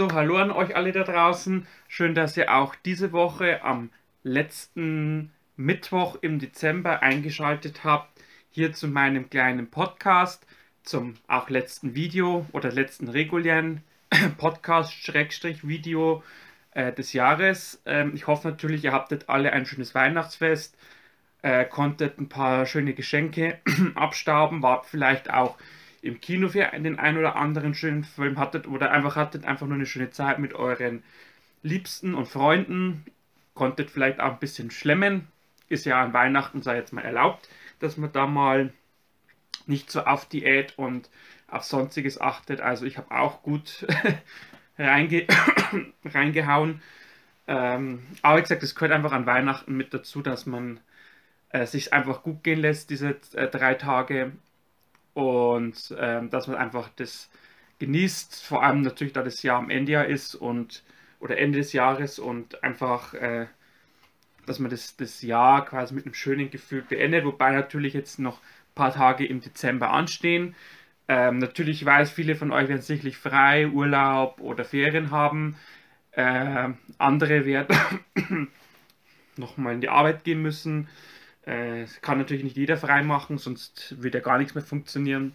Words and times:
So, 0.00 0.10
hallo 0.12 0.38
an 0.38 0.50
euch 0.50 0.74
alle 0.76 0.92
da 0.92 1.04
draußen. 1.04 1.66
Schön, 1.86 2.14
dass 2.14 2.34
ihr 2.34 2.54
auch 2.54 2.74
diese 2.74 3.12
Woche 3.12 3.62
am 3.62 3.90
letzten 4.22 5.30
Mittwoch 5.56 6.16
im 6.22 6.38
Dezember 6.38 7.02
eingeschaltet 7.02 7.84
habt. 7.84 8.08
Hier 8.48 8.72
zu 8.72 8.88
meinem 8.88 9.28
kleinen 9.28 9.68
Podcast, 9.68 10.46
zum 10.84 11.16
auch 11.28 11.50
letzten 11.50 11.94
Video 11.94 12.46
oder 12.52 12.72
letzten 12.72 13.08
regulären 13.08 13.82
Podcast-Video 14.38 16.24
äh, 16.70 16.94
des 16.94 17.12
Jahres. 17.12 17.82
Ähm, 17.84 18.12
ich 18.14 18.26
hoffe 18.26 18.48
natürlich, 18.48 18.82
ihr 18.82 18.92
habtet 18.92 19.28
alle 19.28 19.52
ein 19.52 19.66
schönes 19.66 19.94
Weihnachtsfest, 19.94 20.78
äh, 21.42 21.66
konntet 21.66 22.18
ein 22.18 22.30
paar 22.30 22.64
schöne 22.64 22.94
Geschenke 22.94 23.58
abstauben, 23.96 24.62
wart 24.62 24.86
vielleicht 24.86 25.30
auch 25.30 25.58
im 26.02 26.20
Kino 26.20 26.48
für 26.48 26.64
den 26.64 26.98
einen 26.98 27.18
oder 27.18 27.36
anderen 27.36 27.74
schönen 27.74 28.04
Film 28.04 28.38
hattet 28.38 28.66
oder 28.66 28.90
einfach 28.90 29.16
hattet 29.16 29.44
einfach 29.44 29.66
nur 29.66 29.76
eine 29.76 29.86
schöne 29.86 30.10
Zeit 30.10 30.38
mit 30.38 30.54
euren 30.54 31.02
Liebsten 31.62 32.14
und 32.14 32.26
Freunden, 32.26 33.04
konntet 33.54 33.90
vielleicht 33.90 34.20
auch 34.20 34.32
ein 34.32 34.38
bisschen 34.38 34.70
schlemmen, 34.70 35.28
ist 35.68 35.84
ja 35.84 36.02
an 36.02 36.12
Weihnachten, 36.14 36.62
sei 36.62 36.76
jetzt 36.76 36.92
mal 36.92 37.02
erlaubt, 37.04 37.48
dass 37.78 37.96
man 37.96 38.12
da 38.12 38.26
mal 38.26 38.72
nicht 39.66 39.90
so 39.90 40.04
auf 40.04 40.26
Diät 40.26 40.78
und 40.78 41.10
auf 41.48 41.64
sonstiges 41.64 42.20
achtet. 42.20 42.60
Also 42.60 42.86
ich 42.86 42.96
habe 42.96 43.10
auch 43.14 43.42
gut 43.42 43.86
reinge 44.78 45.26
reingehauen. 46.04 46.82
Ähm, 47.46 48.06
aber 48.22 48.38
wie 48.38 48.42
gesagt, 48.42 48.62
es 48.62 48.74
gehört 48.74 48.92
einfach 48.92 49.12
an 49.12 49.26
Weihnachten 49.26 49.76
mit 49.76 49.92
dazu, 49.92 50.22
dass 50.22 50.46
man 50.46 50.80
äh, 51.50 51.66
sich 51.66 51.92
einfach 51.92 52.22
gut 52.22 52.42
gehen 52.42 52.60
lässt, 52.60 52.90
diese 52.90 53.16
äh, 53.34 53.48
drei 53.48 53.74
Tage 53.74 54.32
und 55.14 55.94
ähm, 55.98 56.30
dass 56.30 56.46
man 56.46 56.56
einfach 56.56 56.88
das 56.96 57.30
genießt, 57.78 58.44
vor 58.44 58.62
allem 58.62 58.82
natürlich, 58.82 59.12
da 59.12 59.22
das 59.22 59.42
Jahr 59.42 59.58
am 59.58 59.70
Ende 59.70 59.92
Jahr 59.92 60.06
ist 60.06 60.34
und 60.34 60.84
oder 61.18 61.38
Ende 61.38 61.58
des 61.58 61.72
Jahres 61.72 62.18
und 62.18 62.62
einfach, 62.62 63.14
äh, 63.14 63.46
dass 64.46 64.58
man 64.58 64.70
das, 64.70 64.96
das 64.96 65.22
Jahr 65.22 65.64
quasi 65.64 65.94
mit 65.94 66.06
einem 66.06 66.14
schönen 66.14 66.50
Gefühl 66.50 66.82
beendet, 66.82 67.24
wobei 67.24 67.52
natürlich 67.52 67.94
jetzt 67.94 68.18
noch 68.18 68.38
ein 68.38 68.74
paar 68.74 68.92
Tage 68.92 69.26
im 69.26 69.40
Dezember 69.40 69.90
anstehen. 69.90 70.54
Ähm, 71.08 71.38
natürlich 71.38 71.84
weiß, 71.84 72.10
viele 72.10 72.36
von 72.36 72.52
euch 72.52 72.68
werden 72.68 72.82
sicherlich 72.82 73.16
frei, 73.16 73.68
Urlaub 73.68 74.40
oder 74.40 74.64
Ferien 74.64 75.10
haben. 75.10 75.56
Äh, 76.12 76.70
andere 76.98 77.44
werden 77.44 77.76
nochmal 79.36 79.74
in 79.74 79.80
die 79.80 79.88
Arbeit 79.88 80.24
gehen 80.24 80.40
müssen. 80.42 80.88
Äh, 81.44 81.86
kann 82.02 82.18
natürlich 82.18 82.44
nicht 82.44 82.56
jeder 82.56 82.76
frei 82.76 83.02
machen, 83.02 83.38
sonst 83.38 84.00
würde 84.02 84.18
ja 84.18 84.24
gar 84.24 84.38
nichts 84.38 84.54
mehr 84.54 84.64
funktionieren. 84.64 85.34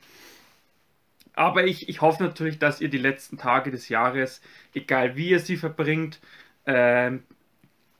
Aber 1.33 1.65
ich, 1.65 1.89
ich 1.89 2.01
hoffe 2.01 2.23
natürlich, 2.23 2.59
dass 2.59 2.81
ihr 2.81 2.89
die 2.89 2.97
letzten 2.97 3.37
Tage 3.37 3.71
des 3.71 3.89
Jahres, 3.89 4.41
egal 4.73 5.15
wie 5.17 5.29
ihr 5.29 5.39
sie 5.39 5.57
verbringt, 5.57 6.19
äh, 6.65 7.11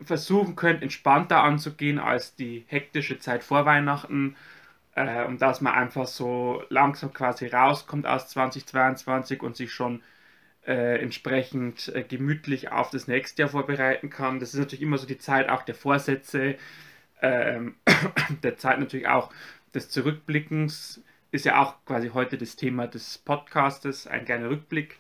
versuchen 0.02 0.56
könnt, 0.56 0.84
entspannter 0.84 1.44
anzugehen 1.44 2.00
als 2.00 2.36
die 2.36 2.66
hektische 2.68 3.20
Zeit 3.20 3.44
vor 3.44 3.66
Weihnachten. 3.66 4.36
Äh, 4.96 5.26
und 5.26 5.42
dass 5.42 5.62
man 5.62 5.74
einfach 5.74 6.08
so 6.08 6.64
langsam 6.70 7.14
quasi 7.14 7.48
rauskommt 7.48 8.08
aus 8.08 8.30
2022 8.30 9.42
und 9.44 9.56
sich 9.58 9.74
schon 9.74 10.02
äh, 10.68 11.02
entsprechend 11.02 11.90
äh, 11.96 12.04
gemütlich 12.04 12.72
auf 12.72 12.90
das 12.90 13.08
nächste 13.08 13.44
Jahr 13.44 13.50
vorbereiten 13.50 14.10
kann. 14.10 14.40
Das 14.40 14.54
ist 14.54 14.60
natürlich 14.60 14.82
immer 14.82 14.98
so 14.98 15.08
die 15.08 15.18
Zeit 15.18 15.50
auch 15.50 15.64
der 15.64 15.76
Vorsätze, 15.76 16.56
ähm, 17.26 17.76
der 18.44 18.58
Zeit 18.58 18.80
natürlich 18.80 19.08
auch 19.08 19.32
des 19.74 19.90
Zurückblickens 19.90 21.02
ist 21.32 21.46
ja 21.46 21.62
auch 21.62 21.76
quasi 21.86 22.10
heute 22.10 22.38
das 22.38 22.56
Thema 22.56 22.88
des 22.88 23.18
Podcastes, 23.18 24.08
ein 24.08 24.26
kleiner 24.26 24.50
Rückblick. 24.50 24.98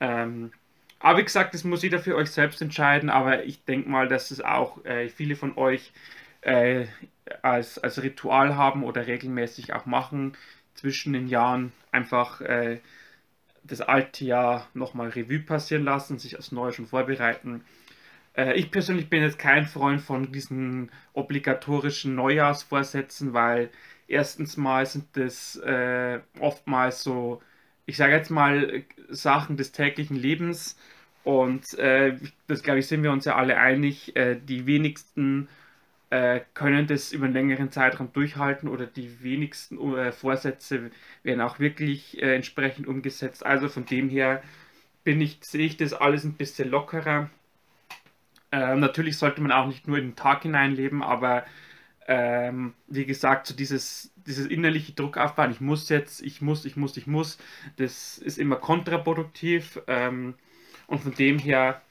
Ähm, 0.00 0.52
aber 0.98 1.18
wie 1.18 1.24
gesagt, 1.24 1.54
das 1.54 1.62
muss 1.64 1.82
jeder 1.82 2.00
für 2.00 2.16
euch 2.16 2.30
selbst 2.30 2.60
entscheiden, 2.60 3.10
aber 3.10 3.44
ich 3.44 3.64
denke 3.64 3.88
mal, 3.88 4.08
dass 4.08 4.30
es 4.32 4.40
auch 4.40 4.84
äh, 4.84 5.08
viele 5.08 5.36
von 5.36 5.56
euch 5.56 5.92
äh, 6.40 6.86
als, 7.42 7.78
als 7.78 8.02
Ritual 8.02 8.56
haben 8.56 8.82
oder 8.82 9.06
regelmäßig 9.06 9.72
auch 9.74 9.86
machen, 9.86 10.36
zwischen 10.74 11.12
den 11.12 11.28
Jahren 11.28 11.72
einfach 11.92 12.40
äh, 12.40 12.80
das 13.62 13.80
alte 13.80 14.24
Jahr 14.24 14.68
nochmal 14.74 15.10
Revue 15.10 15.40
passieren 15.40 15.84
lassen, 15.84 16.18
sich 16.18 16.38
aufs 16.38 16.52
Neue 16.52 16.72
schon 16.72 16.86
vorbereiten. 16.86 17.64
Äh, 18.38 18.54
ich 18.54 18.70
persönlich 18.70 19.10
bin 19.10 19.22
jetzt 19.22 19.38
kein 19.38 19.66
Freund 19.66 20.00
von 20.02 20.32
diesen 20.32 20.90
obligatorischen 21.14 22.14
Neujahrsvorsätzen, 22.14 23.34
weil 23.34 23.70
erstens 24.08 24.56
mal 24.56 24.86
sind 24.86 25.06
das 25.16 25.56
äh, 25.58 26.20
oftmals 26.40 27.02
so, 27.02 27.42
ich 27.86 27.96
sage 27.98 28.14
jetzt 28.14 28.30
mal, 28.30 28.84
Sachen 29.10 29.56
des 29.58 29.72
täglichen 29.72 30.16
Lebens. 30.16 30.78
Und 31.24 31.74
äh, 31.78 32.16
das, 32.46 32.62
glaube 32.62 32.78
ich, 32.80 32.86
sind 32.88 33.02
wir 33.02 33.12
uns 33.12 33.24
ja 33.26 33.36
alle 33.36 33.58
einig. 33.58 34.16
Äh, 34.16 34.36
die 34.40 34.66
wenigsten 34.66 35.48
äh, 36.10 36.40
können 36.54 36.86
das 36.86 37.12
über 37.12 37.26
einen 37.26 37.34
längeren 37.34 37.70
Zeitraum 37.72 38.12
durchhalten 38.12 38.68
oder 38.68 38.86
die 38.86 39.22
wenigsten 39.22 39.78
äh, 39.96 40.12
Vorsätze 40.12 40.90
werden 41.24 41.40
auch 41.42 41.58
wirklich 41.60 42.22
entsprechend 42.22 42.86
umgesetzt. 42.88 43.44
Also 43.46 43.68
von 43.68 43.86
dem 43.86 44.08
her 44.10 44.42
bin 45.04 45.20
ich, 45.22 45.40
sehe 45.44 45.66
ich 45.66 45.76
das 45.78 45.94
alles 45.94 46.24
ein 46.24 46.34
bisschen 46.34 46.70
lockerer. 46.70 47.30
Ähm, 48.50 48.80
natürlich 48.80 49.18
sollte 49.18 49.40
man 49.40 49.52
auch 49.52 49.66
nicht 49.66 49.86
nur 49.88 49.98
in 49.98 50.08
den 50.08 50.16
Tag 50.16 50.42
hineinleben, 50.42 51.02
aber 51.02 51.44
ähm, 52.06 52.72
wie 52.86 53.04
gesagt, 53.04 53.46
so 53.46 53.54
dieses, 53.54 54.12
dieses 54.16 54.46
innerliche 54.46 54.92
Druck 54.92 55.18
aufbauen, 55.18 55.50
ich 55.50 55.60
muss 55.60 55.90
jetzt, 55.90 56.22
ich 56.22 56.40
muss, 56.40 56.64
ich 56.64 56.76
muss, 56.76 56.96
ich 56.96 57.06
muss, 57.06 57.38
das 57.76 58.16
ist 58.16 58.38
immer 58.38 58.56
kontraproduktiv. 58.56 59.80
Ähm, 59.86 60.34
und 60.86 61.02
von 61.02 61.14
dem 61.14 61.38
her, 61.38 61.82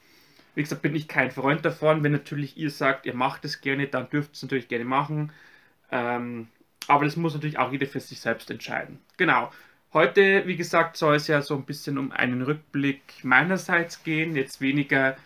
wie 0.56 0.62
gesagt, 0.62 0.82
bin 0.82 0.96
ich 0.96 1.06
kein 1.06 1.30
Freund 1.30 1.64
davon. 1.64 2.02
Wenn 2.02 2.12
natürlich 2.12 2.56
ihr 2.56 2.70
sagt, 2.70 3.06
ihr 3.06 3.14
macht 3.14 3.44
es 3.44 3.60
gerne, 3.60 3.86
dann 3.86 4.10
dürft 4.10 4.34
es 4.34 4.42
natürlich 4.42 4.66
gerne 4.66 4.84
machen. 4.84 5.30
Ähm, 5.92 6.48
aber 6.88 7.04
das 7.04 7.16
muss 7.16 7.34
natürlich 7.34 7.58
auch 7.58 7.70
jeder 7.70 7.86
für 7.86 8.00
sich 8.00 8.20
selbst 8.20 8.50
entscheiden. 8.50 8.98
Genau. 9.18 9.52
Heute, 9.92 10.46
wie 10.46 10.56
gesagt, 10.56 10.96
soll 10.96 11.14
es 11.14 11.28
ja 11.28 11.42
so 11.42 11.54
ein 11.54 11.64
bisschen 11.64 11.96
um 11.96 12.10
einen 12.10 12.42
Rückblick 12.42 13.02
meinerseits 13.22 14.02
gehen. 14.02 14.34
Jetzt 14.34 14.60
weniger 14.60 15.16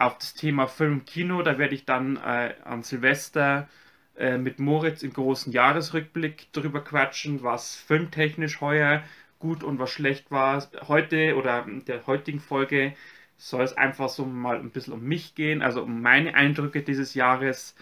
auf 0.00 0.18
das 0.18 0.34
Thema 0.34 0.66
Film 0.66 1.04
Kino. 1.04 1.42
Da 1.42 1.58
werde 1.58 1.74
ich 1.74 1.84
dann 1.84 2.16
äh, 2.16 2.54
an 2.64 2.82
Silvester 2.82 3.68
äh, 4.16 4.38
mit 4.38 4.58
Moritz 4.58 5.02
im 5.02 5.12
großen 5.12 5.52
Jahresrückblick 5.52 6.52
drüber 6.52 6.82
quatschen, 6.82 7.42
was 7.42 7.76
filmtechnisch 7.76 8.60
heuer 8.60 9.02
gut 9.38 9.62
und 9.64 9.78
was 9.78 9.90
schlecht 9.90 10.30
war. 10.30 10.68
Heute 10.88 11.36
oder 11.36 11.66
in 11.66 11.84
der 11.84 12.06
heutigen 12.06 12.40
Folge 12.40 12.94
soll 13.36 13.62
es 13.62 13.76
einfach 13.76 14.08
so 14.10 14.24
mal 14.26 14.58
ein 14.58 14.70
bisschen 14.70 14.92
um 14.94 15.02
mich 15.02 15.34
gehen, 15.34 15.62
also 15.62 15.82
um 15.82 16.02
meine 16.02 16.34
Eindrücke 16.34 16.82
dieses 16.82 17.14
Jahres, 17.14 17.74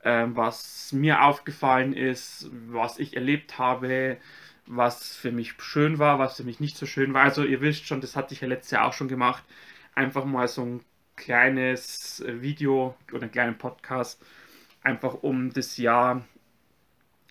äh, 0.00 0.26
was 0.28 0.92
mir 0.92 1.22
aufgefallen 1.24 1.92
ist, 1.94 2.50
was 2.68 2.98
ich 2.98 3.16
erlebt 3.16 3.58
habe, 3.58 4.18
was 4.66 5.16
für 5.16 5.32
mich 5.32 5.54
schön 5.58 5.98
war, 5.98 6.18
was 6.18 6.36
für 6.36 6.44
mich 6.44 6.60
nicht 6.60 6.76
so 6.76 6.86
schön 6.86 7.14
war. 7.14 7.24
Also 7.24 7.44
ihr 7.44 7.60
wisst 7.60 7.86
schon, 7.86 8.00
das 8.00 8.16
hatte 8.16 8.34
ich 8.34 8.40
ja 8.40 8.48
letztes 8.48 8.72
Jahr 8.72 8.86
auch 8.86 8.92
schon 8.94 9.08
gemacht. 9.08 9.44
Einfach 9.94 10.24
mal 10.24 10.48
so 10.48 10.62
ein 10.64 10.80
kleines 11.16 12.22
Video 12.26 12.94
oder 13.12 13.22
einen 13.22 13.32
kleinen 13.32 13.58
Podcast, 13.58 14.22
einfach 14.82 15.22
um 15.22 15.52
das 15.52 15.76
Jahr 15.76 16.24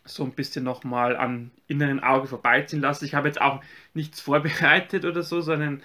so 0.06 0.24
ein 0.24 0.32
bisschen 0.32 0.64
nochmal 0.64 1.16
am 1.16 1.52
inneren 1.68 2.02
Auge 2.02 2.28
vorbeiziehen 2.28 2.82
lassen. 2.82 3.06
Ich 3.06 3.16
habe 3.16 3.28
jetzt 3.28 3.42
auch 3.42 3.62
nichts 3.94 4.20
vorbereitet 4.22 5.06
oder 5.06 5.24
so, 5.24 5.42
sondern 5.42 5.84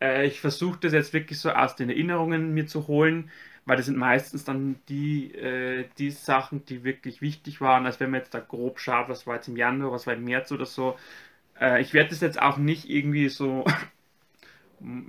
äh, 0.00 0.26
ich 0.26 0.40
versuche 0.40 0.78
das 0.80 0.92
jetzt 0.92 1.12
wirklich 1.12 1.38
so 1.40 1.50
aus 1.50 1.76
den 1.76 1.88
Erinnerungen 1.88 2.54
mir 2.54 2.66
zu 2.66 2.88
holen, 2.88 3.30
weil 3.64 3.76
das 3.76 3.86
sind 3.86 3.96
meistens 3.96 4.44
dann 4.44 4.76
die, 4.88 5.32
äh, 5.34 5.86
die 5.98 6.10
Sachen, 6.10 6.64
die 6.66 6.84
wirklich 6.84 7.22
wichtig 7.22 7.60
waren. 7.60 7.86
als 7.86 8.00
wenn 8.00 8.10
man 8.10 8.20
jetzt 8.20 8.34
da 8.34 8.40
grob 8.40 8.80
schaut, 8.80 9.08
was 9.08 9.26
war 9.26 9.36
jetzt 9.36 9.48
im 9.48 9.56
Januar, 9.56 9.92
was 9.92 10.06
war 10.06 10.14
im 10.14 10.24
März 10.24 10.50
oder 10.52 10.66
so. 10.66 10.98
Äh, 11.60 11.80
ich 11.82 11.94
werde 11.94 12.10
das 12.10 12.20
jetzt 12.20 12.40
auch 12.42 12.56
nicht 12.58 12.88
irgendwie 12.90 13.28
so 13.28 13.64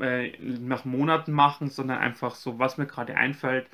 äh, 0.01 0.31
nach 0.39 0.85
Monaten 0.85 1.31
machen, 1.31 1.69
sondern 1.69 1.99
einfach 1.99 2.35
so, 2.35 2.59
was 2.59 2.77
mir 2.77 2.85
gerade 2.87 3.15
einfällt. 3.15 3.67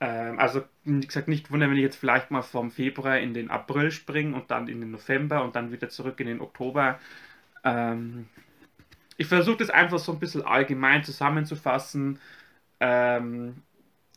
Ähm, 0.00 0.38
also, 0.38 0.64
wie 0.84 1.06
gesagt, 1.06 1.28
nicht 1.28 1.50
wundern, 1.50 1.70
wenn 1.70 1.76
ich 1.78 1.82
jetzt 1.82 1.96
vielleicht 1.96 2.30
mal 2.30 2.42
vom 2.42 2.70
Februar 2.70 3.18
in 3.18 3.34
den 3.34 3.50
April 3.50 3.90
springe 3.90 4.36
und 4.36 4.50
dann 4.50 4.68
in 4.68 4.80
den 4.80 4.90
November 4.90 5.44
und 5.44 5.56
dann 5.56 5.72
wieder 5.72 5.88
zurück 5.88 6.20
in 6.20 6.26
den 6.26 6.40
Oktober. 6.40 6.98
Ähm, 7.64 8.28
ich 9.16 9.26
versuche 9.28 9.58
das 9.58 9.70
einfach 9.70 9.98
so 9.98 10.12
ein 10.12 10.18
bisschen 10.20 10.42
allgemein 10.42 11.04
zusammenzufassen. 11.04 12.18
Ähm, 12.80 13.62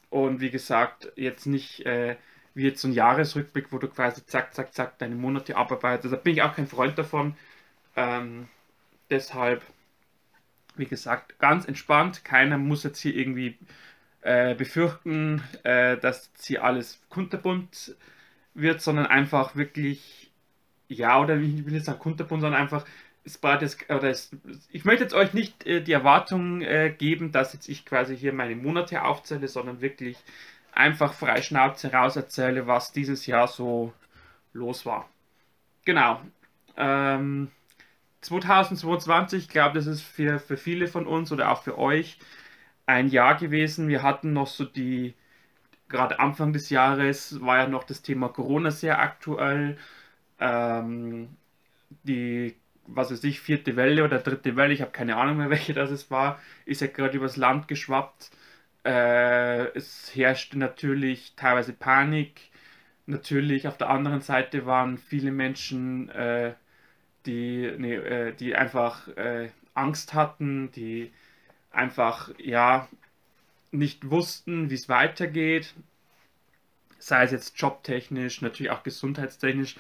und 0.10 0.42
wie 0.42 0.52
gesagt, 0.52 1.12
jetzt 1.16 1.46
nicht 1.48 1.86
äh, 1.86 2.18
wie 2.58 2.64
jetzt 2.64 2.82
so 2.82 2.88
ein 2.88 2.94
Jahresrückblick, 2.94 3.72
wo 3.72 3.78
du 3.78 3.88
quasi 3.88 4.26
zack, 4.26 4.54
zack, 4.56 4.74
zack 4.74 4.98
deine 5.00 5.16
Monate 5.16 5.56
abarbeitest. 5.56 6.14
Da 6.14 6.18
bin 6.18 6.34
ich 6.34 6.42
auch 6.42 6.56
kein 6.56 6.68
Freund 6.68 6.98
davon. 6.98 7.36
Ähm, 7.96 8.48
deshalb 9.12 9.64
wie 10.78 10.86
gesagt, 10.86 11.40
ganz 11.40 11.66
entspannt. 11.66 12.24
Keiner 12.26 12.58
muss 12.58 12.84
jetzt 12.84 13.00
hier 13.00 13.16
irgendwie 13.16 13.58
äh, 14.22 14.56
befürchten, 14.56 15.42
äh, 15.64 15.98
dass 15.98 16.32
hier 16.42 16.64
alles 16.64 17.02
kunterbunt 17.10 17.96
wird, 18.54 18.82
sondern 18.82 19.06
einfach 19.06 19.56
wirklich, 19.56 20.32
ja, 20.88 21.20
oder 21.20 21.38
ich 21.38 21.66
will 21.66 21.74
jetzt 21.74 21.86
sagen 21.86 22.00
kunterbunt, 22.00 22.42
sondern 22.42 22.62
einfach 22.62 22.86
es 23.28 23.44
war 23.44 23.60
oder 23.90 24.10
es, 24.10 24.32
ich 24.72 24.86
möchte 24.86 25.04
jetzt 25.04 25.14
euch 25.14 25.34
nicht 25.34 25.66
äh, 25.66 25.82
die 25.82 25.92
Erwartung 25.92 26.62
äh, 26.62 26.94
geben, 26.98 27.32
dass 27.32 27.54
jetzt 27.54 27.68
ich 27.68 27.86
quasi 27.86 28.18
hier 28.18 28.32
meine 28.32 28.56
Monate 28.56 29.04
aufzähle, 29.04 29.48
sondern 29.50 29.82
wirklich 29.82 30.18
einfach 30.72 31.14
frei 31.14 31.42
Schnauze 31.42 31.92
raus 31.92 32.16
erzähle, 32.16 32.68
was 32.68 32.94
dieses 32.94 33.26
Jahr 33.26 33.48
so 33.48 33.94
los 34.54 34.86
war. 34.86 35.10
Genau. 35.86 36.22
Ähm, 36.78 37.52
2022, 38.22 39.44
ich 39.44 39.50
glaube, 39.50 39.76
das 39.76 39.88
ist 39.88 40.02
für, 40.02 40.40
für 40.40 40.58
viele 40.58 40.88
von 40.88 41.08
uns 41.08 41.32
oder 41.32 41.52
auch 41.52 41.64
für 41.64 41.78
euch 41.78 42.18
ein 42.86 43.10
Jahr 43.10 43.36
gewesen. 43.38 43.88
Wir 43.90 44.04
hatten 44.04 44.34
noch 44.34 44.48
so 44.48 44.66
die, 44.66 45.16
gerade 45.90 46.20
Anfang 46.20 46.54
des 46.54 46.70
Jahres 46.70 47.42
war 47.42 47.58
ja 47.60 47.68
noch 47.68 47.84
das 47.84 48.02
Thema 48.02 48.30
Corona 48.30 48.72
sehr 48.72 49.00
aktuell. 49.00 49.78
Ähm, 50.40 51.30
die, 52.04 52.56
was 52.88 53.12
weiß 53.12 53.24
ich, 53.26 53.40
vierte 53.42 53.76
Welle 53.76 54.04
oder 54.04 54.20
dritte 54.20 54.56
Welle, 54.56 54.74
ich 54.74 54.82
habe 54.82 54.92
keine 54.92 55.18
Ahnung 55.18 55.38
mehr, 55.38 55.50
welche 55.52 55.74
das 55.74 56.12
war, 56.12 56.40
ist 56.66 56.82
ja 56.82 56.88
gerade 56.88 57.18
übers 57.18 57.38
Land 57.38 57.68
geschwappt. 57.68 58.32
Äh, 58.86 59.68
es 59.76 60.16
herrschte 60.16 60.58
natürlich 60.60 61.34
teilweise 61.36 61.74
Panik. 61.74 62.52
Natürlich 63.06 63.68
auf 63.68 63.78
der 63.78 63.90
anderen 63.90 64.22
Seite 64.22 64.66
waren 64.66 64.98
viele 64.98 65.32
Menschen, 65.32 66.10
äh, 66.10 66.56
die, 67.28 67.72
nee, 67.78 67.96
äh, 67.96 68.34
die 68.34 68.56
einfach 68.56 69.08
äh, 69.10 69.50
Angst 69.74 70.14
hatten, 70.14 70.72
die 70.72 71.12
einfach 71.72 72.32
ja 72.40 72.88
nicht 73.72 74.10
wussten, 74.10 74.70
wie 74.70 74.76
es 74.76 74.90
weitergeht. 74.90 75.76
Sei 77.00 77.24
es 77.24 77.32
jetzt 77.32 77.60
jobtechnisch, 77.60 78.42
natürlich 78.42 78.72
auch 78.72 78.84
gesundheitstechnisch. 78.84 79.76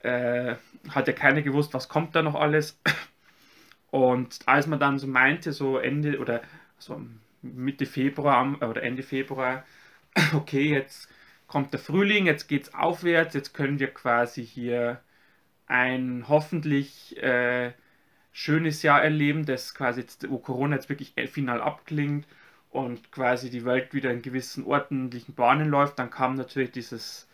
Äh, 0.00 0.56
hat 0.90 1.06
ja 1.08 1.12
keiner 1.12 1.42
gewusst, 1.42 1.74
was 1.74 1.88
kommt 1.88 2.14
da 2.14 2.22
noch 2.22 2.34
alles. 2.34 2.78
Und 3.90 4.40
als 4.46 4.66
man 4.66 4.78
dann 4.78 4.98
so 4.98 5.06
meinte, 5.06 5.52
so 5.52 5.78
Ende 5.78 6.18
oder 6.18 6.42
so 6.78 7.00
Mitte 7.42 7.86
Februar 7.86 8.62
oder 8.62 8.82
Ende 8.82 9.02
Februar, 9.02 9.64
okay, 10.34 10.70
jetzt 10.70 11.08
kommt 11.46 11.72
der 11.72 11.80
Frühling, 11.80 12.26
jetzt 12.26 12.48
geht 12.48 12.64
es 12.64 12.74
aufwärts, 12.74 13.34
jetzt 13.34 13.54
können 13.54 13.78
wir 13.78 13.88
quasi 13.88 14.46
hier 14.46 15.00
ein 15.72 16.26
hoffentlich 16.28 17.16
äh, 17.22 17.72
schönes 18.32 18.82
Jahr 18.82 19.02
erleben, 19.02 19.46
das 19.46 19.74
quasi 19.74 20.02
jetzt, 20.02 20.28
wo 20.30 20.38
Corona 20.38 20.76
jetzt 20.76 20.88
wirklich 20.88 21.14
final 21.30 21.60
abklingt 21.62 22.26
und 22.70 23.12
quasi 23.12 23.50
die 23.50 23.64
Welt 23.64 23.94
wieder 23.94 24.12
in 24.12 24.22
gewissen 24.22 24.64
ordentlichen 24.64 25.34
Bahnen 25.34 25.68
läuft, 25.70 25.98
dann 25.98 26.10
kam 26.10 26.36
natürlich 26.36 26.72
dieses 26.72 27.28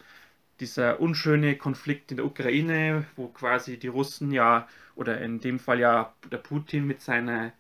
dieser 0.60 1.00
unschöne 1.00 1.56
Konflikt 1.56 2.10
in 2.10 2.16
der 2.18 2.26
Ukraine, 2.26 3.04
wo 3.16 3.28
quasi 3.28 3.78
die 3.78 3.88
Russen 3.88 4.32
ja, 4.32 4.68
oder 4.96 5.20
in 5.20 5.40
dem 5.40 5.58
Fall 5.58 5.80
ja 5.80 6.14
der 6.30 6.38
Putin 6.38 6.86
mit 6.86 7.00
seinen 7.02 7.52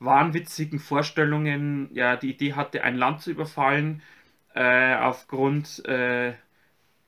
wahnwitzigen 0.00 0.78
Vorstellungen 0.80 1.88
ja 1.94 2.16
die 2.16 2.30
Idee 2.32 2.54
hatte, 2.54 2.84
ein 2.84 2.96
Land 2.96 3.22
zu 3.22 3.30
überfallen, 3.30 4.02
äh, 4.54 4.96
aufgrund 4.96 5.84
äh, 5.86 6.34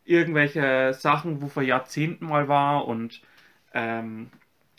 irgendwelcher 0.05 0.93
Sachen, 0.95 1.43
wo 1.43 1.49
vor 1.49 1.63
Jahrzehnten 1.63 2.27
mal 2.27 2.49
war 2.49 2.87
und 2.87 3.23
ähm, 3.75 4.31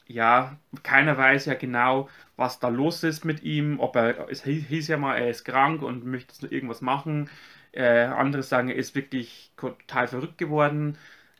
ja, 0.07 0.57
keiner 0.83 1.17
weiß 1.17 1.45
ja 1.45 1.55
genau, 1.55 2.09
was 2.35 2.59
da 2.59 2.67
los 2.69 3.03
ist 3.03 3.25
mit 3.25 3.43
ihm, 3.43 3.79
ob 3.79 3.95
er, 3.95 4.29
es 4.29 4.43
hieß 4.43 4.87
ja 4.87 4.97
mal, 4.97 5.15
er 5.17 5.29
ist 5.29 5.45
krank 5.45 5.81
und 5.81 6.05
möchte 6.05 6.47
irgendwas 6.47 6.81
machen, 6.81 7.29
äh, 7.71 8.05
andere 8.05 8.43
sagen, 8.43 8.69
er 8.69 8.75
ist 8.75 8.95
wirklich 8.95 9.51
total 9.57 10.07
verrückt 10.07 10.37
geworden. 10.37 10.97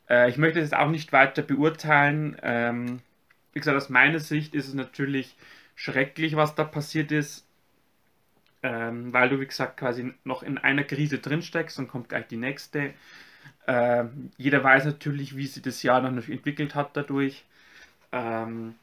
Äh, 0.09 0.29
ich 0.29 0.37
möchte 0.37 0.61
das 0.61 0.73
auch 0.73 0.89
nicht 0.89 1.13
weiter 1.13 1.41
beurteilen. 1.43 2.37
Ähm, 2.43 3.01
wie 3.53 3.59
gesagt, 3.59 3.77
aus 3.77 3.89
meiner 3.89 4.19
Sicht 4.19 4.55
ist 4.55 4.67
es 4.67 4.73
natürlich 4.73 5.35
schrecklich, 5.75 6.35
was 6.35 6.55
da 6.55 6.63
passiert 6.63 7.11
ist, 7.11 7.47
ähm, 8.63 9.13
weil 9.13 9.29
du, 9.29 9.39
wie 9.39 9.45
gesagt, 9.45 9.77
quasi 9.77 10.13
noch 10.23 10.43
in 10.43 10.57
einer 10.57 10.83
Krise 10.83 11.19
drinsteckst 11.19 11.77
und 11.79 11.87
kommt 11.87 12.09
gleich 12.09 12.27
die 12.27 12.37
nächste. 12.37 12.93
Äh, 13.67 14.05
jeder 14.37 14.63
weiß 14.63 14.85
natürlich, 14.85 15.35
wie 15.35 15.47
sich 15.47 15.63
das 15.63 15.83
Jahr 15.83 16.01
noch 16.01 16.27
entwickelt 16.27 16.75
hat 16.75 16.95
dadurch. 16.95 17.45
Ähm, 18.11 18.75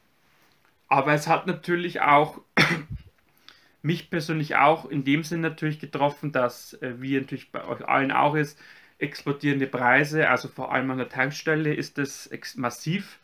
aber 0.89 1.15
es 1.15 1.27
hat 1.27 1.47
natürlich 1.47 2.01
auch 2.01 2.41
mich 3.83 4.11
persönlich 4.11 4.57
auch 4.57 4.85
in 4.87 5.05
dem 5.05 5.23
Sinn 5.25 5.41
natürlich 5.41 5.79
getroffen, 5.79 6.33
dass, 6.33 6.75
äh, 6.75 6.95
wie 7.01 7.19
natürlich 7.19 7.53
bei 7.53 7.65
euch 7.65 7.87
allen 7.87 8.13
auch 8.13 8.35
ist, 8.35 8.59
explodierende 8.99 9.67
Preise, 9.67 10.29
also 10.29 10.49
vor 10.49 10.73
allem 10.73 10.91
an 10.91 10.99
der 10.99 11.09
Tankstelle 11.09 11.75
ist 11.75 11.99
das 11.99 12.31
massiv 12.57 13.19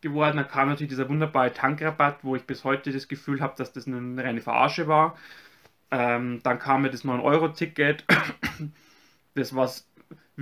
geworden. 0.00 0.36
Da 0.36 0.44
kam 0.44 0.68
natürlich 0.68 0.90
dieser 0.90 1.08
wunderbare 1.08 1.52
Tankrabatt, 1.52 2.18
wo 2.22 2.36
ich 2.36 2.44
bis 2.44 2.64
heute 2.64 2.92
das 2.92 3.08
Gefühl 3.08 3.40
habe, 3.40 3.54
dass 3.56 3.72
das 3.72 3.86
eine 3.86 4.22
reine 4.22 4.40
Verarsche 4.40 4.88
war. 4.88 5.16
Ähm, 5.90 6.40
dann 6.42 6.58
kam 6.58 6.82
mir 6.82 6.90
das 6.90 7.04
9-Euro-Ticket, 7.04 8.04
das 9.34 9.54
was 9.54 9.89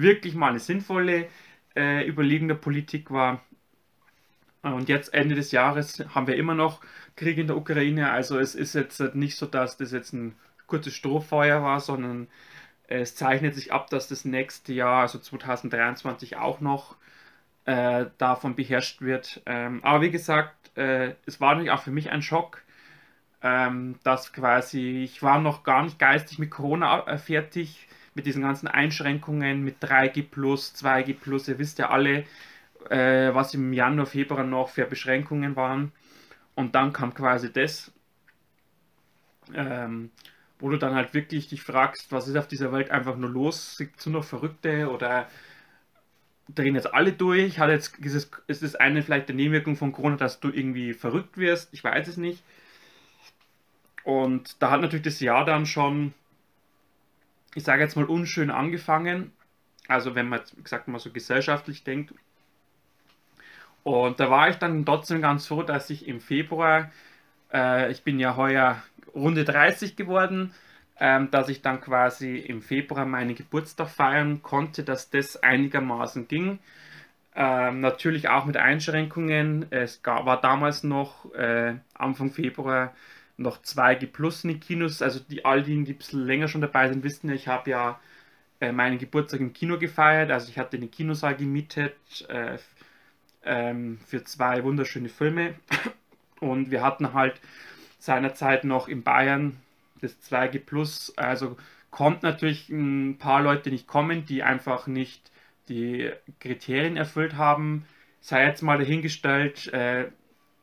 wirklich 0.01 0.35
mal 0.35 0.51
eine 0.51 0.59
sinnvolle 0.59 1.29
äh, 1.77 2.09
Überlegung 2.09 2.49
der 2.49 2.55
Politik 2.57 3.11
war. 3.11 3.43
Und 4.63 4.89
jetzt 4.89 5.15
Ende 5.15 5.35
des 5.35 5.53
Jahres 5.53 6.05
haben 6.15 6.27
wir 6.27 6.37
immer 6.37 6.55
noch 6.55 6.81
Krieg 7.17 7.39
in 7.39 7.47
der 7.47 7.57
Ukraine. 7.57 8.11
Also 8.11 8.39
es 8.39 8.55
ist 8.55 8.75
jetzt 8.75 9.01
nicht 9.15 9.37
so, 9.37 9.47
dass 9.47 9.77
das 9.77 9.93
jetzt 9.93 10.13
ein 10.13 10.35
kurzes 10.67 10.95
Strohfeuer 10.95 11.63
war, 11.63 11.81
sondern 11.81 12.29
es 12.89 13.15
zeichnet 13.15 13.55
sich 13.55 13.73
ab, 13.73 13.91
dass 13.91 14.09
das 14.09 14.25
nächste 14.25 14.73
Jahr, 14.73 15.03
also 15.03 15.19
2023, 15.19 16.37
auch 16.37 16.61
noch 16.61 16.97
äh, 17.67 18.07
davon 18.19 18.55
beherrscht 18.57 19.03
wird. 19.03 19.43
Ähm, 19.47 19.85
aber 19.85 20.01
wie 20.03 20.11
gesagt, 20.11 20.77
äh, 20.77 21.15
es 21.27 21.41
war 21.41 21.55
natürlich 21.55 21.71
auch 21.71 21.83
für 21.83 21.91
mich 21.91 22.11
ein 22.11 22.23
Schock, 22.23 22.63
ähm, 23.43 23.99
dass 24.05 24.33
quasi, 24.33 25.03
ich 25.05 25.23
war 25.23 25.41
noch 25.41 25.65
gar 25.65 25.83
nicht 25.83 25.99
geistig 25.99 26.39
mit 26.39 26.51
Corona 26.51 27.07
äh, 27.07 27.19
fertig, 27.19 27.89
mit 28.19 28.27
diesen 28.27 28.43
ganzen 28.43 28.69
Einschränkungen, 28.69 29.65
mit 29.65 29.83
3G+, 29.83 30.27
2G+, 30.29 31.49
ihr 31.49 31.59
wisst 31.59 31.79
ja 31.79 31.89
alle, 31.89 32.25
äh, 32.91 33.33
was 33.33 33.55
im 33.55 33.73
Januar, 33.73 34.07
Februar 34.07 34.45
noch 34.45 34.69
für 34.69 34.85
Beschränkungen 34.85 35.57
waren. 35.57 35.93
Und 36.55 36.75
dann 36.75 36.93
kam 36.93 37.15
quasi 37.15 37.53
das, 37.53 37.93
ähm, 39.55 40.11
wo 40.59 40.69
du 40.69 40.77
dann 40.77 40.95
halt 40.95 41.15
wirklich 41.15 41.49
dich 41.49 41.63
fragst, 41.63 42.11
was 42.11 42.27
ist 42.27 42.37
auf 42.37 42.49
dieser 42.49 42.73
Welt 42.73 42.91
einfach 42.91 43.17
nur 43.17 43.31
los? 43.31 43.81
Es 43.81 44.07
nur 44.07 44.21
noch 44.21 44.25
Verrückte 44.25 44.91
oder 44.91 45.29
drehen 46.53 46.75
jetzt 46.75 46.93
alle 46.93 47.13
durch? 47.13 47.61
Hat 47.61 47.71
jetzt, 47.71 47.97
ist, 47.99 48.15
es, 48.15 48.31
ist 48.49 48.63
es 48.65 48.75
eine 48.75 49.03
vielleicht 49.03 49.29
der 49.29 49.37
Nebenwirkung 49.37 49.77
von 49.77 49.93
Corona, 49.93 50.17
dass 50.17 50.41
du 50.41 50.51
irgendwie 50.51 50.93
verrückt 50.95 51.39
wirst? 51.39 51.73
Ich 51.73 51.85
weiß 51.85 52.09
es 52.09 52.17
nicht. 52.17 52.43
Und 54.03 54.61
da 54.61 54.71
hat 54.71 54.81
natürlich 54.81 55.05
das 55.05 55.21
Jahr 55.21 55.45
dann 55.45 55.67
schon, 55.67 56.15
ich 57.55 57.65
sage 57.65 57.83
jetzt 57.83 57.97
mal, 57.97 58.05
unschön 58.05 58.51
angefangen. 58.51 59.33
Also 59.89 60.15
wenn 60.15 60.29
man, 60.29 60.41
wie 60.57 60.63
gesagt, 60.63 60.89
mal 60.89 60.99
so 60.99 61.11
gesellschaftlich 61.11 61.85
denkt, 61.85 62.13
und 63.85 64.21
da 64.21 64.31
war 64.31 64.51
ich 64.51 64.57
dann 64.57 64.85
trotzdem 64.85 65.23
ganz 65.23 65.47
froh, 65.47 65.63
dass 65.63 65.89
ich 65.89 66.07
im 66.07 66.21
Februar, 66.21 66.91
äh, 67.53 67.91
ich 67.91 68.03
bin 68.03 68.21
ja 68.21 68.37
heuer 68.37 68.83
Runde 69.15 69.45
30 69.45 69.97
geworden, 69.97 70.53
ähm, 71.01 71.31
dass 71.31 71.49
ich 71.49 71.63
dann 71.63 71.81
quasi 71.81 72.37
im 72.37 72.61
Februar 72.61 73.07
meinen 73.07 73.35
Geburtstag 73.35 73.89
feiern 73.89 74.43
konnte, 74.43 74.83
dass 74.83 75.11
das 75.11 75.43
einigermaßen 75.43 76.29
ging. 76.29 76.59
Ähm, 77.35 77.81
natürlich 77.81 78.29
auch 78.29 78.45
mit 78.45 78.57
Einschränkungen. 78.57 79.67
Es 79.71 80.03
gab, 80.03 80.27
war 80.27 80.41
damals 80.41 80.83
noch 80.83 81.33
äh, 81.35 81.77
Anfang 81.95 82.31
Februar 82.33 82.93
noch 83.39 83.63
2G 83.63 84.07
Plus 84.07 84.45
in 84.45 84.51
den 84.51 84.61
Kinos. 84.61 85.03
Also 85.03 85.21
die 85.21 85.45
all 85.45 85.63
die, 85.63 85.83
die 85.85 85.93
ein 85.93 85.99
bisschen 85.99 86.27
länger 86.27 86.49
schon 86.49 86.61
dabei 86.61 86.89
sind, 86.89 87.03
wissen 87.05 87.29
ja, 87.29 87.35
ich 87.35 87.49
habe 87.49 87.71
ja 87.71 88.01
äh, 88.61 88.73
meinen 88.73 88.99
Geburtstag 88.99 89.41
im 89.41 89.53
Kino 89.53 89.79
gefeiert. 89.79 90.31
Also 90.31 90.51
ich 90.51 90.59
hatte 90.59 90.79
den 90.79 90.91
Kinosaal 90.91 91.37
gemietet. 91.37 91.97
Äh, 92.29 92.59
ähm, 93.45 93.99
für 94.07 94.25
zwei 94.25 94.63
wunderschöne 94.65 95.09
Filme. 95.09 95.55
Und 96.41 96.71
wir 96.71 96.83
hatten 96.83 97.15
halt 97.15 97.41
seinerzeit 97.99 98.65
noch 98.65 98.89
in 98.89 99.03
Bayern 99.03 99.57
das 100.01 100.17
2G 100.31 100.61
Plus. 100.61 101.13
Also 101.17 101.57
konnten 101.91 102.27
natürlich 102.27 102.69
ein 102.69 103.19
paar 103.19 103.43
Leute 103.43 103.71
nicht 103.71 103.87
kommen, 103.87 104.25
die 104.27 104.43
einfach 104.43 104.87
nicht 104.87 105.33
die 105.69 106.11
Kriterien 106.41 106.97
erfüllt 106.97 107.35
haben. 107.37 107.87
Sei 108.21 108.45
jetzt 108.45 108.63
mal 108.63 108.79
dahingestellt. 108.79 109.73
Äh, 109.73 110.11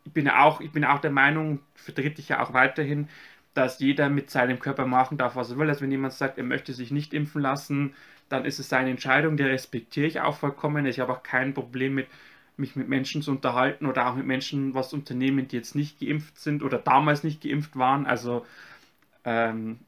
ich, 0.05 0.13
bin 0.13 0.25
ja 0.25 0.43
auch, 0.43 0.61
ich 0.61 0.71
bin 0.71 0.85
auch 0.85 0.99
der 0.99 1.11
Meinung, 1.11 1.59
vertrete 1.75 2.21
ich 2.21 2.29
ja 2.29 2.41
auch 2.43 2.53
weiterhin, 2.53 3.09
dass 3.53 3.79
jeder 3.79 4.09
mit 4.09 4.29
seinem 4.29 4.59
Körper 4.59 4.85
machen 4.85 5.17
darf, 5.17 5.35
was 5.35 5.51
er 5.51 5.57
will. 5.57 5.69
Also 5.69 5.81
wenn 5.81 5.91
jemand 5.91 6.13
sagt, 6.13 6.37
er 6.37 6.43
möchte 6.43 6.73
sich 6.73 6.91
nicht 6.91 7.13
impfen 7.13 7.41
lassen, 7.41 7.93
dann 8.29 8.45
ist 8.45 8.59
es 8.59 8.69
seine 8.69 8.91
Entscheidung, 8.91 9.37
die 9.37 9.43
respektiere 9.43 10.07
ich 10.07 10.21
auch 10.21 10.37
vollkommen. 10.37 10.85
Ich 10.85 10.99
habe 10.99 11.13
auch 11.13 11.23
kein 11.23 11.53
Problem 11.53 11.95
mit 11.95 12.07
mich 12.57 12.75
mit 12.75 12.87
Menschen 12.87 13.21
zu 13.21 13.31
unterhalten 13.31 13.85
oder 13.85 14.07
auch 14.07 14.15
mit 14.15 14.25
Menschen 14.25 14.73
was 14.73 14.93
unternehmen, 14.93 15.47
die 15.47 15.57
jetzt 15.57 15.75
nicht 15.75 15.99
geimpft 15.99 16.39
sind 16.39 16.63
oder 16.63 16.77
damals 16.77 17.23
nicht 17.23 17.41
geimpft 17.41 17.75
waren. 17.77 18.05
Also, 18.05 18.45
ähm, 19.25 19.79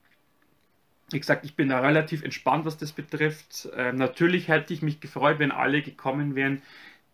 wie 1.11 1.19
gesagt, 1.19 1.45
ich 1.45 1.55
bin 1.55 1.69
da 1.69 1.79
relativ 1.79 2.23
entspannt, 2.23 2.65
was 2.65 2.77
das 2.77 2.91
betrifft. 2.91 3.69
Ähm, 3.75 3.95
natürlich 3.95 4.49
hätte 4.49 4.73
ich 4.73 4.81
mich 4.81 4.99
gefreut, 4.99 5.39
wenn 5.39 5.51
alle 5.51 5.81
gekommen 5.81 6.35
wären, 6.35 6.61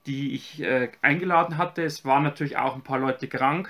die 0.06 0.34
ich 0.34 0.62
äh, 0.62 0.90
eingeladen 1.02 1.58
hatte. 1.58 1.84
Es 1.84 2.06
waren 2.06 2.24
natürlich 2.24 2.58
auch 2.58 2.76
ein 2.76 2.84
paar 2.84 3.00
Leute 3.00 3.28
krank 3.28 3.70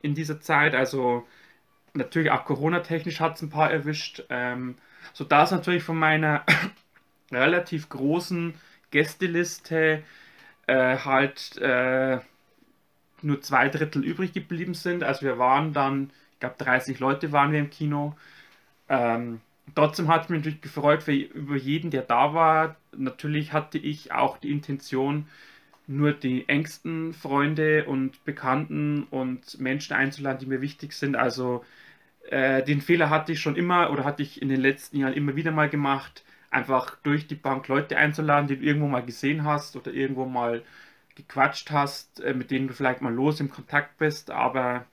in 0.00 0.14
dieser 0.14 0.40
Zeit. 0.40 0.74
Also 0.74 1.26
natürlich 1.94 2.30
auch 2.30 2.44
Corona-technisch 2.44 3.20
hat 3.20 3.36
es 3.36 3.42
ein 3.42 3.50
paar 3.50 3.70
erwischt. 3.70 4.24
Ähm, 4.30 4.76
sodass 5.12 5.50
natürlich 5.50 5.82
von 5.82 5.98
meiner 5.98 6.44
relativ 7.32 7.88
großen 7.88 8.54
Gästeliste 8.90 10.02
äh, 10.66 10.96
halt 10.98 11.56
äh, 11.58 12.20
nur 13.22 13.40
zwei 13.40 13.68
Drittel 13.68 14.04
übrig 14.04 14.32
geblieben 14.32 14.74
sind. 14.74 15.02
Also 15.02 15.22
wir 15.22 15.38
waren 15.38 15.72
dann, 15.72 16.10
ich 16.34 16.40
glaube 16.40 16.56
30 16.58 16.98
Leute 16.98 17.32
waren 17.32 17.52
wir 17.52 17.60
im 17.60 17.70
Kino. 17.70 18.16
Ähm, 18.88 19.40
trotzdem 19.74 20.08
hat 20.08 20.24
es 20.24 20.28
mich 20.28 20.40
natürlich 20.40 20.60
gefreut 20.60 21.02
für, 21.02 21.12
über 21.12 21.56
jeden, 21.56 21.90
der 21.90 22.02
da 22.02 22.34
war. 22.34 22.76
Natürlich 22.96 23.52
hatte 23.52 23.78
ich 23.78 24.12
auch 24.12 24.38
die 24.38 24.50
Intention, 24.50 25.26
nur 25.86 26.12
die 26.12 26.48
engsten 26.48 27.12
Freunde 27.12 27.84
und 27.86 28.24
Bekannten 28.24 29.04
und 29.10 29.58
Menschen 29.60 29.94
einzuladen, 29.94 30.38
die 30.40 30.46
mir 30.46 30.60
wichtig 30.60 30.92
sind. 30.92 31.16
Also 31.16 31.64
äh, 32.30 32.62
den 32.62 32.80
Fehler 32.80 33.10
hatte 33.10 33.32
ich 33.32 33.40
schon 33.40 33.56
immer 33.56 33.90
oder 33.90 34.04
hatte 34.04 34.22
ich 34.22 34.40
in 34.42 34.48
den 34.48 34.60
letzten 34.60 34.98
Jahren 34.98 35.14
immer 35.14 35.36
wieder 35.36 35.52
mal 35.52 35.68
gemacht, 35.68 36.24
einfach 36.50 36.96
durch 37.02 37.26
die 37.26 37.34
Bank 37.34 37.68
Leute 37.68 37.96
einzuladen, 37.96 38.48
die 38.48 38.56
du 38.58 38.64
irgendwo 38.64 38.88
mal 38.88 39.04
gesehen 39.04 39.44
hast 39.44 39.76
oder 39.76 39.92
irgendwo 39.92 40.26
mal 40.26 40.62
gequatscht 41.16 41.70
hast, 41.70 42.20
äh, 42.20 42.34
mit 42.34 42.50
denen 42.50 42.68
du 42.68 42.74
vielleicht 42.74 43.02
mal 43.02 43.12
los 43.14 43.40
im 43.40 43.50
Kontakt 43.50 43.98
bist, 43.98 44.30
aber 44.30 44.86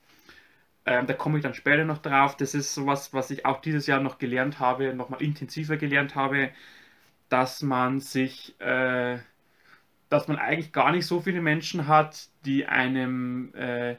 ähm, 0.90 1.08
da 1.08 1.14
komme 1.16 1.38
ich 1.40 1.44
dann 1.44 1.56
später 1.56 1.86
noch 1.86 2.00
drauf. 2.00 2.38
Das 2.38 2.56
ist 2.56 2.74
sowas, 2.76 3.14
was 3.14 3.32
ich 3.32 3.46
auch 3.46 3.62
dieses 3.62 3.88
Jahr 3.88 4.02
noch 4.02 4.20
gelernt 4.20 4.60
habe, 4.60 4.94
nochmal 4.96 5.22
intensiver 5.24 5.78
gelernt 5.78 6.16
habe, 6.16 6.52
dass 7.30 7.62
man 7.64 8.00
sich, 8.02 8.60
äh, 8.62 9.20
dass 10.10 10.28
man 10.28 10.38
eigentlich 10.38 10.72
gar 10.74 10.92
nicht 10.92 11.06
so 11.08 11.22
viele 11.22 11.42
Menschen 11.42 11.88
hat, 11.88 12.30
die 12.46 12.66
einem, 12.68 13.54
äh, 13.56 13.98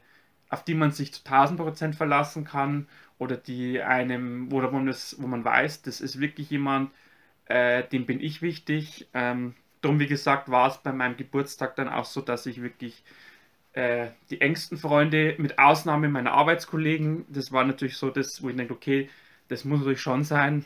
auf 0.49 0.65
die 0.65 0.75
man 0.75 0.91
sich 0.93 1.13
zu 1.15 1.23
1000 1.25 1.61
Prozent 1.61 1.97
verlassen 1.97 2.45
kann 2.45 2.89
oder 3.19 3.37
die 3.37 3.83
einem, 3.83 4.51
wo 4.51 4.61
man, 4.63 4.87
das, 4.87 5.17
wo 5.21 5.27
man 5.27 5.45
weiß, 5.45 5.83
das 5.83 6.01
ist 6.01 6.21
wirklich 6.21 6.51
jemand, 6.51 6.93
äh, 7.47 7.85
dem 7.89 8.07
bin 8.07 8.21
ich 8.21 8.43
wichtig. 8.43 9.09
Ähm, 9.15 9.55
Darum, 9.83 9.99
wie 10.01 10.07
gesagt, 10.09 10.51
war 10.51 10.69
es 10.69 10.79
bei 10.79 10.93
meinem 10.93 11.17
Geburtstag 11.17 11.77
dann 11.77 11.89
auch 11.89 12.05
so, 12.05 12.21
dass 12.21 12.47
ich 12.47 12.63
wirklich 12.63 13.03
äh, 13.73 14.09
die 14.31 14.41
engsten 14.41 14.79
Freunde, 14.79 15.35
mit 15.39 15.59
Ausnahme 15.59 16.09
meiner 16.09 16.33
Arbeitskollegen, 16.33 17.25
das 17.29 17.53
war 17.53 17.65
natürlich 17.65 17.97
so 17.97 18.11
das, 18.11 18.43
wo 18.43 18.49
ich 18.49 18.57
denke, 18.57 18.75
okay, 18.75 19.09
das 19.49 19.65
muss 19.65 19.81
natürlich 19.81 20.01
schon 20.01 20.25
sein. 20.25 20.65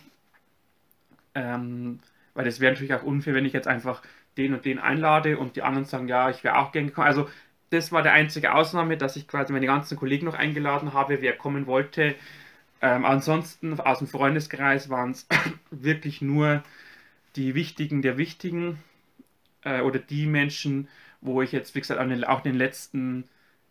Ähm, 1.34 2.00
weil 2.34 2.44
das 2.44 2.61
wäre 2.61 2.73
natürlich 2.73 2.94
auch 2.94 3.02
unfair, 3.02 3.34
wenn 3.34 3.44
ich 3.44 3.52
jetzt 3.52 3.68
einfach 3.68 4.02
den 4.37 4.54
und 4.54 4.64
den 4.64 4.78
einlade 4.78 5.38
und 5.38 5.56
die 5.56 5.62
anderen 5.62 5.84
sagen, 5.84 6.08
ja, 6.08 6.30
ich 6.30 6.44
wäre 6.44 6.58
auch 6.58 6.73
gern 6.73 6.87
gekommen. 6.87 7.06
Also 7.06 7.28
das 7.70 7.92
war 7.92 8.02
der 8.02 8.12
einzige 8.12 8.54
Ausnahme, 8.54 8.96
dass 8.96 9.16
ich 9.16 9.28
quasi 9.28 9.52
meine 9.52 9.66
ganzen 9.66 9.96
Kollegen 9.96 10.26
noch 10.26 10.34
eingeladen 10.34 10.92
habe, 10.92 11.20
wer 11.20 11.37
kommen 11.37 11.66
wollte. 11.66 12.14
Ähm, 12.80 13.04
ansonsten 13.04 13.78
aus 13.80 13.99
dem 13.99 14.08
Freundeskreis 14.08 14.90
waren 14.90 15.12
es 15.12 15.26
wirklich 15.70 16.23
nur 16.23 16.62
die 17.37 17.54
Wichtigen 17.54 18.02
der 18.02 18.18
Wichtigen 18.18 18.78
äh, 19.62 19.80
oder 19.80 19.99
die 19.99 20.26
Menschen, 20.26 20.88
wo 21.24 21.42
ich 21.42 21.50
jetzt, 21.52 21.74
wie 21.74 21.80
gesagt, 21.80 22.00
auch 22.28 22.40
den 22.42 22.54
letzten, 22.54 23.24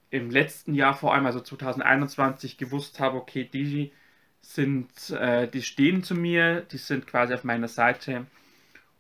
im 0.10 0.30
letzten 0.30 0.74
Jahr 0.76 0.94
vor 0.96 1.14
allem, 1.14 1.26
also 1.26 1.40
2021, 1.40 2.58
gewusst 2.58 3.00
habe, 3.00 3.18
okay, 3.18 3.50
die 3.52 3.94
sind, 4.42 5.12
äh, 5.12 5.48
die 5.48 5.62
stehen 5.62 6.04
zu 6.04 6.16
mir, 6.16 6.62
die 6.62 6.78
sind 6.78 7.08
quasi 7.08 7.34
auf 7.34 7.46
meiner 7.46 7.70
Seite. 7.70 8.26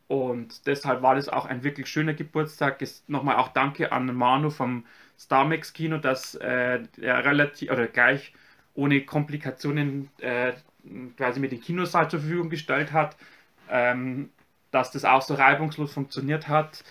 Und 0.07 0.67
deshalb 0.67 1.01
war 1.01 1.15
das 1.15 1.29
auch 1.29 1.45
ein 1.45 1.63
wirklich 1.63 1.87
schöner 1.87 2.13
Geburtstag. 2.13 2.81
Nochmal 3.07 3.37
auch 3.37 3.49
Danke 3.49 3.91
an 3.91 4.13
Manu 4.15 4.49
vom 4.49 4.85
Starmax 5.19 5.73
Kino, 5.73 5.97
dass 5.97 6.35
äh, 6.35 6.83
er 7.01 7.25
relativ 7.25 7.71
oder 7.71 7.87
gleich 7.87 8.33
ohne 8.75 9.01
Komplikationen 9.01 10.09
äh, 10.19 10.53
quasi 11.17 11.39
mir 11.39 11.49
den 11.49 11.61
Kinosaal 11.61 12.09
zur 12.09 12.19
Verfügung 12.21 12.49
gestellt 12.49 12.91
hat. 12.93 13.17
Ähm, 13.69 14.29
dass 14.73 14.91
das 14.91 15.05
auch 15.05 15.21
so 15.21 15.35
reibungslos 15.35 15.93
funktioniert 15.93 16.47
hat. 16.47 16.83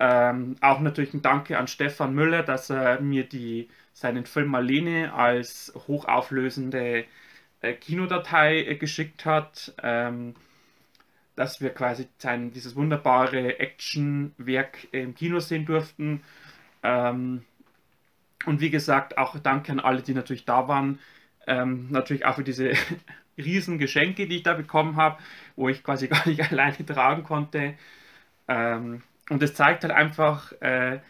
Ähm, 0.00 0.56
auch 0.62 0.80
natürlich 0.80 1.14
ein 1.14 1.22
Danke 1.22 1.58
an 1.58 1.68
Stefan 1.68 2.14
Müller, 2.14 2.42
dass 2.42 2.70
er 2.70 3.00
mir 3.00 3.24
die, 3.28 3.68
seinen 3.92 4.24
Film 4.26 4.48
Marlene 4.48 5.12
als 5.12 5.72
hochauflösende 5.86 7.04
äh, 7.60 7.74
Kinodatei 7.74 8.64
äh, 8.64 8.76
geschickt 8.76 9.26
hat. 9.26 9.74
Ähm, 9.82 10.34
dass 11.36 11.60
wir 11.62 11.70
quasi 11.70 12.06
sein, 12.18 12.52
dieses 12.52 12.76
wunderbare 12.76 13.58
Actionwerk 13.60 14.88
im 14.92 15.14
Kino 15.14 15.40
sehen 15.40 15.64
durften. 15.64 16.22
Ähm, 16.82 17.44
und 18.46 18.60
wie 18.60 18.70
gesagt, 18.70 19.18
auch 19.18 19.38
danke 19.38 19.72
an 19.72 19.80
alle, 19.80 20.02
die 20.02 20.14
natürlich 20.14 20.44
da 20.44 20.68
waren. 20.68 20.98
Ähm, 21.46 21.88
natürlich 21.90 22.26
auch 22.26 22.36
für 22.36 22.44
diese 22.44 22.72
riesen 23.38 23.78
Geschenke, 23.78 24.26
die 24.28 24.36
ich 24.36 24.42
da 24.42 24.54
bekommen 24.54 24.96
habe, 24.96 25.18
wo 25.56 25.68
ich 25.68 25.82
quasi 25.82 26.08
gar 26.08 26.26
nicht 26.28 26.50
alleine 26.52 26.84
tragen 26.84 27.22
konnte. 27.22 27.74
Ähm, 28.48 29.02
und 29.30 29.42
es 29.42 29.54
zeigt 29.54 29.84
halt 29.84 29.94
einfach, 29.94 30.52
äh, 30.60 31.00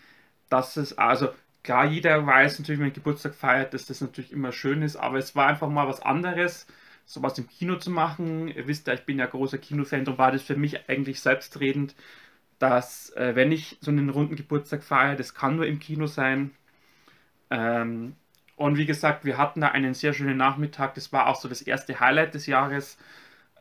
dass 0.48 0.76
es, 0.76 0.96
also 0.98 1.30
klar, 1.64 1.86
jeder 1.86 2.26
weiß 2.26 2.58
natürlich, 2.60 2.78
wenn 2.78 2.88
man 2.88 2.94
Geburtstag 2.94 3.34
feiert, 3.34 3.74
dass 3.74 3.86
das 3.86 4.00
natürlich 4.00 4.32
immer 4.32 4.52
schön 4.52 4.82
ist, 4.82 4.96
aber 4.96 5.18
es 5.18 5.34
war 5.34 5.48
einfach 5.48 5.68
mal 5.68 5.88
was 5.88 6.02
anderes, 6.02 6.66
sowas 7.06 7.38
im 7.38 7.48
Kino 7.48 7.76
zu 7.76 7.90
machen. 7.90 8.48
Ihr 8.48 8.66
wisst 8.66 8.86
ja, 8.86 8.94
ich 8.94 9.04
bin 9.06 9.18
ja 9.18 9.26
großer 9.26 9.58
Kinofan, 9.58 10.06
und 10.06 10.18
war 10.18 10.32
das 10.32 10.42
für 10.42 10.56
mich 10.56 10.88
eigentlich 10.88 11.20
selbstredend, 11.20 11.94
dass 12.58 13.10
äh, 13.16 13.34
wenn 13.34 13.52
ich 13.52 13.78
so 13.80 13.90
einen 13.90 14.10
runden 14.10 14.36
Geburtstag 14.36 14.84
feiere, 14.84 15.16
das 15.16 15.34
kann 15.34 15.56
nur 15.56 15.66
im 15.66 15.80
Kino 15.80 16.06
sein. 16.06 16.52
Ähm, 17.50 18.16
und 18.56 18.76
wie 18.76 18.86
gesagt, 18.86 19.24
wir 19.24 19.38
hatten 19.38 19.62
da 19.62 19.68
einen 19.68 19.94
sehr 19.94 20.12
schönen 20.12 20.36
Nachmittag. 20.36 20.94
Das 20.94 21.12
war 21.12 21.28
auch 21.28 21.36
so 21.36 21.48
das 21.48 21.62
erste 21.62 22.00
Highlight 22.00 22.34
des 22.34 22.46
Jahres. 22.46 22.98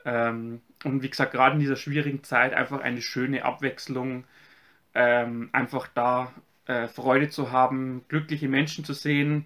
Ähm, 0.05 0.61
und 0.83 1.03
wie 1.03 1.09
gesagt, 1.09 1.31
gerade 1.31 1.55
in 1.55 1.61
dieser 1.61 1.77
schwierigen 1.77 2.23
Zeit 2.23 2.53
einfach 2.53 2.81
eine 2.81 3.01
schöne 3.01 3.45
Abwechslung. 3.45 4.25
Ähm, 4.99 5.49
einfach 5.53 5.87
da 5.87 6.33
äh, 6.67 6.87
Freude 6.89 7.29
zu 7.29 7.51
haben, 7.51 8.03
glückliche 8.09 8.49
Menschen 8.49 8.83
zu 8.83 8.93
sehen. 8.93 9.45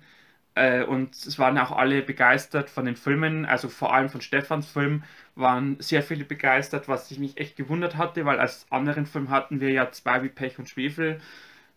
Äh, 0.56 0.84
und 0.84 1.16
es 1.16 1.38
waren 1.40 1.58
auch 1.60 1.72
alle 1.72 2.02
begeistert 2.02 2.70
von 2.72 2.86
den 2.86 2.96
Filmen, 2.96 3.46
also 3.46 3.70
vor 3.70 3.94
allem 3.94 4.10
von 4.10 4.22
Stefans 4.22 4.68
Film 4.68 5.04
waren 5.36 5.78
sehr 5.80 6.04
viele 6.04 6.26
begeistert, 6.26 6.88
was 6.88 7.12
ich 7.12 7.20
mich 7.20 7.38
echt 7.38 7.56
gewundert 7.58 7.98
hatte, 7.98 8.26
weil 8.26 8.40
als 8.40 8.66
anderen 8.72 9.06
Film 9.06 9.30
hatten 9.30 9.62
wir 9.62 9.72
ja 9.72 9.92
zwei 9.92 10.24
wie 10.24 10.30
Pech 10.30 10.60
und 10.60 10.70
Schwefel, 10.70 11.22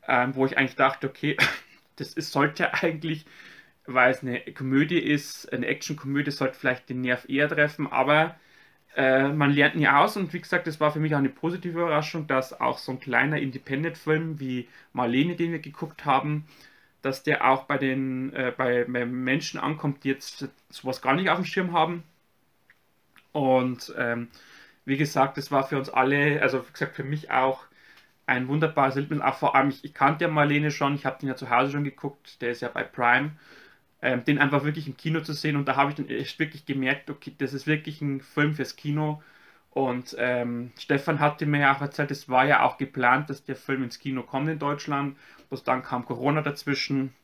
ähm, 0.08 0.34
wo 0.34 0.46
ich 0.46 0.58
eigentlich 0.58 0.76
dachte, 0.76 1.08
okay, 1.08 1.36
das 1.96 2.14
ist, 2.14 2.32
sollte 2.32 2.74
eigentlich 2.74 3.26
weil 3.86 4.10
es 4.10 4.22
eine 4.22 4.40
Komödie 4.40 4.98
ist, 4.98 5.52
eine 5.52 5.66
Actionkomödie 5.66 6.30
sollte 6.30 6.58
vielleicht 6.58 6.88
den 6.88 7.00
Nerv 7.00 7.28
eher 7.28 7.48
treffen, 7.48 7.86
aber 7.86 8.36
äh, 8.96 9.28
man 9.28 9.52
lernt 9.52 9.76
nie 9.76 9.88
aus 9.88 10.16
und 10.16 10.32
wie 10.32 10.40
gesagt, 10.40 10.66
das 10.66 10.80
war 10.80 10.90
für 10.90 11.00
mich 11.00 11.14
auch 11.14 11.18
eine 11.18 11.28
positive 11.28 11.80
Überraschung, 11.80 12.26
dass 12.26 12.58
auch 12.58 12.78
so 12.78 12.92
ein 12.92 13.00
kleiner 13.00 13.38
Independent-Film 13.38 14.40
wie 14.40 14.68
Marlene, 14.94 15.36
den 15.36 15.52
wir 15.52 15.58
geguckt 15.58 16.06
haben, 16.06 16.46
dass 17.02 17.22
der 17.22 17.46
auch 17.46 17.64
bei 17.64 17.76
den 17.78 18.32
äh, 18.32 18.52
bei, 18.56 18.84
bei, 18.84 19.04
Menschen 19.04 19.60
ankommt, 19.60 20.04
die 20.04 20.08
jetzt 20.08 20.48
sowas 20.70 21.02
gar 21.02 21.14
nicht 21.14 21.28
auf 21.28 21.36
dem 21.36 21.44
Schirm 21.44 21.72
haben. 21.74 22.04
Und 23.32 23.94
ähm, 23.98 24.28
wie 24.86 24.96
gesagt, 24.96 25.36
das 25.36 25.50
war 25.52 25.68
für 25.68 25.76
uns 25.78 25.90
alle, 25.90 26.40
also 26.40 26.66
wie 26.66 26.72
gesagt, 26.72 26.96
für 26.96 27.04
mich 27.04 27.30
auch 27.30 27.64
ein 28.26 28.48
wunderbares 28.48 28.96
Erlebnis. 28.96 29.20
Auch 29.20 29.34
vor 29.36 29.54
allem, 29.54 29.68
ich, 29.68 29.84
ich 29.84 29.92
kannte 29.94 30.24
ja 30.24 30.30
Marlene 30.30 30.70
schon, 30.70 30.94
ich 30.94 31.04
habe 31.04 31.18
den 31.20 31.28
ja 31.28 31.36
zu 31.36 31.50
Hause 31.50 31.72
schon 31.72 31.84
geguckt, 31.84 32.40
der 32.40 32.50
ist 32.50 32.62
ja 32.62 32.68
bei 32.68 32.82
Prime 32.84 33.32
ähm, 34.06 34.24
den 34.24 34.38
einfach 34.38 34.62
wirklich 34.62 34.86
im 34.86 34.96
Kino 34.96 35.20
zu 35.20 35.32
sehen. 35.32 35.56
Und 35.56 35.66
da 35.66 35.74
habe 35.74 35.90
ich 35.90 35.96
dann 35.96 36.08
echt 36.08 36.38
wirklich 36.38 36.64
gemerkt, 36.64 37.10
okay, 37.10 37.34
das 37.36 37.52
ist 37.52 37.66
wirklich 37.66 38.00
ein 38.00 38.20
Film 38.20 38.54
fürs 38.54 38.76
Kino. 38.76 39.20
Und 39.70 40.14
ähm, 40.20 40.70
Stefan 40.78 41.18
hatte 41.18 41.44
mir 41.44 41.58
ja 41.58 41.76
auch 41.76 41.80
erzählt, 41.80 42.12
es 42.12 42.28
war 42.28 42.46
ja 42.46 42.62
auch 42.62 42.78
geplant, 42.78 43.28
dass 43.30 43.44
der 43.44 43.56
Film 43.56 43.82
ins 43.82 43.98
Kino 43.98 44.22
kommt 44.22 44.48
in 44.48 44.60
Deutschland. 44.60 45.16
Bloß 45.48 45.64
dann 45.64 45.82
kam 45.82 46.04
Corona 46.04 46.40
dazwischen. 46.40 47.14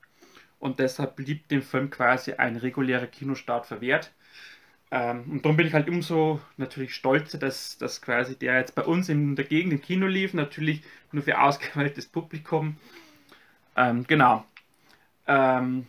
Und 0.58 0.80
deshalb 0.80 1.14
blieb 1.14 1.46
dem 1.48 1.62
Film 1.62 1.88
quasi 1.88 2.32
ein 2.32 2.56
regulärer 2.56 3.06
Kinostart 3.06 3.66
verwehrt. 3.66 4.10
Ähm, 4.90 5.22
und 5.30 5.44
darum 5.44 5.56
bin 5.56 5.68
ich 5.68 5.74
halt 5.74 5.88
umso 5.88 6.40
natürlich 6.56 6.96
stolzer, 6.96 7.38
dass, 7.38 7.78
dass 7.78 8.02
quasi 8.02 8.36
der 8.36 8.58
jetzt 8.58 8.74
bei 8.74 8.82
uns 8.82 9.08
in 9.08 9.36
der 9.36 9.44
Gegend 9.44 9.72
im 9.72 9.82
Kino 9.82 10.08
lief. 10.08 10.34
Natürlich 10.34 10.82
nur 11.12 11.22
für 11.22 11.40
ausgewähltes 11.40 12.06
Publikum. 12.06 12.76
Ähm, 13.76 14.04
genau. 14.04 14.44
Ähm, 15.28 15.86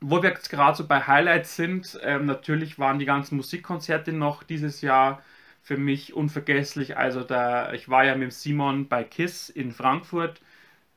wo 0.00 0.22
wir 0.22 0.30
jetzt 0.30 0.50
gerade 0.50 0.76
so 0.76 0.86
bei 0.86 1.06
Highlights 1.06 1.56
sind, 1.56 1.98
ähm, 2.02 2.26
natürlich 2.26 2.78
waren 2.78 2.98
die 2.98 3.04
ganzen 3.04 3.36
Musikkonzerte 3.36 4.12
noch 4.12 4.42
dieses 4.42 4.80
Jahr 4.80 5.22
für 5.62 5.76
mich 5.76 6.14
unvergesslich. 6.14 6.96
Also 6.96 7.24
da, 7.24 7.72
ich 7.72 7.88
war 7.88 8.04
ja 8.04 8.14
mit 8.16 8.32
Simon 8.32 8.88
bei 8.88 9.04
KISS 9.04 9.48
in 9.50 9.72
Frankfurt 9.72 10.40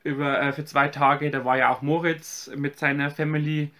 über, 0.04 0.40
äh, 0.40 0.52
für 0.52 0.64
zwei 0.64 0.88
Tage. 0.88 1.30
Da 1.30 1.44
war 1.44 1.56
ja 1.58 1.70
auch 1.70 1.82
Moritz 1.82 2.50
mit 2.56 2.78
seiner 2.78 3.10
Family. 3.10 3.72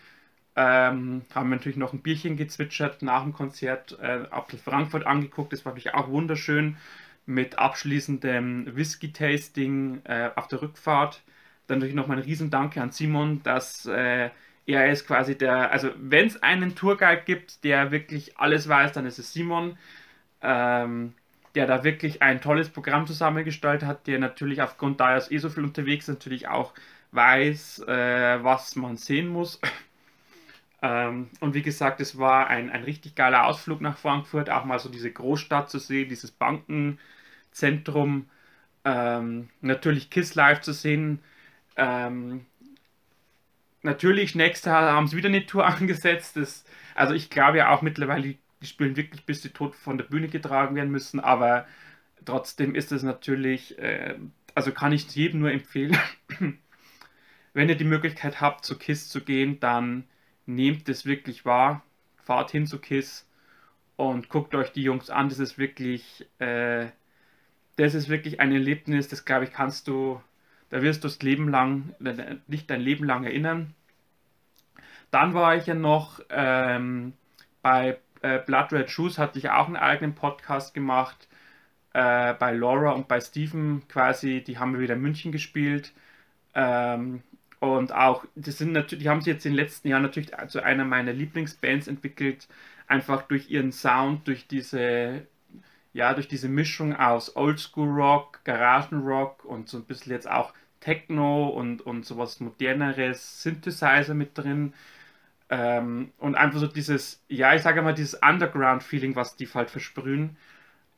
Ähm, 0.56 1.24
haben 1.34 1.48
wir 1.50 1.56
natürlich 1.56 1.78
noch 1.78 1.92
ein 1.94 2.02
Bierchen 2.02 2.36
gezwitschert 2.36 3.02
nach 3.02 3.22
dem 3.22 3.32
Konzert, 3.32 3.98
äh, 4.00 4.26
Apfel 4.30 4.58
Frankfurt 4.58 5.06
angeguckt. 5.06 5.52
Das 5.52 5.64
war 5.64 5.72
natürlich 5.72 5.94
auch 5.94 6.08
wunderschön. 6.08 6.76
mit 7.26 7.58
abschließendem 7.58 8.76
Whisky-Tasting 8.76 10.02
äh, 10.04 10.30
auf 10.36 10.48
der 10.48 10.62
Rückfahrt. 10.62 11.22
Dann 11.66 11.78
natürlich 11.78 11.94
nochmal 11.96 12.18
ein 12.18 12.24
Riesendanke 12.24 12.82
an 12.82 12.92
Simon, 12.92 13.42
dass 13.44 13.86
äh, 13.86 14.30
er 14.66 14.90
ist 14.90 15.06
quasi 15.06 15.36
der, 15.36 15.70
also 15.72 15.90
wenn 15.96 16.26
es 16.26 16.42
einen 16.42 16.74
Tourguide 16.74 17.22
gibt, 17.24 17.64
der 17.64 17.90
wirklich 17.90 18.38
alles 18.38 18.68
weiß, 18.68 18.92
dann 18.92 19.06
ist 19.06 19.18
es 19.18 19.32
Simon, 19.32 19.76
ähm, 20.42 21.14
der 21.54 21.66
da 21.66 21.84
wirklich 21.84 22.22
ein 22.22 22.40
tolles 22.40 22.68
Programm 22.70 23.06
zusammengestellt 23.06 23.82
hat, 23.84 24.06
der 24.06 24.18
natürlich 24.18 24.62
aufgrund 24.62 25.00
da 25.00 25.14
er 25.14 25.30
eh 25.30 25.38
so 25.38 25.50
viel 25.50 25.64
unterwegs 25.64 26.08
natürlich 26.08 26.48
auch 26.48 26.72
weiß, 27.12 27.80
äh, 27.88 28.44
was 28.44 28.76
man 28.76 28.96
sehen 28.96 29.28
muss. 29.28 29.60
ähm, 30.82 31.30
und 31.40 31.54
wie 31.54 31.62
gesagt, 31.62 32.00
es 32.00 32.18
war 32.18 32.48
ein, 32.48 32.70
ein 32.70 32.84
richtig 32.84 33.14
geiler 33.14 33.46
Ausflug 33.46 33.80
nach 33.80 33.98
Frankfurt, 33.98 34.50
auch 34.50 34.64
mal 34.64 34.78
so 34.78 34.88
diese 34.88 35.12
Großstadt 35.12 35.70
zu 35.70 35.78
sehen, 35.78 36.08
dieses 36.08 36.30
Bankenzentrum, 36.30 38.28
ähm, 38.84 39.50
natürlich 39.60 40.10
Kiss 40.10 40.34
Live 40.34 40.60
zu 40.62 40.72
sehen. 40.72 41.20
Ähm, 41.76 42.46
natürlich, 43.82 44.34
nächstes 44.34 44.66
Jahr 44.66 44.92
haben 44.92 45.08
sie 45.08 45.16
wieder 45.16 45.28
eine 45.28 45.46
Tour 45.46 45.66
angesetzt. 45.66 46.36
Das, 46.36 46.64
also 46.94 47.14
ich 47.14 47.30
glaube 47.30 47.58
ja 47.58 47.70
auch 47.70 47.82
mittlerweile, 47.82 48.34
die 48.60 48.66
spielen 48.66 48.96
wirklich 48.96 49.24
bis 49.26 49.42
sie 49.42 49.50
tot 49.50 49.74
von 49.74 49.98
der 49.98 50.04
Bühne 50.04 50.28
getragen 50.28 50.76
werden 50.76 50.90
müssen, 50.90 51.20
aber 51.20 51.66
trotzdem 52.24 52.74
ist 52.74 52.92
es 52.92 53.02
natürlich, 53.02 53.78
äh, 53.78 54.14
also 54.54 54.72
kann 54.72 54.92
ich 54.92 55.14
jedem 55.14 55.40
nur 55.40 55.50
empfehlen, 55.50 55.96
wenn 57.54 57.68
ihr 57.68 57.76
die 57.76 57.84
Möglichkeit 57.84 58.40
habt, 58.40 58.64
zu 58.64 58.78
KISS 58.78 59.08
zu 59.08 59.22
gehen, 59.22 59.60
dann 59.60 60.04
nehmt 60.46 60.88
es 60.88 61.06
wirklich 61.06 61.44
wahr, 61.44 61.82
fahrt 62.16 62.50
hin 62.50 62.66
zu 62.66 62.78
KISS 62.78 63.28
und 63.96 64.28
guckt 64.28 64.54
euch 64.54 64.72
die 64.72 64.82
Jungs 64.82 65.10
an. 65.10 65.28
Das 65.28 65.38
ist 65.38 65.58
wirklich, 65.58 66.26
äh, 66.38 66.86
das 67.76 67.94
ist 67.94 68.08
wirklich 68.08 68.40
ein 68.40 68.52
Erlebnis, 68.52 69.08
das 69.08 69.24
glaube 69.24 69.44
ich, 69.44 69.52
kannst 69.52 69.88
du, 69.88 70.20
da 70.72 70.80
wirst 70.80 71.04
du 71.04 71.08
das 71.08 71.20
Leben 71.20 71.50
lang, 71.50 71.94
nicht 72.46 72.70
dein 72.70 72.80
Leben 72.80 73.04
lang 73.04 73.24
erinnern. 73.24 73.74
Dann 75.10 75.34
war 75.34 75.54
ich 75.54 75.66
ja 75.66 75.74
noch 75.74 76.20
ähm, 76.30 77.12
bei 77.60 77.98
äh, 78.22 78.38
Blood 78.38 78.72
Red 78.72 78.90
Shoes, 78.90 79.18
hatte 79.18 79.38
ich 79.38 79.50
auch 79.50 79.66
einen 79.66 79.76
eigenen 79.76 80.14
Podcast 80.14 80.72
gemacht. 80.72 81.28
Äh, 81.92 82.32
bei 82.32 82.54
Laura 82.54 82.92
und 82.92 83.06
bei 83.06 83.20
Steven 83.20 83.86
quasi, 83.86 84.42
die 84.42 84.56
haben 84.58 84.72
wir 84.72 84.80
wieder 84.80 84.94
in 84.94 85.02
München 85.02 85.30
gespielt. 85.30 85.92
Ähm, 86.54 87.22
und 87.60 87.92
auch, 87.92 88.24
das 88.34 88.56
sind 88.56 88.72
natürlich, 88.72 89.04
die 89.04 89.10
haben 89.10 89.20
sich 89.20 89.34
jetzt 89.34 89.44
in 89.44 89.52
den 89.52 89.58
letzten 89.58 89.88
Jahren 89.88 90.02
natürlich 90.02 90.32
zu 90.48 90.62
einer 90.62 90.86
meiner 90.86 91.12
Lieblingsbands 91.12 91.86
entwickelt, 91.86 92.48
einfach 92.86 93.24
durch 93.24 93.50
ihren 93.50 93.72
Sound, 93.72 94.26
durch 94.26 94.46
diese, 94.46 95.26
ja, 95.92 96.14
durch 96.14 96.28
diese 96.28 96.48
Mischung 96.48 96.96
aus 96.96 97.36
Oldschool 97.36 97.90
Rock, 97.90 98.40
Garagenrock 98.44 99.44
und 99.44 99.68
so 99.68 99.76
ein 99.76 99.84
bisschen 99.84 100.12
jetzt 100.12 100.30
auch 100.30 100.54
Techno 100.82 101.48
und, 101.48 101.82
und 101.82 102.04
sowas 102.06 102.40
moderneres 102.40 103.42
Synthesizer 103.42 104.14
mit 104.14 104.36
drin. 104.38 104.74
Ähm, 105.50 106.12
und 106.18 106.34
einfach 106.36 106.60
so 106.60 106.66
dieses, 106.66 107.22
ja, 107.28 107.54
ich 107.54 107.62
sage 107.62 107.82
mal, 107.82 107.94
dieses 107.94 108.20
Underground-Feeling, 108.22 109.16
was 109.16 109.36
die 109.36 109.48
halt 109.48 109.70
versprühen. 109.70 110.36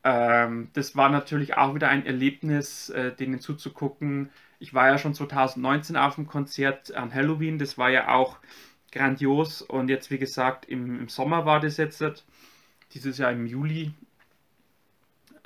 Ähm, 0.05 0.69
das 0.75 0.97
war 0.97 1.09
natürlich 1.11 1.57
auch 1.57 1.75
wieder 1.75 1.89
ein 1.89 2.07
Erlebnis, 2.07 2.91
äh, 2.91 3.13
denen 3.13 3.41
zuzugucken 3.41 4.31
ich 4.65 4.73
war 4.73 4.89
ja 4.89 4.97
schon 4.97 5.15
2019 5.15 5.97
auf 5.97 6.15
dem 6.15 6.27
Konzert 6.27 6.95
an 6.95 7.13
Halloween, 7.13 7.59
das 7.59 7.77
war 7.77 7.91
ja 7.91 8.09
auch 8.15 8.39
grandios 8.93 9.61
und 9.61 9.91
jetzt, 9.91 10.11
wie 10.11 10.19
gesagt, 10.19 10.65
im, 10.67 11.01
im 11.01 11.09
Sommer 11.11 11.45
war 11.45 11.61
das 11.61 11.77
jetzt, 11.77 12.03
dieses 12.93 13.19
Jahr 13.19 13.33
im 13.33 13.47
Juli, 13.47 13.93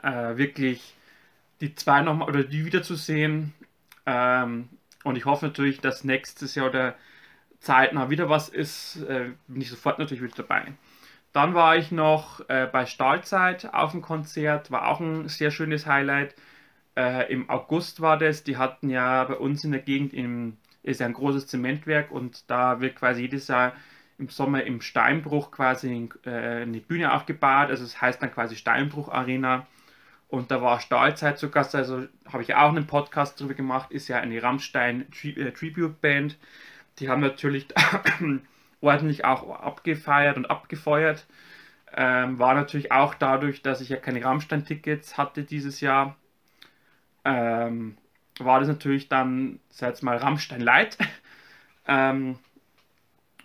äh, 0.02 0.36
wirklich 0.36 0.94
die 1.60 1.74
zwei 1.74 2.02
nochmal 2.02 2.28
oder 2.28 2.44
die 2.44 2.64
wiederzusehen. 2.64 3.52
Ähm, 4.08 4.70
und 5.04 5.16
ich 5.16 5.26
hoffe 5.26 5.46
natürlich, 5.46 5.80
dass 5.80 6.02
nächstes 6.02 6.54
Jahr 6.54 6.68
oder 6.68 6.94
zeitnah 7.60 8.08
wieder 8.10 8.30
was 8.30 8.48
ist, 8.48 9.02
äh, 9.02 9.32
bin 9.46 9.60
ich 9.60 9.70
sofort 9.70 9.98
natürlich 9.98 10.22
wieder 10.22 10.36
dabei. 10.36 10.72
Dann 11.32 11.54
war 11.54 11.76
ich 11.76 11.92
noch 11.92 12.48
äh, 12.48 12.66
bei 12.72 12.86
Stahlzeit 12.86 13.72
auf 13.74 13.92
dem 13.92 14.00
Konzert, 14.00 14.70
war 14.70 14.88
auch 14.88 15.00
ein 15.00 15.28
sehr 15.28 15.50
schönes 15.50 15.86
Highlight. 15.86 16.34
Äh, 16.96 17.30
im 17.32 17.50
August 17.50 18.00
war 18.00 18.16
das, 18.18 18.44
die 18.44 18.56
hatten 18.56 18.88
ja 18.88 19.24
bei 19.24 19.34
uns 19.34 19.62
in 19.64 19.72
der 19.72 19.82
Gegend 19.82 20.14
im, 20.14 20.56
ist 20.82 21.00
ja 21.00 21.06
ein 21.06 21.12
großes 21.12 21.46
Zementwerk 21.46 22.10
und 22.10 22.50
da 22.50 22.80
wird 22.80 22.96
quasi 22.96 23.22
jedes 23.22 23.48
Jahr 23.48 23.74
im 24.18 24.28
Sommer 24.30 24.64
im 24.64 24.80
Steinbruch 24.80 25.50
quasi 25.50 26.08
äh, 26.24 26.62
eine 26.62 26.80
Bühne 26.80 27.12
aufgebaut, 27.12 27.68
also 27.70 27.84
es 27.84 27.92
das 27.92 28.00
heißt 28.00 28.22
dann 28.22 28.32
quasi 28.32 28.56
Steinbruch 28.56 29.08
Arena 29.10 29.66
und 30.28 30.50
da 30.50 30.60
war 30.60 30.80
Stahlzeit 30.80 31.38
zu 31.38 31.50
Gast, 31.50 31.74
also 31.74 32.06
habe 32.30 32.42
ich 32.42 32.54
auch 32.54 32.68
einen 32.68 32.86
Podcast 32.86 33.40
darüber 33.40 33.54
gemacht, 33.54 33.90
ist 33.90 34.08
ja 34.08 34.18
eine 34.18 34.42
Rammstein 34.42 35.06
äh, 35.22 35.50
Tribute 35.52 36.00
Band, 36.00 36.36
die 36.98 37.08
haben 37.08 37.20
natürlich 37.20 37.66
ordentlich 38.80 39.24
auch 39.24 39.48
abgefeiert 39.60 40.36
und 40.36 40.50
abgefeuert, 40.50 41.26
ähm, 41.94 42.38
war 42.38 42.54
natürlich 42.54 42.92
auch 42.92 43.14
dadurch, 43.14 43.62
dass 43.62 43.80
ich 43.80 43.88
ja 43.88 43.96
keine 43.96 44.22
Rammstein-Tickets 44.22 45.16
hatte 45.16 45.44
dieses 45.44 45.80
Jahr, 45.80 46.16
ähm, 47.24 47.96
war 48.38 48.60
das 48.60 48.68
natürlich 48.68 49.08
dann, 49.08 49.60
sag 49.70 49.90
jetzt 49.90 50.02
mal, 50.02 50.16
Rammstein 50.16 50.60
Light. 50.60 50.98
ähm, 51.88 52.38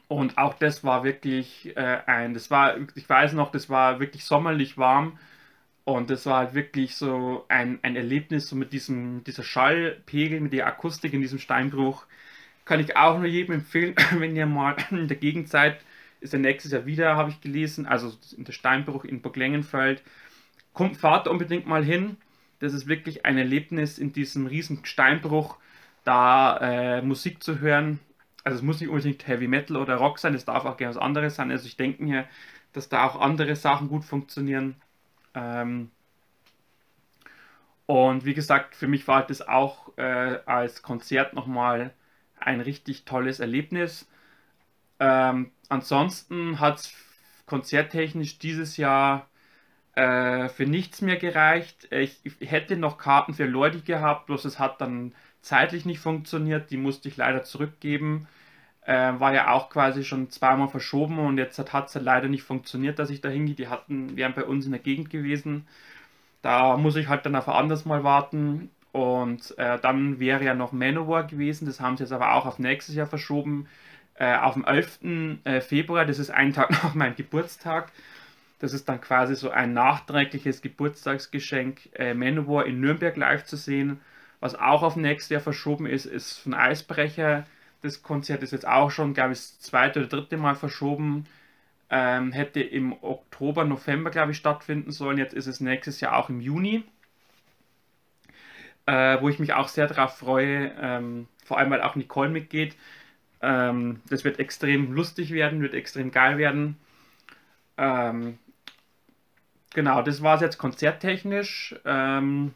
und 0.07 0.37
auch 0.37 0.53
das 0.53 0.83
war 0.83 1.03
wirklich 1.03 1.75
äh, 1.75 1.99
ein, 2.05 2.33
das 2.33 2.51
war, 2.51 2.75
ich 2.95 3.09
weiß 3.09 3.33
noch, 3.33 3.51
das 3.51 3.69
war 3.69 3.99
wirklich 3.99 4.25
sommerlich 4.25 4.77
warm. 4.77 5.17
Und 5.85 6.09
das 6.09 6.25
war 6.25 6.39
halt 6.39 6.53
wirklich 6.53 6.95
so 6.95 7.45
ein, 7.49 7.79
ein 7.81 7.95
Erlebnis, 7.95 8.47
so 8.47 8.55
mit 8.55 8.71
diesem, 8.73 9.23
dieser 9.25 9.43
Schallpegel, 9.43 10.39
mit 10.39 10.53
der 10.53 10.67
Akustik 10.67 11.13
in 11.13 11.21
diesem 11.21 11.39
Steinbruch. 11.39 12.05
Kann 12.65 12.79
ich 12.79 12.95
auch 12.95 13.17
nur 13.17 13.27
jedem 13.27 13.55
empfehlen, 13.55 13.95
wenn 14.17 14.35
ihr 14.35 14.45
mal 14.45 14.77
in 14.91 15.07
der 15.07 15.17
Gegend 15.17 15.49
seid, 15.49 15.81
ist 16.21 16.33
ja 16.33 16.39
nächstes 16.39 16.71
Jahr 16.71 16.85
wieder, 16.85 17.17
habe 17.17 17.31
ich 17.31 17.41
gelesen, 17.41 17.85
also 17.85 18.13
in 18.37 18.45
der 18.45 18.53
Steinbruch 18.53 19.03
in 19.03 19.21
Burg 19.21 19.35
Lengenfeld. 19.35 20.01
Kommt, 20.73 20.97
fahrt 20.97 21.27
unbedingt 21.27 21.67
mal 21.67 21.83
hin 21.83 22.17
das 22.63 22.73
ist 22.73 22.87
wirklich 22.87 23.25
ein 23.25 23.37
Erlebnis 23.37 23.99
in 23.99 24.13
diesem 24.13 24.47
riesen 24.47 24.85
Steinbruch, 24.85 25.57
da 26.05 26.57
äh, 26.59 27.01
Musik 27.01 27.43
zu 27.43 27.59
hören. 27.59 27.99
Also 28.45 28.57
es 28.57 28.63
muss 28.63 28.79
nicht 28.79 28.89
unbedingt 28.89 29.27
Heavy 29.27 29.47
Metal 29.47 29.75
oder 29.75 29.95
Rock 29.95 30.17
sein, 30.17 30.33
es 30.33 30.45
darf 30.45 30.63
auch 30.63 30.77
gerne 30.77 30.95
was 30.95 31.01
anderes 31.01 31.35
sein. 31.35 31.51
Also 31.51 31.67
ich 31.67 31.75
denke 31.75 32.03
mir, 32.03 32.25
dass 32.71 32.87
da 32.87 33.05
auch 33.05 33.19
andere 33.19 33.57
Sachen 33.57 33.89
gut 33.89 34.05
funktionieren. 34.05 34.75
Ähm 35.35 35.91
und 37.85 38.25
wie 38.25 38.33
gesagt, 38.33 38.75
für 38.75 38.87
mich 38.87 39.07
war 39.07 39.25
das 39.25 39.41
auch 39.47 39.97
äh, 39.97 40.39
als 40.45 40.81
Konzert 40.81 41.33
nochmal 41.33 41.93
ein 42.39 42.61
richtig 42.61 43.05
tolles 43.05 43.39
Erlebnis. 43.39 44.07
Ähm, 44.99 45.51
ansonsten 45.69 46.59
hat 46.59 46.79
es 46.79 46.93
konzerttechnisch 47.45 48.39
dieses 48.39 48.77
Jahr 48.77 49.27
äh, 49.95 50.49
für 50.49 50.65
nichts 50.65 51.01
mehr 51.01 51.17
gereicht. 51.17 51.87
Ich, 51.91 52.19
ich, 52.23 52.51
hätte 52.51 52.77
noch 52.77 52.97
Karten 52.97 53.33
für 53.33 53.45
Leute 53.45 53.81
gehabt, 53.81 54.27
bloß 54.27 54.45
es 54.45 54.59
hat 54.59 54.81
dann 54.81 55.13
zeitlich 55.41 55.85
nicht 55.85 55.99
funktioniert. 55.99 56.71
Die 56.71 56.77
musste 56.77 57.09
ich 57.09 57.17
leider 57.17 57.43
zurückgeben. 57.43 58.27
Äh, 58.85 59.19
war 59.19 59.33
ja 59.33 59.51
auch 59.51 59.69
quasi 59.69 60.03
schon 60.03 60.29
zweimal 60.29 60.67
verschoben 60.67 61.19
und 61.19 61.37
jetzt 61.37 61.57
hat 61.71 61.87
es 61.87 61.95
leider 61.95 62.27
nicht 62.27 62.43
funktioniert, 62.43 62.99
dass 62.99 63.09
ich 63.09 63.21
da 63.21 63.29
hingehe. 63.29 63.55
Die 63.55 63.69
hatten, 63.69 64.17
wären 64.17 64.33
bei 64.33 64.43
uns 64.43 64.65
in 64.65 64.71
der 64.71 64.81
Gegend 64.81 65.09
gewesen. 65.09 65.67
Da 66.41 66.77
muss 66.77 66.97
ich 66.97 67.07
halt 67.07 67.25
dann 67.25 67.35
auf 67.35 67.47
ein 67.47 67.55
anderes 67.55 67.85
Mal 67.85 68.03
warten. 68.03 68.69
Und 68.91 69.57
äh, 69.57 69.79
dann 69.79 70.19
wäre 70.19 70.43
ja 70.43 70.53
noch 70.53 70.71
Manowar 70.71 71.23
gewesen. 71.25 71.65
Das 71.65 71.79
haben 71.79 71.97
sie 71.97 72.03
jetzt 72.03 72.13
aber 72.13 72.33
auch 72.35 72.45
auf 72.45 72.59
nächstes 72.59 72.95
Jahr 72.95 73.07
verschoben. 73.07 73.67
Äh, 74.15 74.37
auf 74.37 74.53
dem 74.53 74.65
11. 74.65 74.99
Äh, 75.45 75.61
Februar, 75.61 76.05
das 76.05 76.19
ist 76.19 76.29
ein 76.29 76.53
Tag 76.53 76.69
nach 76.83 76.93
meinem 76.93 77.15
Geburtstag. 77.15 77.91
Das 78.59 78.73
ist 78.73 78.87
dann 78.87 79.01
quasi 79.01 79.35
so 79.35 79.49
ein 79.49 79.73
nachträgliches 79.73 80.61
Geburtstagsgeschenk, 80.61 81.89
äh, 81.95 82.13
Manowar 82.13 82.65
in 82.65 82.79
Nürnberg 82.79 83.17
live 83.17 83.45
zu 83.45 83.57
sehen. 83.57 83.99
Was 84.39 84.55
auch 84.55 84.83
auf 84.83 84.95
nächstes 84.95 85.29
Jahr 85.29 85.41
verschoben 85.41 85.85
ist, 85.85 86.05
ist 86.05 86.37
von 86.39 86.53
Eisbrecher. 86.53 87.45
Das 87.83 88.01
Konzert 88.01 88.43
ist 88.43 88.51
jetzt 88.51 88.67
auch 88.67 88.89
schon, 88.91 89.13
glaube 89.13 89.33
ich, 89.33 89.39
das 89.39 89.59
zweite 89.59 89.99
oder 89.99 90.07
dritte 90.09 90.37
Mal 90.37 90.55
verschoben. 90.55 91.25
Ähm, 91.89 92.31
hätte 92.31 92.61
im 92.61 92.93
Oktober, 93.03 93.65
November, 93.65 94.09
glaube 94.09 94.31
ich, 94.31 94.37
stattfinden 94.37 94.91
sollen. 94.91 95.17
Jetzt 95.17 95.33
ist 95.33 95.47
es 95.47 95.59
nächstes 95.59 95.99
Jahr 95.99 96.15
auch 96.15 96.29
im 96.29 96.41
Juni. 96.41 96.83
Äh, 98.85 99.21
wo 99.21 99.29
ich 99.29 99.39
mich 99.39 99.53
auch 99.53 99.67
sehr 99.67 99.87
darauf 99.87 100.17
freue, 100.17 100.71
ähm, 100.81 101.27
vor 101.45 101.57
allem 101.57 101.71
weil 101.71 101.81
auch 101.81 101.95
Nicole 101.95 102.29
mitgeht. 102.29 102.75
Ähm, 103.41 104.01
das 104.09 104.23
wird 104.23 104.39
extrem 104.39 104.93
lustig 104.93 105.31
werden, 105.31 105.61
wird 105.61 105.73
extrem 105.73 106.11
geil 106.11 106.37
werden. 106.37 106.77
Ähm, 107.77 108.39
genau, 109.73 110.01
das 110.01 110.23
war 110.23 110.35
es 110.35 110.41
jetzt 110.41 110.57
konzerttechnisch. 110.57 111.75
Ähm, 111.85 112.53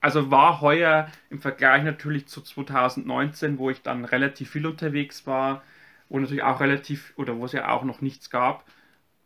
also 0.00 0.30
war 0.30 0.60
heuer 0.60 1.08
im 1.30 1.40
Vergleich 1.40 1.82
natürlich 1.84 2.26
zu 2.26 2.40
2019, 2.40 3.58
wo 3.58 3.70
ich 3.70 3.82
dann 3.82 4.04
relativ 4.04 4.50
viel 4.50 4.66
unterwegs 4.66 5.26
war, 5.26 5.62
wo 6.08 6.18
natürlich 6.18 6.42
auch 6.42 6.60
relativ, 6.60 7.12
oder 7.16 7.36
wo 7.36 7.44
es 7.44 7.52
ja 7.52 7.68
auch 7.70 7.84
noch 7.84 8.00
nichts 8.00 8.30
gab, 8.30 8.64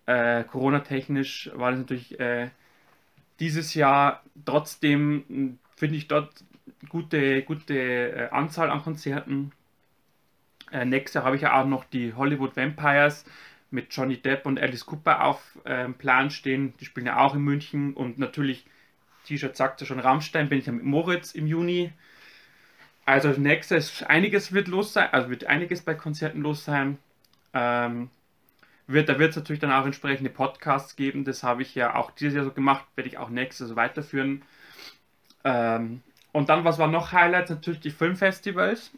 äh, 0.07 0.45
Corona-technisch 0.45 1.51
war 1.55 1.71
das 1.71 1.81
natürlich 1.81 2.19
äh, 2.19 2.51
dieses 3.41 3.75
Jahr 3.75 4.23
trotzdem 4.45 5.25
hm, 5.29 5.59
finde 5.77 5.97
ich 5.97 6.09
dort 6.09 6.45
gute, 6.89 7.43
gute 7.43 7.75
äh, 7.75 8.29
Anzahl 8.31 8.71
an 8.71 8.83
Konzerten. 8.83 9.53
Äh, 10.71 10.85
nächstes 10.85 11.15
Jahr 11.15 11.25
habe 11.25 11.37
ich 11.37 11.43
ja 11.43 11.61
auch 11.61 11.67
noch 11.67 11.85
die 11.85 12.15
Hollywood 12.15 12.57
Vampires 12.57 13.25
mit 13.71 13.95
Johnny 13.95 14.17
Depp 14.17 14.47
und 14.47 14.61
Alice 14.61 14.87
Cooper 14.87 15.25
auf 15.25 15.59
äh, 15.65 15.89
Plan 15.89 16.31
stehen. 16.31 16.75
Die 16.81 16.85
spielen 16.85 17.07
ja 17.07 17.19
auch 17.19 17.35
in 17.35 17.43
München 17.43 17.95
und 17.95 18.19
natürlich, 18.19 18.65
T-Shirt 19.25 19.57
sagt 19.57 19.81
ja 19.81 19.87
schon 19.87 20.01
Rammstein, 20.01 20.49
bin 20.49 20.59
ich 20.59 20.67
ja 20.67 20.73
mit 20.73 20.85
Moritz 20.85 21.33
im 21.33 21.47
Juni. 21.47 21.93
Also 23.05 23.29
nächstes, 23.31 24.03
einiges 24.05 24.53
wird 24.53 24.69
los 24.69 24.93
sein, 24.93 25.09
also 25.13 25.29
wird 25.29 25.45
einiges 25.45 25.83
bei 25.83 25.95
Konzerten 25.95 26.43
los 26.43 26.65
sein. 26.65 26.99
Ähm, 27.53 28.11
wird, 28.87 29.09
da 29.09 29.19
wird 29.19 29.31
es 29.31 29.37
natürlich 29.37 29.61
dann 29.61 29.73
auch 29.73 29.85
entsprechende 29.85 30.31
Podcasts 30.31 30.97
geben. 30.97 31.25
Das 31.25 31.43
habe 31.43 31.63
ich 31.63 31.75
ja 31.75 31.95
auch 31.95 32.11
dieses 32.13 32.35
Jahr 32.35 32.45
so 32.45 32.53
gemacht, 32.53 32.85
werde 32.95 33.09
ich 33.09 33.19
auch 33.19 33.29
nächstes 33.29 33.69
so 33.69 33.77
weiterführen. 33.77 34.43
Ähm, 35.45 36.03
und 36.33 36.49
dann, 36.49 36.65
was 36.65 36.79
war 36.79 36.89
noch 36.89 37.13
Highlights? 37.13 37.51
Natürlich 37.51 37.81
die 37.81 37.91
Filmfestivals. 37.91 38.93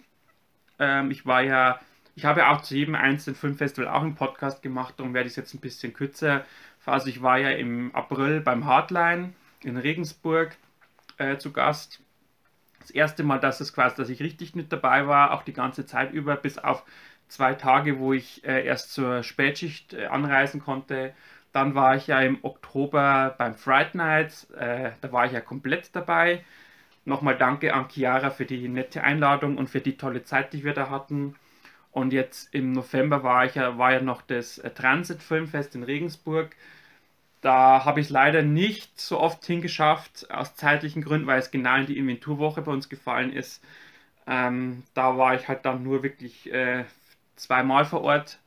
Ähm, 0.79 1.11
ich 1.11 1.27
war 1.27 1.43
ja, 1.43 1.81
ich 2.15 2.25
habe 2.25 2.41
ja 2.41 2.53
auch 2.53 2.61
zu 2.63 2.75
jedem 2.75 2.95
einzelnen 2.95 3.37
Filmfestival 3.37 3.89
auch 3.89 4.03
einen 4.03 4.15
Podcast 4.15 4.63
gemacht, 4.63 4.95
darum 4.99 5.15
werde 5.15 5.27
ich 5.27 5.33
es 5.33 5.37
jetzt 5.37 5.55
ein 5.55 5.61
bisschen 5.61 5.93
kürzer. 5.93 6.45
Also 6.85 7.09
ich 7.09 7.23
war 7.23 7.39
ja 7.39 7.51
im 7.51 7.95
April 7.95 8.41
beim 8.41 8.67
Hardline 8.67 9.33
in 9.65 9.77
Regensburg 9.77 10.57
äh, 11.19 11.37
zu 11.39 11.53
Gast. 11.53 12.01
Das 12.81 12.91
erste 12.91 13.23
Mal, 13.25 13.41
dass 13.41 13.61
es 13.61 13.73
quasi, 13.73 13.97
dass 13.97 14.11
ich 14.11 14.21
richtig 14.21 14.55
mit 14.55 14.73
dabei 14.73 15.07
war, 15.07 15.33
auch 15.33 15.43
die 15.43 15.53
ganze 15.53 15.87
Zeit 15.87 16.13
über, 16.13 16.37
bis 16.37 16.59
auf 16.59 16.85
zwei 17.29 17.55
Tage, 17.55 17.99
wo 17.99 18.13
ich 18.13 18.45
äh, 18.45 18.65
erst 18.65 18.93
zur 18.93 19.23
Spätschicht 19.23 19.95
äh, 19.95 20.07
anreisen 20.07 20.61
konnte. 20.61 21.15
Dann 21.53 21.75
war 21.75 21.97
ich 21.97 22.09
ja 22.09 22.21
im 22.21 22.39
Oktober 22.43 23.35
beim 23.39 23.55
Fright 23.55 23.95
Nights, 23.95 24.51
äh, 24.51 24.91
da 25.01 25.13
war 25.13 25.27
ich 25.27 25.33
ja 25.33 25.41
komplett 25.41 25.95
dabei. 25.95 26.45
Nochmal 27.05 27.37
danke 27.37 27.75
an 27.75 27.89
Chiara 27.89 28.31
für 28.31 28.47
die 28.47 28.69
nette 28.69 29.03
Einladung 29.03 29.59
und 29.59 29.69
für 29.71 29.81
die 29.81 29.97
tolle 29.97 30.25
Zeit, 30.25 30.53
die 30.53 30.65
wir 30.65 30.75
da 30.75 30.91
hatten. 30.91 31.37
Und 31.93 32.13
jetzt 32.13 32.53
im 32.55 32.73
November 32.73 33.23
war, 33.23 33.45
ich 33.45 33.55
ja, 33.55 33.79
war 33.79 33.93
ja 33.93 34.01
noch 34.01 34.23
das 34.23 34.59
äh, 34.59 34.71
Transit 34.71 35.23
Filmfest 35.23 35.75
in 35.77 35.85
Regensburg. 35.85 36.57
Da 37.45 37.87
habe 37.87 38.01
ich 38.01 38.11
leider 38.11 38.43
nicht 38.43 39.01
so 39.01 39.21
oft 39.21 39.45
hingeschafft, 39.47 40.31
aus 40.33 40.57
zeitlichen 40.57 41.03
Gründen, 41.05 41.29
weil 41.29 41.39
es 41.41 41.53
genau 41.53 41.77
in 41.77 41.87
die 41.87 41.99
Inventurwoche 41.99 42.63
bei 42.63 42.73
uns 42.73 42.91
gefallen 42.91 43.33
ist. 43.33 43.63
Ähm, 44.27 44.85
da 44.95 45.19
war 45.19 45.35
ich 45.37 45.49
halt 45.49 45.65
dann 45.67 45.83
nur 45.83 46.03
wirklich 46.03 46.53
äh, 46.53 46.85
zweimal 47.37 47.85
vor 47.87 48.03
Ort. 48.03 48.41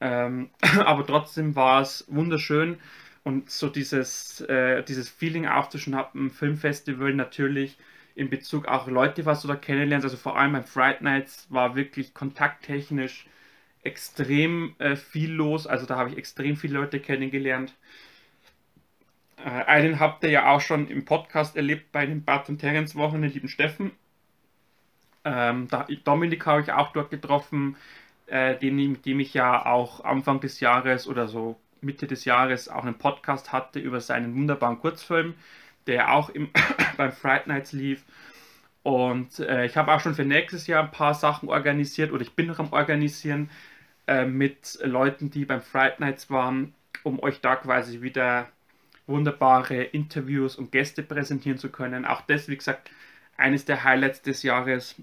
Ähm, 0.00 0.50
aber 0.84 1.06
trotzdem 1.06 1.56
war 1.56 1.82
es 1.82 2.04
wunderschön 2.08 2.78
und 3.24 3.50
so 3.50 3.68
dieses, 3.70 4.40
äh, 4.42 4.82
dieses 4.84 5.08
Feeling 5.10 5.46
einem 6.14 6.30
Filmfestival 6.30 7.14
natürlich 7.14 7.78
in 8.16 8.30
Bezug 8.30 8.68
auch 8.68 8.88
Leute, 8.88 9.26
was 9.26 9.42
du 9.42 9.48
da 9.48 9.56
kennenlernst, 9.56 10.04
also 10.04 10.16
vor 10.18 10.38
allem 10.38 10.52
beim 10.52 10.64
Fright 10.64 11.02
Nights 11.02 11.46
war 11.50 11.76
wirklich 11.76 12.14
kontakttechnisch 12.14 13.26
extrem 13.82 14.74
äh, 14.78 14.96
viel 14.96 15.32
los, 15.32 15.66
also 15.66 15.86
da 15.86 15.96
habe 15.96 16.10
ich 16.10 16.18
extrem 16.18 16.56
viele 16.56 16.74
Leute 16.78 17.00
kennengelernt. 17.00 17.74
Äh, 19.44 19.64
einen 19.66 20.00
habt 20.00 20.24
ihr 20.24 20.30
ja 20.30 20.50
auch 20.50 20.60
schon 20.62 20.88
im 20.88 21.04
Podcast 21.04 21.54
erlebt 21.54 21.92
bei 21.92 22.06
den 22.06 22.24
Bart 22.24 22.48
und 22.48 22.58
Terence 22.58 22.96
Wochen, 22.96 23.20
den 23.20 23.30
lieben 23.30 23.48
Steffen. 23.48 23.90
Ähm, 25.24 25.68
da, 25.68 25.86
Dominik 26.04 26.46
habe 26.46 26.62
ich 26.62 26.72
auch 26.72 26.92
dort 26.92 27.10
getroffen, 27.10 27.76
äh, 28.26 28.56
den, 28.56 28.76
mit 28.76 29.04
dem 29.04 29.20
ich 29.20 29.34
ja 29.34 29.66
auch 29.66 30.02
Anfang 30.02 30.40
des 30.40 30.60
Jahres 30.60 31.06
oder 31.06 31.28
so 31.28 31.58
Mitte 31.82 32.06
des 32.06 32.24
Jahres 32.24 32.70
auch 32.70 32.84
einen 32.84 32.96
Podcast 32.96 33.52
hatte 33.52 33.80
über 33.80 34.00
seinen 34.00 34.34
wunderbaren 34.34 34.80
Kurzfilm, 34.80 35.34
der 35.86 36.14
auch 36.14 36.30
im, 36.30 36.48
beim 36.96 37.12
Fright 37.12 37.46
Nights 37.46 37.72
lief. 37.72 38.02
Und 38.82 39.40
äh, 39.40 39.66
ich 39.66 39.76
habe 39.76 39.92
auch 39.92 40.00
schon 40.00 40.14
für 40.14 40.24
nächstes 40.24 40.66
Jahr 40.66 40.84
ein 40.84 40.90
paar 40.90 41.14
Sachen 41.14 41.50
organisiert 41.50 42.12
oder 42.12 42.22
ich 42.22 42.32
bin 42.34 42.46
noch 42.46 42.60
am 42.60 42.72
Organisieren 42.72 43.50
äh, 44.06 44.24
mit 44.24 44.78
Leuten, 44.82 45.30
die 45.30 45.44
beim 45.44 45.60
Fright 45.60 46.00
Nights 46.00 46.30
waren, 46.30 46.74
um 47.02 47.18
euch 47.22 47.42
da 47.42 47.56
quasi 47.56 48.00
wieder 48.00 48.48
wunderbare 49.06 49.82
Interviews 49.82 50.56
und 50.56 50.72
Gäste 50.72 51.02
präsentieren 51.02 51.58
zu 51.58 51.70
können. 51.70 52.04
Auch 52.04 52.22
das, 52.22 52.48
wie 52.48 52.56
gesagt, 52.56 52.90
eines 53.36 53.64
der 53.64 53.84
Highlights 53.84 54.22
des 54.22 54.42
Jahres. 54.42 54.96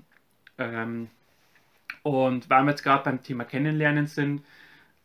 Ähm, 0.57 1.09
und 2.03 2.49
weil 2.49 2.63
wir 2.63 2.71
jetzt 2.71 2.83
gerade 2.83 3.03
beim 3.03 3.21
Thema 3.21 3.45
Kennenlernen 3.45 4.07
sind, 4.07 4.43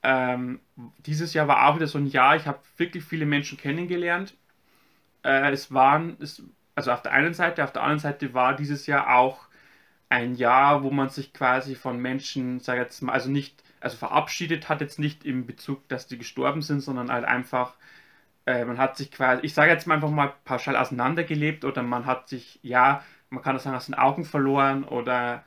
ähm, 0.03 0.61
dieses 0.99 1.35
Jahr 1.35 1.49
war 1.49 1.69
auch 1.69 1.77
wieder 1.77 1.89
so 1.89 1.99
ein 1.99 2.07
Jahr, 2.07 2.37
ich 2.37 2.47
habe 2.47 2.61
wirklich 2.77 3.05
viele 3.05 3.27
Menschen 3.27 3.59
kennengelernt. 3.59 4.35
Äh, 5.25 5.51
es 5.53 5.73
waren, 5.75 6.17
es, 6.21 6.43
also 6.75 6.93
auf 6.93 7.03
der 7.03 7.13
einen 7.13 7.35
Seite, 7.35 7.65
auf 7.65 7.73
der 7.73 7.83
anderen 7.83 7.99
Seite 7.99 8.33
war 8.33 8.55
dieses 8.55 8.87
Jahr 8.87 9.17
auch 9.17 9.47
ein 10.09 10.37
Jahr, 10.37 10.83
wo 10.83 10.91
man 10.91 11.09
sich 11.09 11.33
quasi 11.33 11.75
von 11.75 11.99
Menschen, 11.99 12.61
sage 12.61 12.81
jetzt 12.83 13.03
mal, 13.03 13.13
also 13.13 13.31
nicht, 13.31 13.63
also 13.81 13.97
verabschiedet 13.97 14.69
hat 14.69 14.81
jetzt 14.81 14.99
nicht 14.99 15.25
im 15.25 15.47
Bezug, 15.47 15.89
dass 15.89 16.07
die 16.07 16.19
gestorben 16.19 16.63
sind, 16.63 16.81
sondern 16.81 17.11
halt 17.11 17.25
einfach, 17.25 17.75
äh, 18.47 18.65
man 18.65 18.79
hat 18.79 18.97
sich 18.97 19.11
quasi, 19.11 19.45
ich 19.45 19.55
sage 19.55 19.73
jetzt 19.73 19.87
mal 19.87 19.97
einfach 19.97 20.11
mal 20.11 20.35
pauschal 20.45 20.77
auseinandergelebt 20.77 21.65
oder 21.65 21.83
man 21.83 22.07
hat 22.07 22.29
sich, 22.29 22.59
ja, 22.63 23.03
man 23.31 23.43
kann 23.43 23.55
das 23.55 23.65
sagen, 23.65 23.77
aus 23.77 23.87
den 23.87 23.95
Augen 23.95 24.25
verloren 24.25 24.85
oder 24.85 25.45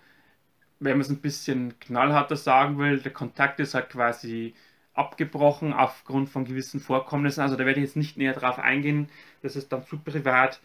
wenn 0.79 0.93
man 0.93 1.01
es 1.01 1.09
ein 1.09 1.21
bisschen 1.21 1.79
knallharter 1.79 2.37
sagen 2.37 2.77
will, 2.77 2.99
der 2.99 3.13
Kontakt 3.13 3.59
ist 3.59 3.73
halt 3.73 3.89
quasi 3.89 4.53
abgebrochen 4.93 5.73
aufgrund 5.73 6.29
von 6.29 6.45
gewissen 6.45 6.79
Vorkommnissen. 6.79 7.41
Also 7.41 7.55
da 7.55 7.65
werde 7.65 7.79
ich 7.79 7.87
jetzt 7.87 7.95
nicht 7.97 8.17
näher 8.17 8.33
drauf 8.33 8.59
eingehen, 8.59 9.09
das 9.41 9.55
ist 9.55 9.71
dann 9.71 9.85
zu 9.85 9.97
privat. 9.99 10.59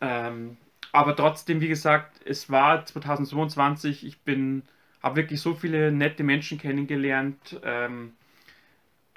Ähm, 0.00 0.56
aber 0.92 1.16
trotzdem, 1.16 1.60
wie 1.60 1.68
gesagt, 1.68 2.20
es 2.24 2.50
war 2.50 2.84
2022, 2.84 4.06
ich 4.06 4.20
bin, 4.20 4.62
habe 5.02 5.16
wirklich 5.16 5.40
so 5.40 5.54
viele 5.54 5.92
nette 5.92 6.22
Menschen 6.22 6.58
kennengelernt, 6.58 7.60
ähm, 7.64 8.12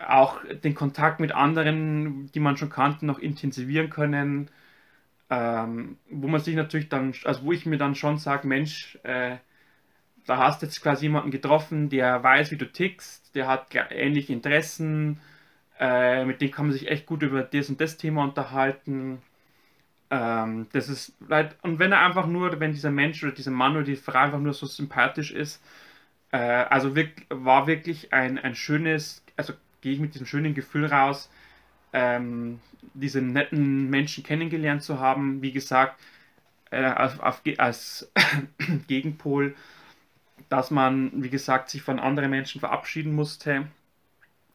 auch 0.07 0.39
den 0.63 0.75
Kontakt 0.75 1.19
mit 1.19 1.31
anderen, 1.33 2.31
die 2.31 2.39
man 2.39 2.57
schon 2.57 2.69
kannte, 2.69 3.05
noch 3.05 3.19
intensivieren 3.19 3.89
können. 3.89 4.49
Ähm, 5.29 5.97
wo 6.09 6.27
man 6.27 6.41
sich 6.41 6.55
natürlich 6.55 6.89
dann, 6.89 7.13
also 7.25 7.43
wo 7.43 7.51
ich 7.51 7.65
mir 7.65 7.77
dann 7.77 7.95
schon 7.95 8.17
sage, 8.17 8.47
Mensch, 8.47 8.97
äh, 9.03 9.37
da 10.25 10.37
hast 10.37 10.61
du 10.61 10.65
jetzt 10.67 10.81
quasi 10.81 11.05
jemanden 11.05 11.31
getroffen, 11.31 11.89
der 11.89 12.23
weiß, 12.23 12.51
wie 12.51 12.57
du 12.57 12.71
tickst, 12.71 13.35
der 13.35 13.47
hat 13.47 13.67
ähnliche 13.91 14.33
Interessen, 14.33 15.19
äh, 15.79 16.25
mit 16.25 16.41
dem 16.41 16.51
kann 16.51 16.67
man 16.67 16.73
sich 16.73 16.89
echt 16.89 17.05
gut 17.05 17.23
über 17.23 17.43
das 17.43 17.69
und 17.69 17.81
das 17.81 17.97
Thema 17.97 18.23
unterhalten. 18.23 19.21
Ähm, 20.11 20.67
das 20.73 20.89
ist 20.89 21.13
und 21.61 21.79
wenn 21.79 21.91
er 21.91 22.01
einfach 22.05 22.27
nur, 22.27 22.59
wenn 22.59 22.73
dieser 22.73 22.91
Mensch 22.91 23.23
oder 23.23 23.33
dieser 23.33 23.51
Mann 23.51 23.75
oder 23.75 23.85
die 23.85 23.95
Frau 23.95 24.19
einfach 24.19 24.39
nur 24.39 24.53
so 24.53 24.65
sympathisch 24.65 25.31
ist, 25.31 25.63
äh, 26.31 26.37
also 26.37 26.95
wirklich, 26.95 27.27
war 27.29 27.67
wirklich 27.67 28.13
ein, 28.13 28.39
ein 28.39 28.55
schönes, 28.55 29.23
also 29.37 29.53
gehe 29.81 29.93
ich 29.93 29.99
mit 29.99 30.13
diesem 30.13 30.27
schönen 30.27 30.53
Gefühl 30.53 30.85
raus, 30.85 31.29
ähm, 31.93 32.59
diese 32.93 33.21
netten 33.21 33.89
Menschen 33.89 34.23
kennengelernt 34.23 34.83
zu 34.83 34.99
haben. 34.99 35.41
Wie 35.41 35.51
gesagt, 35.51 35.99
äh, 36.71 36.91
auf, 36.91 37.19
auf, 37.19 37.41
als 37.57 38.11
Gegenpol 38.87 39.55
dass 40.49 40.71
man, 40.71 41.11
wie 41.23 41.29
gesagt, 41.29 41.69
sich 41.69 41.81
von 41.81 41.99
anderen 41.99 42.31
Menschen 42.31 42.59
verabschieden 42.59 43.13
musste 43.13 43.67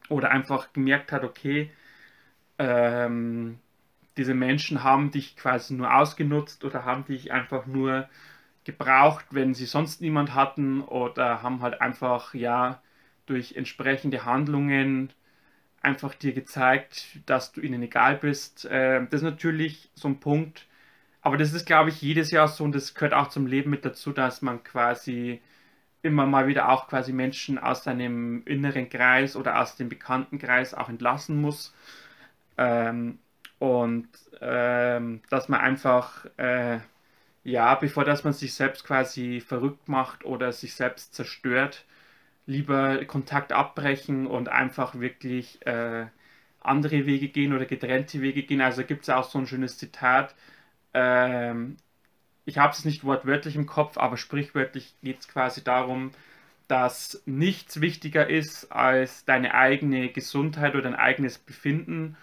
oder 0.08 0.30
einfach 0.30 0.72
gemerkt 0.72 1.12
hat, 1.12 1.24
okay, 1.24 1.70
ähm, 2.58 3.58
diese 4.16 4.34
Menschen 4.34 4.84
haben 4.84 5.10
dich 5.10 5.36
quasi 5.36 5.74
nur 5.74 5.94
ausgenutzt 5.94 6.64
oder 6.64 6.84
haben 6.84 7.04
dich 7.04 7.32
einfach 7.32 7.66
nur 7.66 8.08
gebraucht, 8.64 9.26
wenn 9.30 9.54
sie 9.54 9.66
sonst 9.66 10.00
niemand 10.00 10.34
hatten 10.34 10.80
oder 10.82 11.42
haben 11.42 11.62
halt 11.62 11.80
einfach, 11.80 12.34
ja, 12.34 12.80
durch 13.26 13.56
entsprechende 13.56 14.24
Handlungen 14.24 15.12
einfach 15.82 16.14
dir 16.14 16.32
gezeigt, 16.32 17.06
dass 17.26 17.52
du 17.52 17.60
ihnen 17.60 17.82
egal 17.82 18.16
bist. 18.16 18.64
Äh, 18.66 19.06
das 19.10 19.20
ist 19.20 19.22
natürlich 19.22 19.90
so 19.94 20.08
ein 20.08 20.20
Punkt, 20.20 20.66
aber 21.22 21.36
das 21.36 21.52
ist, 21.52 21.66
glaube 21.66 21.90
ich, 21.90 22.02
jedes 22.02 22.30
Jahr 22.30 22.48
so 22.48 22.64
und 22.64 22.74
das 22.74 22.94
gehört 22.94 23.14
auch 23.14 23.28
zum 23.28 23.46
Leben 23.46 23.70
mit 23.70 23.84
dazu, 23.84 24.12
dass 24.12 24.42
man 24.42 24.62
quasi 24.64 25.40
immer 26.02 26.26
mal 26.26 26.46
wieder 26.46 26.68
auch 26.68 26.88
quasi 26.88 27.12
Menschen 27.12 27.58
aus 27.58 27.84
seinem 27.84 28.42
inneren 28.46 28.90
Kreis 28.90 29.36
oder 29.36 29.60
aus 29.60 29.76
dem 29.76 29.88
Bekanntenkreis 29.88 30.74
auch 30.74 30.88
entlassen 30.90 31.40
muss. 31.40 31.74
Ähm, 32.58 33.18
und 33.58 34.08
ähm, 34.40 35.22
dass 35.30 35.48
man 35.48 35.60
einfach, 35.60 36.26
äh, 36.36 36.80
ja, 37.44 37.74
bevor 37.76 38.04
dass 38.04 38.24
man 38.24 38.32
sich 38.34 38.54
selbst 38.54 38.84
quasi 38.84 39.40
verrückt 39.40 39.88
macht 39.88 40.24
oder 40.24 40.52
sich 40.52 40.74
selbst 40.74 41.14
zerstört, 41.14 41.84
lieber 42.46 43.04
Kontakt 43.06 43.52
abbrechen 43.52 44.26
und 44.26 44.48
einfach 44.48 44.98
wirklich 45.00 45.64
äh, 45.66 46.06
andere 46.60 47.06
Wege 47.06 47.28
gehen 47.28 47.52
oder 47.54 47.66
getrennte 47.66 48.20
Wege 48.22 48.42
gehen. 48.44 48.60
Also 48.60 48.84
gibt 48.84 49.02
es 49.04 49.10
auch 49.10 49.24
so 49.24 49.38
ein 49.38 49.46
schönes 49.46 49.78
Zitat, 49.78 50.34
ähm, 50.94 51.76
ich 52.44 52.58
habe 52.58 52.72
es 52.72 52.84
nicht 52.84 53.04
wortwörtlich 53.04 53.56
im 53.56 53.66
Kopf, 53.66 53.96
aber 53.98 54.16
sprichwörtlich 54.16 54.94
geht 55.02 55.20
es 55.20 55.28
quasi 55.28 55.64
darum, 55.64 56.12
dass 56.68 57.22
nichts 57.26 57.80
wichtiger 57.80 58.28
ist 58.28 58.72
als 58.72 59.24
deine 59.24 59.54
eigene 59.54 60.10
Gesundheit 60.10 60.74
oder 60.74 60.84
dein 60.84 60.94
eigenes 60.96 61.38
Befinden. 61.38 62.16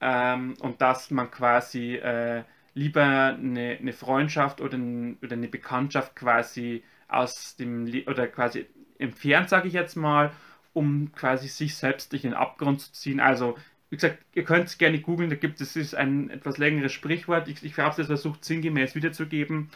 ähm, 0.00 0.54
und 0.60 0.82
dass 0.82 1.10
man 1.10 1.30
quasi 1.30 1.96
äh, 1.96 2.44
lieber 2.74 3.36
eine, 3.38 3.78
eine 3.80 3.92
Freundschaft 3.92 4.60
oder, 4.60 4.76
ein, 4.78 5.18
oder 5.22 5.34
eine 5.34 5.48
Bekanntschaft 5.48 6.16
quasi 6.16 6.84
aus 7.08 7.56
dem 7.56 7.86
oder 8.06 8.28
quasi 8.28 8.66
entfernt, 9.04 9.48
sage 9.48 9.68
ich 9.68 9.74
jetzt 9.74 9.96
mal, 9.96 10.32
um 10.72 11.12
quasi 11.12 11.48
sich 11.48 11.76
selbst 11.76 12.12
durch 12.12 12.22
den 12.22 12.34
Abgrund 12.34 12.80
zu 12.80 12.92
ziehen. 12.92 13.20
Also, 13.20 13.56
wie 13.90 13.96
gesagt, 13.96 14.18
ihr 14.34 14.44
könnt 14.44 14.66
es 14.66 14.78
gerne 14.78 15.00
googeln, 15.00 15.30
da 15.30 15.36
gibt 15.36 15.60
es 15.60 15.94
ein 15.94 16.30
etwas 16.30 16.58
längeres 16.58 16.92
Sprichwort. 16.92 17.48
Ich, 17.48 17.62
ich 17.62 17.78
habe 17.78 17.90
es 17.90 17.98
jetzt 17.98 18.08
versucht, 18.08 18.44
sinngemäß 18.44 18.94
wiederzugeben. 18.94 19.70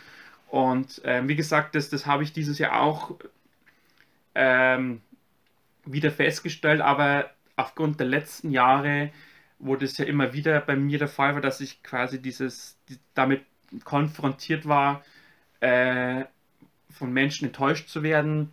Und 0.48 1.00
ähm, 1.04 1.28
wie 1.28 1.36
gesagt, 1.36 1.74
das, 1.74 1.90
das 1.90 2.06
habe 2.06 2.22
ich 2.22 2.32
dieses 2.32 2.58
Jahr 2.58 2.80
auch 2.80 3.14
ähm, 4.34 5.00
wieder 5.84 6.10
festgestellt, 6.10 6.80
aber 6.80 7.30
aufgrund 7.56 8.00
der 8.00 8.06
letzten 8.06 8.50
Jahre, 8.50 9.10
wo 9.58 9.76
das 9.76 9.98
ja 9.98 10.04
immer 10.04 10.32
wieder 10.32 10.60
bei 10.60 10.76
mir 10.76 10.98
der 10.98 11.08
Fall 11.08 11.34
war, 11.34 11.40
dass 11.40 11.60
ich 11.60 11.82
quasi 11.82 12.20
dieses 12.20 12.78
die, 12.88 12.98
damit 13.14 13.42
konfrontiert 13.84 14.66
war, 14.66 15.02
äh, 15.60 16.24
von 16.90 17.12
Menschen 17.12 17.46
enttäuscht 17.46 17.88
zu 17.88 18.02
werden, 18.02 18.52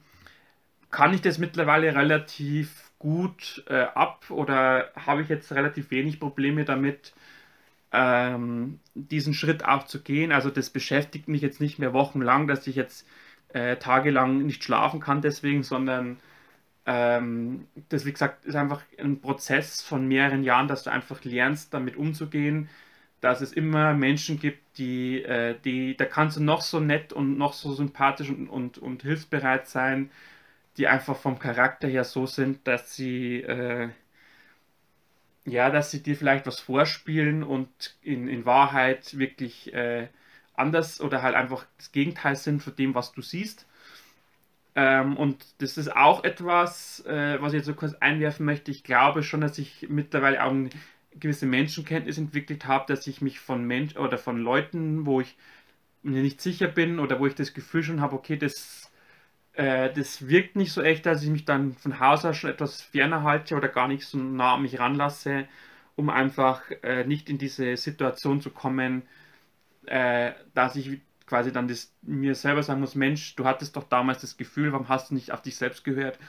kann 0.96 1.14
ich 1.14 1.20
das 1.22 1.40
mittlerweile 1.40 1.94
relativ 1.94 2.90
gut 3.00 3.66
äh, 3.68 3.82
ab 3.82 4.28
oder 4.30 4.92
habe 4.96 5.22
ich 5.24 5.28
jetzt 5.28 5.52
relativ 5.52 5.92
wenig 5.92 6.22
Probleme 6.22 6.64
damit, 6.64 7.14
ähm, 7.92 8.80
diesen 8.94 9.34
Schritt 9.34 9.66
auch 9.66 9.86
zu 9.88 10.02
gehen. 10.02 10.32
Also 10.32 10.50
das 10.50 10.70
beschäftigt 10.70 11.28
mich 11.28 11.42
jetzt 11.42 11.60
nicht 11.60 11.80
mehr 11.80 11.92
wochenlang, 11.92 12.48
dass 12.48 12.66
ich 12.68 12.78
jetzt 12.78 13.06
äh, 13.50 13.76
tagelang 13.76 14.46
nicht 14.46 14.64
schlafen 14.64 15.02
kann 15.02 15.22
deswegen, 15.22 15.64
sondern 15.64 16.18
ähm, 16.86 17.68
das, 17.90 18.06
wie 18.06 18.14
gesagt, 18.14 18.46
ist 18.46 18.56
einfach 18.56 18.82
ein 18.98 19.20
Prozess 19.20 19.82
von 19.82 20.08
mehreren 20.08 20.44
Jahren, 20.44 20.70
dass 20.70 20.84
du 20.84 20.92
einfach 20.92 21.26
lernst, 21.26 21.74
damit 21.74 21.98
umzugehen, 21.98 22.70
dass 23.20 23.42
es 23.42 23.52
immer 23.52 23.94
Menschen 23.94 24.40
gibt, 24.40 24.78
die, 24.78 25.24
äh, 25.24 25.56
die, 25.66 25.98
da 25.98 26.06
kannst 26.06 26.38
du 26.38 26.44
noch 26.44 26.62
so 26.62 26.80
nett 26.80 27.12
und 27.12 27.38
noch 27.38 27.52
so 27.52 27.74
sympathisch 27.74 28.30
und, 28.30 28.48
und, 28.48 28.78
und 28.78 29.02
hilfsbereit 29.02 29.68
sein, 29.68 30.10
die 30.78 30.88
einfach 30.88 31.16
vom 31.18 31.40
Charakter 31.40 31.88
her 31.88 32.04
so 32.04 32.26
sind, 32.26 32.68
dass 32.68 32.96
sie, 32.96 33.42
äh, 33.42 33.90
ja, 35.46 35.70
dass 35.70 35.92
sie 35.92 36.02
dir 36.04 36.16
vielleicht 36.16 36.46
was 36.48 36.60
vorspielen 36.60 37.44
und 37.44 37.70
in, 38.02 38.28
in 38.28 38.46
Wahrheit 38.46 39.18
wirklich 39.18 39.74
äh, 39.74 40.08
anders 40.54 41.02
oder 41.02 41.22
halt 41.22 41.36
einfach 41.36 41.66
das 41.78 41.92
Gegenteil 41.92 42.36
sind 42.36 42.64
von 42.64 42.76
dem, 42.76 42.96
was 42.96 43.12
du 43.14 43.22
siehst. 43.22 43.68
Ähm, 44.76 45.16
und 45.18 45.46
das 45.62 45.78
ist 45.78 45.96
auch 45.96 46.24
etwas, 46.24 47.06
äh, 47.06 47.42
was 47.42 47.54
ich 47.54 47.58
jetzt 47.58 47.68
so 47.68 47.74
kurz 47.76 47.94
einwerfen 47.96 48.46
möchte. 48.46 48.72
Ich 48.72 48.84
glaube 48.84 49.24
schon, 49.24 49.42
dass 49.42 49.58
ich 49.58 49.88
mittlerweile 49.90 50.44
auch 50.44 50.52
eine 50.52 50.70
gewisse 51.20 51.46
Menschenkenntnis 51.46 52.18
entwickelt 52.18 52.66
habe, 52.68 52.86
dass 52.94 53.08
ich 53.08 53.22
mich 53.22 53.40
von 53.40 53.66
Menschen 53.66 54.00
oder 54.00 54.18
von 54.18 54.38
Leuten, 54.38 55.06
wo 55.06 55.22
ich 55.22 55.38
mir 56.04 56.22
nicht 56.22 56.42
sicher 56.42 56.68
bin 56.68 57.00
oder 57.00 57.20
wo 57.20 57.28
ich 57.28 57.36
das 57.36 57.54
Gefühl 57.54 57.84
schon 57.84 58.02
habe, 58.02 58.16
okay, 58.16 58.38
das, 58.38 58.85
äh, 59.56 59.92
das 59.94 60.28
wirkt 60.28 60.56
nicht 60.56 60.74
so 60.74 60.82
echt, 60.82 61.06
dass 61.06 61.24
ich 61.24 61.30
mich 61.30 61.46
dann 61.46 61.74
von 61.74 62.00
Haus 62.00 62.26
aus 62.26 62.38
schon 62.38 62.50
etwas 62.50 62.82
ferner 62.82 63.24
halte 63.24 63.56
oder 63.56 63.70
gar 63.70 63.88
nicht 63.88 64.06
so 64.06 64.18
nah 64.18 64.56
an 64.56 64.62
mich 64.62 64.80
ranlasse, 64.80 65.48
um 65.96 66.10
einfach 66.10 66.62
äh, 66.84 67.06
nicht 67.06 67.30
in 67.30 67.38
diese 67.38 67.78
Situation 67.78 68.42
zu 68.42 68.50
kommen, 68.52 69.04
äh, 69.86 70.34
dass 70.54 70.76
ich 70.76 71.02
quasi 71.28 71.52
dann 71.52 71.68
das, 71.68 71.94
mir 72.02 72.36
selber 72.36 72.64
sagen 72.64 72.82
muss, 72.82 72.96
Mensch, 72.96 73.36
du 73.36 73.46
hattest 73.46 73.76
doch 73.76 73.86
damals 73.86 74.22
das 74.22 74.38
Gefühl, 74.38 74.72
warum 74.72 74.90
hast 74.90 75.10
du 75.12 75.16
nicht 75.16 75.32
auf 75.32 75.42
dich 75.42 75.56
selbst 75.56 75.84
gehört? 75.84 76.20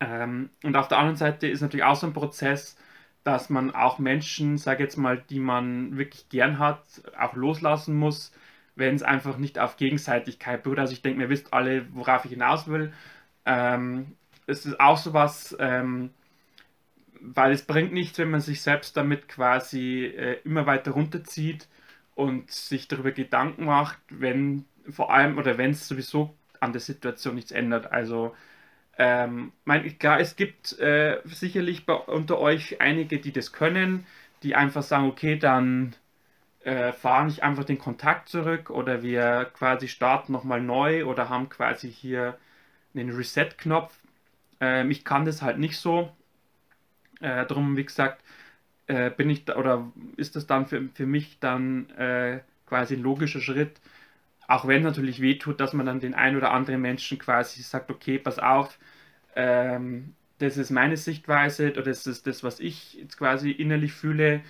Ähm, 0.00 0.50
und 0.64 0.76
auf 0.76 0.88
der 0.88 0.98
anderen 0.98 1.16
Seite 1.16 1.46
ist 1.46 1.60
natürlich 1.60 1.84
auch 1.84 1.96
so 1.96 2.06
ein 2.06 2.12
Prozess, 2.14 2.76
dass 3.22 3.50
man 3.50 3.70
auch 3.74 3.98
Menschen, 3.98 4.56
sage 4.58 4.82
jetzt 4.82 4.96
mal, 4.96 5.22
die 5.30 5.40
man 5.40 5.98
wirklich 5.98 6.28
gern 6.30 6.58
hat, 6.58 6.82
auch 7.18 7.34
loslassen 7.34 7.94
muss, 7.96 8.32
wenn 8.80 8.96
es 8.96 9.04
einfach 9.04 9.36
nicht 9.38 9.58
auf 9.60 9.76
Gegenseitigkeit 9.76 10.64
beruht. 10.64 10.80
Also 10.80 10.92
ich 10.92 11.02
denke, 11.02 11.22
ihr 11.22 11.28
wisst 11.28 11.52
alle, 11.54 11.86
worauf 11.94 12.24
ich 12.24 12.32
hinaus 12.32 12.66
will. 12.66 12.92
Ähm, 13.46 14.16
es 14.46 14.66
ist 14.66 14.80
auch 14.80 14.98
sowas, 14.98 15.56
ähm, 15.60 16.10
weil 17.20 17.52
es 17.52 17.62
bringt 17.62 17.92
nichts, 17.92 18.18
wenn 18.18 18.30
man 18.30 18.40
sich 18.40 18.62
selbst 18.62 18.96
damit 18.96 19.28
quasi 19.28 20.06
äh, 20.06 20.40
immer 20.44 20.66
weiter 20.66 20.92
runterzieht 20.92 21.68
und 22.14 22.50
sich 22.50 22.88
darüber 22.88 23.12
Gedanken 23.12 23.66
macht, 23.66 23.98
wenn 24.08 24.64
vor 24.88 25.12
allem 25.12 25.38
oder 25.38 25.58
wenn 25.58 25.70
es 25.70 25.86
sowieso 25.86 26.34
an 26.58 26.72
der 26.72 26.80
Situation 26.80 27.36
nichts 27.36 27.52
ändert. 27.52 27.92
Also 27.92 28.34
ähm, 28.98 29.52
mein, 29.64 29.98
klar, 29.98 30.20
es 30.20 30.36
gibt 30.36 30.78
äh, 30.78 31.20
sicherlich 31.24 31.86
bei, 31.86 31.94
unter 31.94 32.38
euch 32.38 32.80
einige, 32.80 33.18
die 33.18 33.32
das 33.32 33.52
können, 33.52 34.06
die 34.42 34.54
einfach 34.54 34.82
sagen, 34.82 35.06
okay, 35.06 35.38
dann 35.38 35.94
äh, 36.64 36.92
fahren 36.92 37.28
ich 37.28 37.42
einfach 37.42 37.64
den 37.64 37.78
Kontakt 37.78 38.28
zurück 38.28 38.70
oder 38.70 39.02
wir 39.02 39.46
quasi 39.54 39.88
starten 39.88 40.32
nochmal 40.32 40.60
neu 40.60 41.06
oder 41.06 41.28
haben 41.28 41.48
quasi 41.48 41.90
hier 41.92 42.38
einen 42.94 43.10
Reset-Knopf. 43.10 43.94
Ähm, 44.60 44.90
ich 44.90 45.04
kann 45.04 45.24
das 45.24 45.42
halt 45.42 45.58
nicht 45.58 45.78
so. 45.78 46.12
Äh, 47.20 47.46
darum, 47.46 47.76
wie 47.76 47.84
gesagt, 47.84 48.22
äh, 48.86 49.10
bin 49.10 49.30
ich 49.30 49.44
da, 49.44 49.56
oder 49.56 49.92
ist 50.16 50.36
das 50.36 50.46
dann 50.46 50.66
für, 50.66 50.88
für 50.94 51.06
mich 51.06 51.38
dann 51.40 51.90
äh, 51.90 52.40
quasi 52.66 52.96
ein 52.96 53.02
logischer 53.02 53.40
Schritt, 53.40 53.80
auch 54.48 54.66
wenn 54.68 54.78
es 54.80 54.84
natürlich 54.84 55.20
wehtut, 55.22 55.60
dass 55.60 55.74
man 55.74 55.86
dann 55.86 56.00
den 56.00 56.14
ein 56.14 56.36
oder 56.36 56.52
anderen 56.52 56.80
Menschen 56.82 57.18
quasi 57.18 57.62
sagt, 57.62 57.90
okay, 57.90 58.18
pass 58.18 58.38
auf, 58.38 58.78
ähm, 59.36 60.14
das 60.38 60.56
ist 60.58 60.70
meine 60.70 60.96
Sichtweise 60.96 61.72
oder 61.72 61.82
das 61.84 62.06
ist 62.06 62.26
das, 62.26 62.44
was 62.44 62.60
ich 62.60 62.94
jetzt 62.94 63.18
quasi 63.18 63.50
innerlich 63.52 63.92
fühle. 63.92 64.42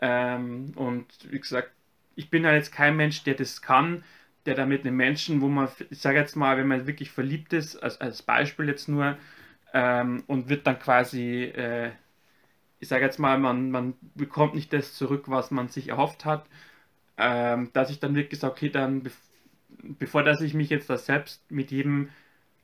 Ähm, 0.00 0.72
und 0.76 1.06
wie 1.30 1.40
gesagt, 1.40 1.70
ich 2.16 2.30
bin 2.30 2.44
ja 2.44 2.54
jetzt 2.54 2.72
kein 2.72 2.96
Mensch, 2.96 3.24
der 3.24 3.34
das 3.34 3.62
kann, 3.62 4.04
der 4.46 4.54
damit 4.54 4.86
einen 4.86 4.96
Menschen, 4.96 5.40
wo 5.40 5.48
man, 5.48 5.68
ich 5.90 6.00
sage 6.00 6.18
jetzt 6.18 6.36
mal, 6.36 6.56
wenn 6.58 6.68
man 6.68 6.86
wirklich 6.86 7.10
verliebt 7.10 7.52
ist, 7.52 7.76
als, 7.76 8.00
als 8.00 8.22
Beispiel 8.22 8.68
jetzt 8.68 8.88
nur, 8.88 9.16
ähm, 9.74 10.24
und 10.26 10.48
wird 10.48 10.66
dann 10.66 10.78
quasi 10.78 11.44
äh, 11.44 11.92
ich 12.80 12.88
sage 12.88 13.04
jetzt 13.04 13.18
mal, 13.18 13.38
man, 13.38 13.70
man 13.70 13.94
bekommt 14.14 14.54
nicht 14.54 14.72
das 14.72 14.94
zurück, 14.94 15.24
was 15.28 15.50
man 15.50 15.68
sich 15.68 15.88
erhofft 15.88 16.24
hat, 16.24 16.46
ähm, 17.18 17.70
dass 17.74 17.90
ich 17.90 18.00
dann 18.00 18.14
wirklich 18.14 18.40
sage, 18.40 18.52
okay, 18.54 18.70
dann 18.70 19.02
be 19.04 19.10
bevor 19.98 20.22
dass 20.24 20.40
ich 20.40 20.54
mich 20.54 20.70
jetzt 20.70 20.90
da 20.90 20.98
selbst 20.98 21.50
mit 21.50 21.70
jedem 21.70 22.10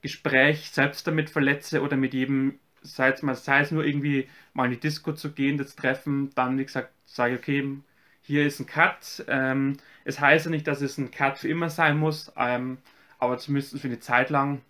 Gespräch 0.03 0.71
selbst 0.71 1.07
damit 1.07 1.31
verletze 1.31 1.83
oder 1.83 1.97
mit 1.97 2.15
jedem, 2.15 2.59
sei 2.83 3.11
es, 3.11 3.23
mal, 3.23 3.35
sei 3.35 3.61
es 3.61 3.71
nur 3.71 3.85
irgendwie 3.85 4.29
mal 4.55 4.67
in 4.67 4.73
die 4.73 4.81
Disco 4.81 5.13
zu 5.13 5.33
gehen, 5.33 5.59
das 5.59 5.77
Treffen, 5.77 6.31
dann 6.35 6.59
wie 6.59 6.65
gesagt 6.65 6.93
sage, 7.07 7.35
ich, 7.35 7.41
okay, 7.41 7.79
hier 8.23 8.47
ist 8.47 8.61
ein 8.61 8.67
Cut. 8.67 9.25
Ähm, 9.29 9.77
es 10.05 10.21
heißt 10.21 10.47
ja 10.47 10.51
nicht, 10.51 10.67
dass 10.67 10.81
es 10.83 10.99
ein 10.99 11.11
Cut 11.11 11.39
für 11.39 11.49
immer 11.49 11.71
sein 11.71 11.99
muss, 11.99 12.33
ähm, 12.37 12.79
aber 13.19 13.39
zumindest 13.39 13.79
für 13.81 13.89
eine 13.89 14.01
Zeit 14.01 14.31
lang. 14.31 14.63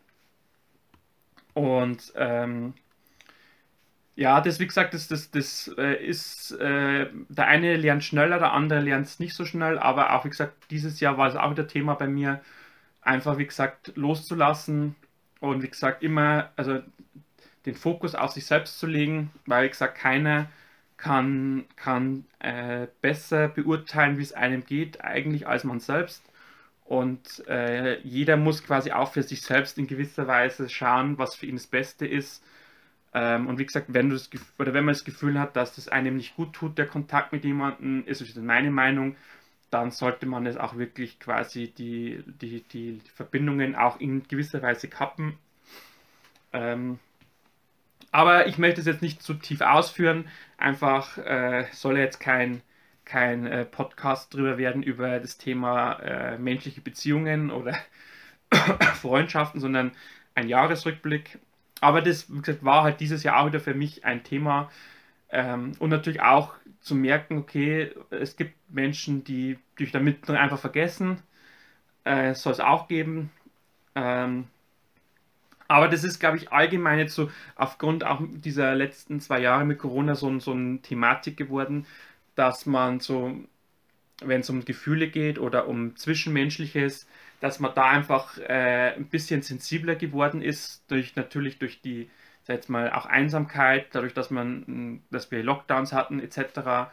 Und 1.54 2.12
ähm, 2.16 2.74
ja, 4.16 4.40
das, 4.40 4.60
wie 4.60 4.66
gesagt, 4.66 4.92
das, 4.94 5.08
das, 5.08 5.30
das 5.30 5.70
äh, 5.78 5.94
ist, 6.04 6.52
äh, 6.52 7.08
der 7.28 7.46
eine 7.46 7.76
lernt 7.76 8.04
schneller, 8.04 8.38
der 8.38 8.52
andere 8.52 8.80
lernt 8.80 9.06
es 9.06 9.18
nicht 9.18 9.34
so 9.34 9.44
schnell, 9.46 9.78
aber 9.78 10.12
auch, 10.12 10.24
wie 10.24 10.30
gesagt, 10.30 10.70
dieses 10.70 11.00
Jahr 11.00 11.16
war 11.16 11.28
es 11.28 11.36
auch 11.36 11.50
wieder 11.50 11.66
Thema 11.66 11.94
bei 11.94 12.06
mir, 12.06 12.40
einfach, 13.00 13.38
wie 13.38 13.46
gesagt, 13.46 13.92
loszulassen 13.96 14.94
und, 15.40 15.62
wie 15.62 15.70
gesagt, 15.70 16.02
immer, 16.02 16.50
also 16.56 16.80
den 17.66 17.74
Fokus 17.74 18.14
auf 18.14 18.32
sich 18.32 18.46
selbst 18.46 18.78
zu 18.78 18.86
legen, 18.86 19.30
weil, 19.46 19.66
wie 19.66 19.70
gesagt, 19.70 19.98
keiner 19.98 20.50
kann, 20.96 21.64
kann 21.76 22.26
äh, 22.40 22.86
besser 23.00 23.48
beurteilen, 23.48 24.18
wie 24.18 24.22
es 24.22 24.32
einem 24.32 24.64
geht, 24.64 25.02
eigentlich 25.02 25.46
als 25.46 25.64
man 25.64 25.80
selbst. 25.80 26.22
Und 26.84 27.46
äh, 27.46 28.00
jeder 28.00 28.36
muss 28.36 28.64
quasi 28.64 28.92
auch 28.92 29.12
für 29.12 29.22
sich 29.22 29.42
selbst 29.42 29.78
in 29.78 29.86
gewisser 29.86 30.26
Weise 30.26 30.68
schauen, 30.68 31.18
was 31.18 31.36
für 31.36 31.46
ihn 31.46 31.56
das 31.56 31.66
Beste 31.66 32.06
ist 32.06 32.42
ähm, 33.12 33.48
und 33.48 33.58
wie 33.58 33.66
gesagt, 33.66 33.86
wenn 33.88 34.08
du 34.08 34.14
das 34.14 34.30
oder 34.58 34.72
wenn 34.72 34.84
man 34.84 34.94
das 34.94 35.04
Gefühl 35.04 35.38
hat, 35.38 35.56
dass 35.56 35.74
das 35.74 35.88
einem 35.88 36.16
nicht 36.16 36.36
gut 36.36 36.52
tut, 36.52 36.78
der 36.78 36.86
Kontakt 36.86 37.32
mit 37.32 37.44
jemandem, 37.44 38.04
ist 38.06 38.20
es 38.20 38.34
meine 38.36 38.70
Meinung, 38.70 39.16
dann 39.70 39.90
sollte 39.90 40.26
man 40.26 40.46
es 40.46 40.56
auch 40.56 40.76
wirklich 40.76 41.18
quasi 41.20 41.72
die, 41.72 42.22
die, 42.40 42.62
die 42.62 43.00
Verbindungen 43.14 43.74
auch 43.76 44.00
in 44.00 44.26
gewisser 44.28 44.62
Weise 44.62 44.88
kappen. 44.88 45.38
Ähm, 46.52 46.98
aber 48.12 48.46
ich 48.46 48.58
möchte 48.58 48.80
es 48.80 48.86
jetzt 48.86 49.02
nicht 49.02 49.22
zu 49.22 49.34
tief 49.34 49.60
ausführen. 49.60 50.28
Einfach 50.58 51.18
äh, 51.18 51.66
soll 51.72 51.98
jetzt 51.98 52.20
kein, 52.20 52.62
kein 53.04 53.46
äh, 53.46 53.64
Podcast 53.64 54.34
drüber 54.34 54.58
werden 54.58 54.82
über 54.82 55.20
das 55.20 55.38
Thema 55.38 55.94
äh, 56.00 56.38
menschliche 56.38 56.80
Beziehungen 56.80 57.50
oder 57.50 57.76
Freundschaften, 59.00 59.60
sondern 59.60 59.92
ein 60.34 60.48
Jahresrückblick 60.48 61.38
aber 61.80 62.02
das, 62.02 62.32
wie 62.32 62.40
gesagt, 62.40 62.64
war 62.64 62.82
halt 62.82 63.00
dieses 63.00 63.22
Jahr 63.22 63.40
auch 63.40 63.46
wieder 63.46 63.60
für 63.60 63.74
mich 63.74 64.04
ein 64.04 64.22
Thema. 64.24 64.70
Ähm, 65.30 65.72
und 65.78 65.90
natürlich 65.90 66.22
auch 66.22 66.54
zu 66.80 66.94
merken, 66.94 67.38
okay, 67.38 67.92
es 68.10 68.36
gibt 68.36 68.54
Menschen, 68.70 69.24
die 69.24 69.58
dich 69.78 69.92
damit 69.92 70.28
einfach 70.30 70.58
vergessen. 70.58 71.22
Äh, 72.04 72.34
soll 72.34 72.52
es 72.52 72.60
auch 72.60 72.88
geben. 72.88 73.30
Ähm, 73.94 74.46
Aber 75.70 75.86
das 75.86 76.02
ist, 76.02 76.18
glaube 76.18 76.36
ich, 76.36 76.50
allgemein 76.50 76.98
jetzt 76.98 77.14
so 77.14 77.30
aufgrund 77.54 78.02
auch 78.04 78.20
dieser 78.28 78.74
letzten 78.74 79.20
zwei 79.20 79.38
Jahre 79.40 79.64
mit 79.64 79.78
Corona 79.78 80.16
so, 80.16 80.36
so 80.40 80.50
eine 80.50 80.80
Thematik 80.82 81.36
geworden, 81.36 81.86
dass 82.34 82.66
man 82.66 82.98
so, 82.98 83.36
wenn 84.20 84.40
es 84.40 84.50
um 84.50 84.64
Gefühle 84.64 85.08
geht 85.08 85.38
oder 85.38 85.68
um 85.68 85.94
Zwischenmenschliches, 85.94 87.06
dass 87.40 87.60
man 87.60 87.72
da 87.74 87.84
einfach 87.88 88.36
äh, 88.38 88.94
ein 88.96 89.06
bisschen 89.10 89.42
sensibler 89.42 89.94
geworden 89.94 90.42
ist, 90.42 90.82
durch 90.90 91.14
natürlich 91.14 91.60
durch 91.60 91.80
die, 91.80 92.10
jetzt 92.48 92.68
mal, 92.68 92.90
auch 92.92 93.06
Einsamkeit, 93.06 93.86
dadurch, 93.92 94.12
dass 94.14 94.30
man, 94.30 95.02
dass 95.10 95.30
wir 95.30 95.40
Lockdowns 95.44 95.92
hatten, 95.92 96.18
etc. 96.18 96.90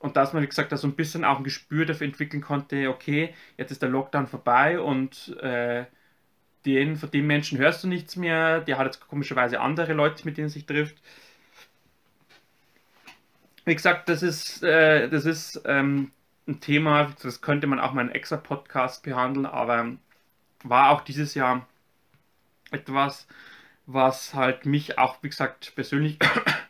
Und 0.00 0.16
dass 0.16 0.32
man, 0.32 0.42
wie 0.42 0.48
gesagt, 0.48 0.72
da 0.72 0.76
so 0.76 0.88
ein 0.88 0.96
bisschen 0.96 1.24
auch 1.24 1.38
ein 1.38 1.44
Gespür 1.44 1.86
dafür 1.86 2.08
entwickeln 2.08 2.42
konnte, 2.42 2.90
okay, 2.90 3.34
jetzt 3.56 3.70
ist 3.70 3.82
der 3.82 3.88
Lockdown 3.90 4.26
vorbei 4.26 4.80
und 4.80 5.36
äh, 5.40 5.84
den, 6.66 6.96
von 6.96 7.10
dem 7.10 7.26
Menschen 7.26 7.58
hörst 7.58 7.84
du 7.84 7.88
nichts 7.88 8.16
mehr, 8.16 8.60
der 8.60 8.76
hat 8.76 8.86
jetzt 8.86 9.08
komischerweise 9.08 9.60
andere 9.60 9.92
Leute, 9.92 10.24
mit 10.24 10.36
denen 10.36 10.48
er 10.48 10.50
sich 10.50 10.66
trifft. 10.66 10.96
Wie 13.64 13.74
gesagt, 13.74 14.08
das 14.08 14.22
ist, 14.22 14.62
äh, 14.62 15.08
das 15.08 15.24
ist 15.24 15.62
ähm, 15.64 16.10
ein 16.46 16.60
Thema, 16.60 17.12
das 17.22 17.40
könnte 17.40 17.66
man 17.66 17.80
auch 17.80 17.92
mal 17.92 18.02
in 18.02 18.08
einem 18.08 18.16
extra 18.16 18.36
Podcast 18.36 19.02
behandeln, 19.04 19.46
aber 19.46 19.92
war 20.62 20.90
auch 20.90 21.00
dieses 21.00 21.34
Jahr 21.34 21.66
etwas, 22.70 23.26
was 23.86 24.34
halt 24.34 24.66
mich 24.66 24.98
auch, 24.98 25.22
wie 25.22 25.28
gesagt, 25.28 25.72
persönlich 25.74 26.18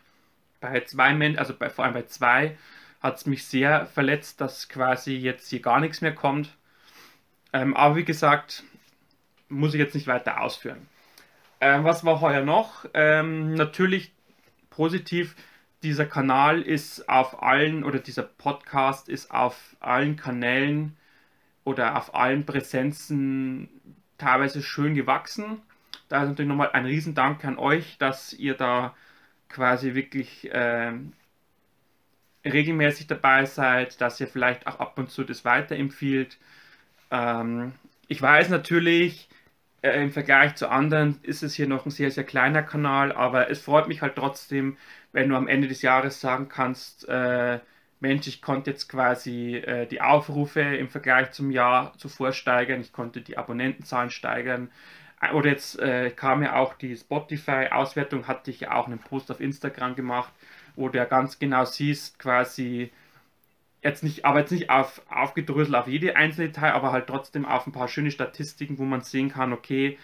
bei 0.60 0.80
zwei 0.80 1.14
Menschen, 1.14 1.38
also 1.38 1.54
bei, 1.54 1.70
vor 1.70 1.84
allem 1.84 1.94
bei 1.94 2.04
zwei, 2.04 2.56
hat 3.02 3.16
es 3.16 3.26
mich 3.26 3.46
sehr 3.46 3.86
verletzt, 3.86 4.40
dass 4.40 4.68
quasi 4.68 5.16
jetzt 5.16 5.48
hier 5.48 5.60
gar 5.60 5.80
nichts 5.80 6.00
mehr 6.00 6.14
kommt. 6.14 6.56
Ähm, 7.52 7.76
aber 7.76 7.96
wie 7.96 8.04
gesagt, 8.04 8.64
muss 9.48 9.74
ich 9.74 9.80
jetzt 9.80 9.94
nicht 9.94 10.06
weiter 10.06 10.40
ausführen. 10.40 10.88
Ähm, 11.60 11.84
was 11.84 12.04
war 12.04 12.20
heuer 12.20 12.42
noch? 12.42 12.86
Ähm, 12.94 13.54
natürlich 13.54 14.12
positiv, 14.70 15.34
dieser 15.82 16.06
Kanal 16.06 16.62
ist 16.62 17.08
auf 17.08 17.42
allen 17.42 17.84
oder 17.84 17.98
dieser 17.98 18.24
Podcast 18.24 19.08
ist 19.08 19.30
auf 19.30 19.76
allen 19.80 20.16
Kanälen 20.16 20.96
oder 21.64 21.96
auf 21.96 22.14
allen 22.14 22.44
Präsenzen 22.44 23.68
teilweise 24.18 24.62
schön 24.62 24.94
gewachsen. 24.94 25.62
Da 26.08 26.22
ist 26.22 26.28
natürlich 26.28 26.48
nochmal 26.48 26.70
ein 26.72 26.86
Riesendank 26.86 27.44
an 27.44 27.58
euch, 27.58 27.98
dass 27.98 28.32
ihr 28.32 28.54
da 28.54 28.94
quasi 29.48 29.94
wirklich 29.94 30.50
äh, 30.52 30.92
regelmäßig 32.44 33.06
dabei 33.06 33.44
seid, 33.44 34.00
dass 34.00 34.20
ihr 34.20 34.28
vielleicht 34.28 34.66
auch 34.66 34.80
ab 34.80 34.98
und 34.98 35.10
zu 35.10 35.24
das 35.24 35.44
weiterempfiehlt. 35.44 36.38
Ähm, 37.10 37.72
ich 38.08 38.20
weiß 38.20 38.48
natürlich, 38.48 39.28
äh, 39.92 40.02
im 40.02 40.12
Vergleich 40.12 40.54
zu 40.56 40.70
anderen 40.70 41.18
ist 41.22 41.42
es 41.42 41.54
hier 41.54 41.66
noch 41.68 41.86
ein 41.86 41.90
sehr, 41.90 42.10
sehr 42.10 42.24
kleiner 42.24 42.62
Kanal, 42.62 43.12
aber 43.12 43.50
es 43.50 43.60
freut 43.62 43.88
mich 43.88 44.02
halt 44.02 44.16
trotzdem, 44.16 44.76
wenn 45.12 45.28
du 45.28 45.36
am 45.36 45.48
Ende 45.48 45.68
des 45.68 45.82
Jahres 45.82 46.20
sagen 46.20 46.48
kannst, 46.48 47.08
äh, 47.08 47.60
Mensch, 48.00 48.26
ich 48.26 48.42
konnte 48.42 48.70
jetzt 48.70 48.88
quasi 48.88 49.56
äh, 49.56 49.86
die 49.86 50.00
Aufrufe 50.02 50.60
im 50.60 50.88
Vergleich 50.88 51.30
zum 51.32 51.50
Jahr 51.50 51.94
zuvor 51.96 52.32
steigern, 52.32 52.80
ich 52.80 52.92
konnte 52.92 53.22
die 53.22 53.38
Abonnentenzahlen 53.38 54.10
steigern. 54.10 54.70
Äh, 55.20 55.32
oder 55.32 55.50
jetzt 55.50 55.78
äh, 55.78 56.10
kam 56.10 56.42
ja 56.42 56.56
auch 56.56 56.74
die 56.74 56.96
Spotify-Auswertung, 56.96 58.28
hatte 58.28 58.50
ich 58.50 58.60
ja 58.60 58.72
auch 58.74 58.86
einen 58.86 58.98
Post 58.98 59.30
auf 59.30 59.40
Instagram 59.40 59.94
gemacht, 59.96 60.32
wo 60.76 60.88
du 60.88 60.98
ja 60.98 61.04
ganz 61.06 61.38
genau 61.38 61.64
siehst, 61.64 62.18
quasi, 62.18 62.92
jetzt 63.86 64.02
nicht, 64.04 64.24
aber 64.24 64.40
jetzt 64.40 64.52
nicht 64.52 64.70
auf, 64.70 65.02
aufgedröselt 65.10 65.74
auf 65.76 65.88
jede 65.88 66.16
einzelne 66.16 66.48
Detail, 66.48 66.72
aber 66.72 66.92
halt 66.92 67.06
trotzdem 67.06 67.46
auf 67.46 67.66
ein 67.66 67.72
paar 67.72 67.88
schöne 67.88 68.10
Statistiken, 68.10 68.78
wo 68.78 68.84
man 68.84 69.02
sehen 69.02 69.30
kann, 69.30 69.52
okay, 69.52 69.98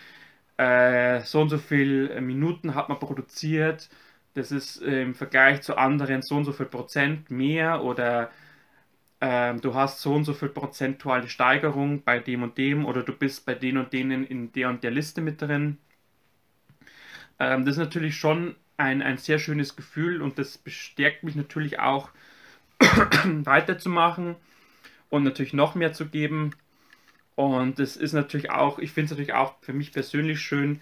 äh, 0.59 1.21
so 1.23 1.41
und 1.43 1.51
so 1.51 1.59
viele 1.59 2.21
Minuten 2.21 2.75
hat 2.75 2.89
man 2.89 2.99
produziert, 2.99 3.91
das 4.35 4.53
ist 4.53 4.83
äh, 4.83 5.03
im 5.03 5.15
Vergleich 5.15 5.63
zu 5.63 5.77
anderen 5.77 6.23
so 6.23 6.37
und 6.37 6.45
so 6.45 6.53
viel 6.53 6.67
Prozent 6.67 7.31
mehr 7.31 7.83
oder 7.85 8.31
äh, 9.21 9.55
du 9.57 9.75
hast 9.75 10.01
so 10.01 10.15
und 10.15 10.25
so 10.25 10.35
viel 10.35 10.49
prozentuale 10.51 11.29
Steigerung 11.29 12.03
bei 12.05 12.19
dem 12.21 12.43
und 12.43 12.59
dem 12.59 12.85
oder 12.87 13.03
du 13.03 13.13
bist 13.13 13.47
bei 13.47 13.55
den 13.55 13.79
und 13.79 13.93
denen 13.93 14.25
in 14.27 14.53
der 14.53 14.69
und 14.71 14.83
der 14.85 14.91
Liste 14.91 15.21
mit 15.23 15.41
drin. 15.43 15.79
Ähm, 17.39 17.65
das 17.65 17.75
ist 17.75 17.79
natürlich 17.79 18.17
schon 18.17 18.57
ein, 18.77 19.03
ein 19.03 19.19
sehr 19.19 19.39
schönes 19.39 19.77
Gefühl 19.77 20.23
und 20.23 20.39
das 20.39 20.59
bestärkt 20.59 21.25
mich 21.25 21.35
natürlich 21.37 21.79
auch, 21.81 22.11
weiterzumachen 23.45 24.37
und 25.11 25.25
natürlich 25.25 25.53
noch 25.53 25.75
mehr 25.75 25.93
zu 25.93 26.07
geben. 26.07 26.55
Und 27.35 27.79
es 27.79 27.97
ist 27.97 28.13
natürlich 28.13 28.51
auch, 28.51 28.79
ich 28.79 28.93
finde 28.93 29.07
es 29.07 29.11
natürlich 29.13 29.35
auch 29.35 29.55
für 29.61 29.73
mich 29.73 29.93
persönlich 29.93 30.41
schön, 30.41 30.81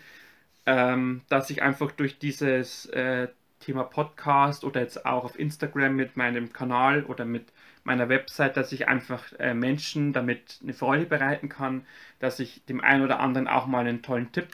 ähm, 0.66 1.22
dass 1.28 1.50
ich 1.50 1.62
einfach 1.62 1.90
durch 1.92 2.18
dieses 2.18 2.86
äh, 2.86 3.28
Thema 3.60 3.84
Podcast 3.84 4.64
oder 4.64 4.80
jetzt 4.80 5.06
auch 5.06 5.24
auf 5.24 5.38
Instagram 5.38 5.94
mit 5.94 6.16
meinem 6.16 6.52
Kanal 6.52 7.04
oder 7.04 7.24
mit 7.24 7.52
meiner 7.84 8.08
Website, 8.08 8.56
dass 8.56 8.72
ich 8.72 8.88
einfach 8.88 9.32
äh, 9.38 9.54
Menschen 9.54 10.12
damit 10.12 10.58
eine 10.62 10.74
Freude 10.74 11.06
bereiten 11.06 11.48
kann, 11.48 11.86
dass 12.18 12.40
ich 12.40 12.64
dem 12.66 12.80
einen 12.80 13.02
oder 13.02 13.20
anderen 13.20 13.48
auch 13.48 13.66
mal 13.66 13.86
einen 13.86 14.02
tollen 14.02 14.32
Tipp 14.32 14.48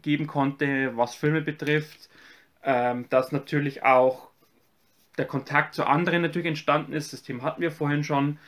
geben 0.00 0.26
konnte, 0.26 0.96
was 0.96 1.14
Filme 1.14 1.42
betrifft, 1.42 2.08
ähm, 2.62 3.06
dass 3.10 3.32
natürlich 3.32 3.82
auch 3.84 4.31
der 5.18 5.26
Kontakt 5.26 5.74
zu 5.74 5.84
anderen 5.84 6.22
natürlich 6.22 6.48
entstanden 6.48 6.92
ist. 6.92 7.12
Das 7.12 7.22
Thema 7.22 7.42
hatten 7.42 7.62
wir 7.62 7.70
vorhin 7.70 8.04
schon. 8.04 8.38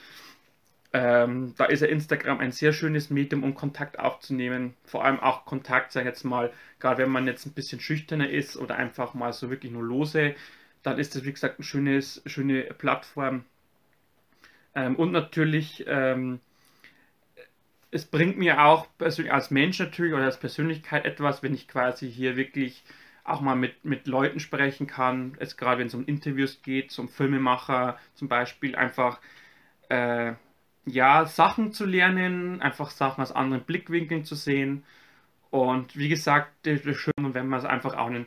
Ähm, 0.92 1.54
da 1.56 1.64
ist 1.64 1.80
ja 1.80 1.88
Instagram 1.88 2.38
ein 2.38 2.52
sehr 2.52 2.72
schönes 2.72 3.10
Medium, 3.10 3.42
um 3.42 3.54
Kontakt 3.54 3.98
aufzunehmen. 3.98 4.74
Vor 4.84 5.04
allem 5.04 5.18
auch 5.18 5.44
Kontakt, 5.44 5.90
sag 5.92 6.02
ich 6.02 6.06
jetzt 6.06 6.24
mal, 6.24 6.52
gerade 6.78 7.02
wenn 7.02 7.10
man 7.10 7.26
jetzt 7.26 7.46
ein 7.46 7.52
bisschen 7.52 7.80
schüchterner 7.80 8.30
ist 8.30 8.56
oder 8.56 8.76
einfach 8.76 9.12
mal 9.12 9.32
so 9.32 9.50
wirklich 9.50 9.72
nur 9.72 9.82
lose, 9.82 10.36
dann 10.84 10.98
ist 10.98 11.16
das, 11.16 11.24
wie 11.24 11.32
gesagt, 11.32 11.58
eine 11.58 11.64
schönes, 11.64 12.22
schöne 12.26 12.62
Plattform. 12.62 13.44
Ähm, 14.76 14.94
und 14.96 15.10
natürlich, 15.10 15.84
ähm, 15.88 16.40
es 17.90 18.04
bringt 18.04 18.38
mir 18.38 18.64
auch 18.64 18.86
als 18.98 19.50
Mensch 19.50 19.78
natürlich 19.80 20.14
oder 20.14 20.24
als 20.24 20.38
Persönlichkeit 20.38 21.04
etwas, 21.06 21.42
wenn 21.42 21.54
ich 21.54 21.68
quasi 21.68 22.10
hier 22.10 22.36
wirklich 22.36 22.84
auch 23.24 23.40
mal 23.40 23.56
mit, 23.56 23.84
mit 23.84 24.06
Leuten 24.06 24.38
sprechen 24.38 24.86
kann, 24.86 25.36
jetzt 25.40 25.56
gerade 25.56 25.80
wenn 25.80 25.86
es 25.86 25.94
um 25.94 26.04
Interviews 26.04 26.60
geht, 26.62 26.90
zum 26.90 27.08
Filmemacher 27.08 27.98
zum 28.14 28.28
Beispiel, 28.28 28.76
einfach 28.76 29.18
äh, 29.88 30.34
ja, 30.86 31.24
Sachen 31.26 31.72
zu 31.72 31.86
lernen, 31.86 32.60
einfach 32.60 32.90
Sachen 32.90 33.22
aus 33.22 33.32
anderen 33.32 33.64
Blickwinkeln 33.64 34.24
zu 34.24 34.34
sehen. 34.34 34.84
Und 35.50 35.96
wie 35.96 36.08
gesagt, 36.08 36.52
das 36.64 36.80
ist 36.80 36.98
schön, 36.98 37.12
wenn 37.16 37.48
man 37.48 37.60
es 37.60 37.64
einfach 37.64 37.94
auch 37.96 38.08
einen, 38.08 38.26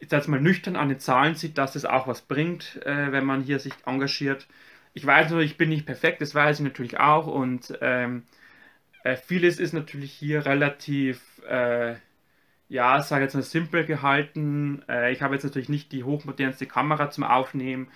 jetzt 0.00 0.28
mal 0.28 0.40
nüchtern 0.40 0.76
an 0.76 0.88
den 0.88 1.00
Zahlen 1.00 1.34
sieht, 1.34 1.58
dass 1.58 1.76
es 1.76 1.84
auch 1.84 2.06
was 2.06 2.22
bringt, 2.22 2.80
äh, 2.86 3.12
wenn 3.12 3.24
man 3.24 3.42
hier 3.42 3.58
sich 3.58 3.74
engagiert. 3.84 4.46
Ich 4.94 5.04
weiß 5.04 5.30
nur, 5.30 5.40
ich 5.40 5.56
bin 5.58 5.68
nicht 5.68 5.86
perfekt, 5.86 6.22
das 6.22 6.34
weiß 6.34 6.60
ich 6.60 6.64
natürlich 6.64 6.98
auch. 6.98 7.26
Und 7.26 7.76
ähm, 7.82 8.22
äh, 9.02 9.16
vieles 9.16 9.58
ist 9.58 9.72
natürlich 9.72 10.12
hier 10.12 10.46
relativ 10.46 11.42
äh, 11.48 11.96
ja, 12.68 13.02
sage 13.02 13.24
jetzt 13.24 13.34
mal 13.34 13.42
simpel 13.42 13.84
gehalten. 13.84 14.82
Äh, 14.88 15.12
ich 15.12 15.22
habe 15.22 15.34
jetzt 15.34 15.44
natürlich 15.44 15.68
nicht 15.68 15.92
die 15.92 16.04
hochmodernste 16.04 16.66
Kamera 16.66 17.10
zum 17.10 17.24
Aufnehmen 17.24 17.88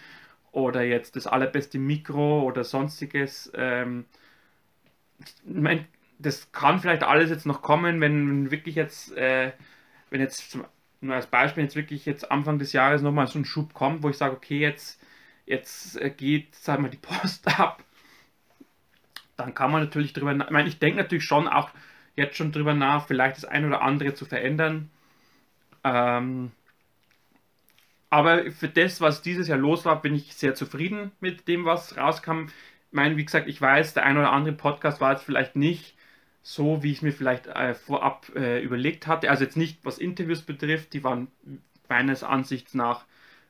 oder 0.53 0.83
jetzt 0.83 1.17
das 1.17 1.27
allerbeste 1.27 1.79
Mikro 1.79 2.43
oder 2.43 2.65
sonstiges. 2.65 3.51
Ähm, 3.55 4.05
mein, 5.45 5.87
das 6.19 6.53
kann 6.53 6.81
vielleicht 6.81 7.03
alles 7.03 7.31
jetzt 7.31 7.47
noch 7.47 7.63
kommen, 7.63 8.01
wenn 8.01 8.51
wirklich 8.51 8.75
jetzt, 8.75 9.17
äh, 9.17 9.53
wenn 10.11 10.21
jetzt 10.21 10.51
zum, 10.51 10.65
nur 11.01 11.15
als 11.15 11.27
Beispiel 11.27 11.65
jetzt 11.65 11.77
wirklich 11.77 12.07
jetzt 12.07 12.31
Anfang 12.31 12.59
des 12.59 12.73
Jahres 12.73 13.03
nochmal 13.03 13.27
so 13.29 13.39
ein 13.39 13.45
Schub 13.45 13.75
kommt, 13.75 14.03
wo 14.03 14.11
ich 14.11 14.17
sage, 14.19 14.35
okay, 14.37 14.59
jetzt, 14.59 15.01
jetzt 15.47 16.01
äh, 16.01 16.11
geht, 16.11 16.55
sagen 16.55 16.83
wir, 16.85 16.91
die 16.91 16.97
Post 16.99 17.47
ab, 17.59 17.83
dann 19.37 19.55
kann 19.55 19.71
man 19.71 19.83
natürlich 19.83 20.13
drüber, 20.13 20.33
ich 20.33 20.51
meine, 20.51 20.69
ich 20.69 20.79
denke 20.79 20.99
natürlich 20.99 21.25
schon 21.25 21.47
auch 21.49 21.71
jetzt 22.19 22.37
schon 22.37 22.53
drüber 22.53 22.75
nach, 22.75 23.07
vielleicht 23.07 23.39
das 23.39 23.45
ein 23.45 23.65
oder 23.67 23.83
andere 23.83 24.15
zu 24.15 24.27
verändern. 24.27 24.91
Ähm, 25.85 26.53
aber 28.11 28.51
für 28.53 28.69
das, 28.69 29.01
was 29.01 29.23
dieses 29.23 29.49
Jahr 29.49 29.59
los 29.59 29.85
war, 29.85 30.01
bin 30.01 30.15
ich 30.15 30.35
sehr 30.35 30.55
zufrieden 30.55 31.13
mit 31.21 31.47
dem, 31.49 31.65
was 31.65 31.97
rauskam. 31.97 32.47
Ich 32.91 32.93
meine, 32.93 33.17
wie 33.17 33.25
gesagt, 33.25 33.49
ich 33.49 33.61
weiß, 33.61 33.95
der 33.95 34.05
ein 34.05 34.17
oder 34.17 34.33
andere 34.33 34.55
Podcast 34.55 35.01
war 35.01 35.13
jetzt 35.13 35.25
vielleicht 35.25 35.57
nicht 35.57 35.95
so, 36.43 36.83
wie 36.83 36.93
ich 36.93 37.03
mir 37.03 37.13
vielleicht 37.13 37.47
äh, 37.49 37.75
vorab 37.75 38.31
äh, 38.35 38.63
überlegt 38.63 39.07
hatte. 39.07 39.31
Also 39.31 39.45
jetzt 39.45 39.57
nicht, 39.57 39.85
was 39.85 39.99
Interviews 39.99 40.43
betrifft, 40.43 40.95
die 40.95 41.05
waren 41.05 41.29
meines 41.89 42.25
Ansichts 42.25 42.75
nach 42.75 43.05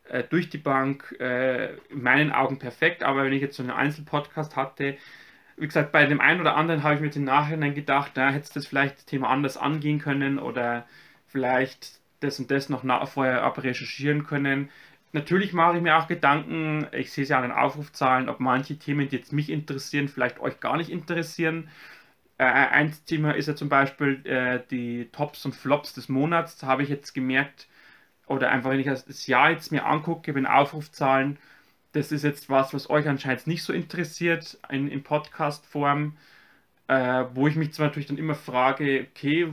äh, 0.09 0.25
durch 0.25 0.51
die 0.51 0.59
Bank 0.59 1.17
äh, 1.21 1.75
in 1.91 2.03
meinen 2.03 2.33
Augen 2.33 2.59
perfekt. 2.59 3.05
Aber 3.05 3.25
wenn 3.25 3.33
ich 3.33 3.43
jetzt 3.43 3.57
so 3.57 3.63
einen 3.63 3.71
Einzelpodcast 3.71 4.57
hatte, 4.57 4.97
wie 5.59 5.67
gesagt, 5.67 5.93
bei 5.93 6.07
dem 6.07 6.21
einen 6.21 6.41
oder 6.41 6.57
anderen 6.57 6.83
habe 6.83 6.95
ich 6.95 7.01
mir 7.01 7.15
im 7.15 7.25
Nachhinein 7.25 7.75
gedacht, 7.75 8.13
da 8.15 8.31
hätte 8.31 8.51
das 8.55 8.67
vielleicht 8.67 8.99
das 8.99 9.05
Thema 9.07 9.29
anders 9.29 9.57
angehen 9.57 9.99
können 9.99 10.39
oder 10.39 10.87
vielleicht 11.27 12.01
das 12.21 12.39
und 12.39 12.51
das 12.51 12.69
noch 12.69 12.83
nach, 12.85 13.09
vorher 13.09 13.43
abrecherchieren 13.43 14.25
können. 14.25 14.71
Natürlich 15.13 15.53
mache 15.53 15.77
ich 15.77 15.83
mir 15.83 15.97
auch 15.97 16.07
Gedanken, 16.09 16.87
ich 16.93 17.13
sehe 17.13 17.25
es 17.25 17.31
ja 17.31 17.39
an 17.39 17.45
den 17.45 17.53
Aufrufzahlen, 17.53 18.29
ob 18.29 18.41
manche 18.41 18.79
Themen, 18.79 19.09
die 19.09 19.17
jetzt 19.17 19.33
mich 19.33 19.51
interessieren, 19.51 20.09
vielleicht 20.09 20.39
euch 20.41 20.61
gar 20.61 20.77
nicht 20.77 20.91
interessieren. 20.91 21.69
Äh, 22.39 22.45
ein 22.45 22.93
Thema 23.07 23.33
ist 23.35 23.49
ja 23.49 23.57
zum 23.57 23.69
Beispiel 23.69 24.25
äh, 24.27 24.61
die 24.71 25.09
Tops 25.13 25.45
und 25.45 25.55
Flops 25.55 25.95
des 25.95 26.09
Monats. 26.09 26.59
Da 26.59 26.67
habe 26.69 26.83
ich 26.83 26.89
jetzt 26.91 27.15
gemerkt, 27.15 27.69
oder 28.27 28.51
einfach 28.51 28.71
wenn 28.71 28.81
ich 28.81 28.87
das 28.87 29.27
Jahr 29.27 29.51
jetzt 29.51 29.73
mir 29.73 29.87
angucke, 29.87 30.35
wenn 30.35 30.47
Aufrufzahlen, 30.47 31.39
das 31.93 32.13
ist 32.13 32.25
jetzt 32.25 32.51
was, 32.51 32.75
was 32.75 32.91
euch 32.91 33.09
anscheinend 33.09 33.47
nicht 33.47 33.63
so 33.63 33.73
interessiert 33.73 34.59
in, 34.71 34.89
in 34.89 35.03
Podcast-Form, 35.03 36.17
äh, 36.89 37.25
wo 37.35 37.49
ich 37.49 37.57
mich 37.57 37.73
zwar 37.73 37.87
natürlich 37.87 38.09
dann 38.09 38.19
immer 38.19 38.35
frage, 38.35 39.07
okay, 39.11 39.53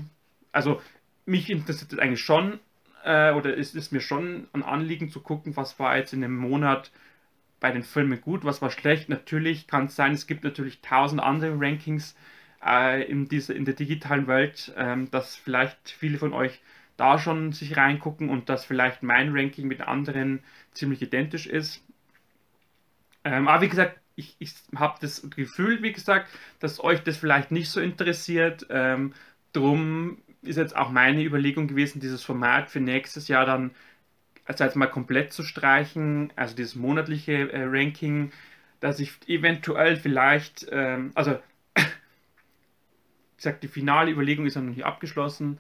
also 0.52 0.82
mich 1.26 1.50
interessiert 1.50 1.92
das 1.94 2.00
eigentlich 2.00 2.22
schon, 2.22 2.60
äh, 3.04 3.32
oder 3.34 3.54
ist 3.54 3.76
es 3.76 3.92
mir 3.92 4.02
schon 4.02 4.48
ein 4.54 4.64
Anliegen 4.64 5.10
zu 5.10 5.22
gucken, 5.22 5.56
was 5.56 5.80
war 5.80 5.98
jetzt 5.98 6.14
in 6.14 6.22
dem 6.22 6.36
Monat 6.36 6.92
bei 7.60 7.72
den 7.72 7.84
Filmen 7.84 8.22
gut, 8.22 8.44
was 8.46 8.62
war 8.62 8.72
schlecht. 8.72 9.10
Natürlich 9.10 9.68
kann 9.68 9.86
es 9.86 9.96
sein, 9.96 10.14
es 10.14 10.28
gibt 10.28 10.44
natürlich 10.44 10.82
tausend 10.82 11.22
andere 11.22 11.56
Rankings 11.60 12.16
äh, 12.66 13.04
in, 13.10 13.28
diese, 13.28 13.54
in 13.54 13.66
der 13.66 13.76
digitalen 13.76 14.28
Welt, 14.28 14.74
ähm, 14.78 15.10
dass 15.12 15.36
vielleicht 15.36 15.90
viele 15.90 16.18
von 16.18 16.34
euch 16.34 16.62
da 16.98 17.20
schon 17.20 17.52
sich 17.52 17.78
reingucken 17.78 18.30
und 18.30 18.50
dass 18.50 18.66
vielleicht 18.66 19.04
mein 19.04 19.36
Ranking 19.36 19.68
mit 19.68 19.82
anderen 19.82 20.44
ziemlich 20.72 21.02
identisch 21.02 21.48
ist. 21.48 21.84
Ähm, 23.26 23.48
aber 23.50 23.62
wie 23.64 23.70
gesagt, 23.70 24.00
ich, 24.16 24.36
ich 24.40 24.54
habe 24.76 24.98
das 25.02 25.30
Gefühl, 25.30 25.84
wie 25.84 25.92
gesagt, 25.92 26.30
dass 26.60 26.82
euch 26.82 27.04
das 27.04 27.18
vielleicht 27.18 27.52
nicht 27.52 27.70
so 27.70 27.82
interessiert. 27.82 28.66
Ähm, 28.70 29.14
drum 29.52 30.20
ist 30.42 30.58
jetzt 30.58 30.76
auch 30.76 30.92
meine 30.92 31.24
Überlegung 31.24 31.68
gewesen, 31.68 32.00
dieses 32.00 32.24
Format 32.24 32.70
für 32.70 32.80
nächstes 32.80 33.28
Jahr 33.28 33.46
dann 33.46 33.72
also 34.46 34.64
jetzt 34.64 34.76
mal 34.76 34.88
komplett 34.88 35.34
zu 35.34 35.44
streichen, 35.44 36.32
also 36.36 36.56
dieses 36.56 36.76
monatliche 36.76 37.52
äh, 37.52 37.64
Ranking, 37.64 38.32
dass 38.80 39.00
ich 39.00 39.12
eventuell 39.28 39.98
vielleicht, 39.98 40.68
ähm, 40.72 41.12
also 41.16 41.40
wie 41.76 41.84
gesagt, 43.38 43.64
die 43.64 43.68
finale 43.68 44.12
Überlegung 44.12 44.46
ist 44.46 44.56
noch 44.56 44.64
nicht 44.64 44.86
abgeschlossen, 44.86 45.58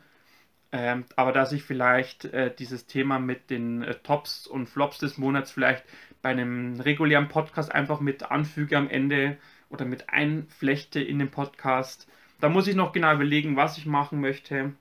ähm, 0.77 1.05
aber 1.15 1.31
dass 1.31 1.53
ich 1.53 1.63
vielleicht 1.63 2.25
äh, 2.25 2.53
dieses 2.53 2.85
Thema 2.85 3.17
mit 3.17 3.49
den 3.49 3.81
äh, 3.81 3.95
Tops 3.95 4.45
und 4.45 4.67
Flops 4.67 4.97
des 4.97 5.17
Monats 5.17 5.49
vielleicht 5.49 5.85
bei 6.21 6.31
einem 6.31 6.81
regulären 6.81 7.29
Podcast 7.29 7.71
einfach 7.73 8.01
mit 8.01 8.29
anfüge 8.29 8.77
am 8.77 8.89
Ende 8.89 9.37
oder 9.69 9.85
mit 9.85 10.09
einflechte 10.09 10.99
in 10.99 11.19
den 11.19 11.31
Podcast. 11.31 12.09
Da 12.41 12.49
muss 12.49 12.67
ich 12.67 12.75
noch 12.75 12.91
genau 12.91 13.13
überlegen, 13.13 13.55
was 13.55 13.77
ich 13.77 13.85
machen 13.85 14.19
möchte. 14.19 14.73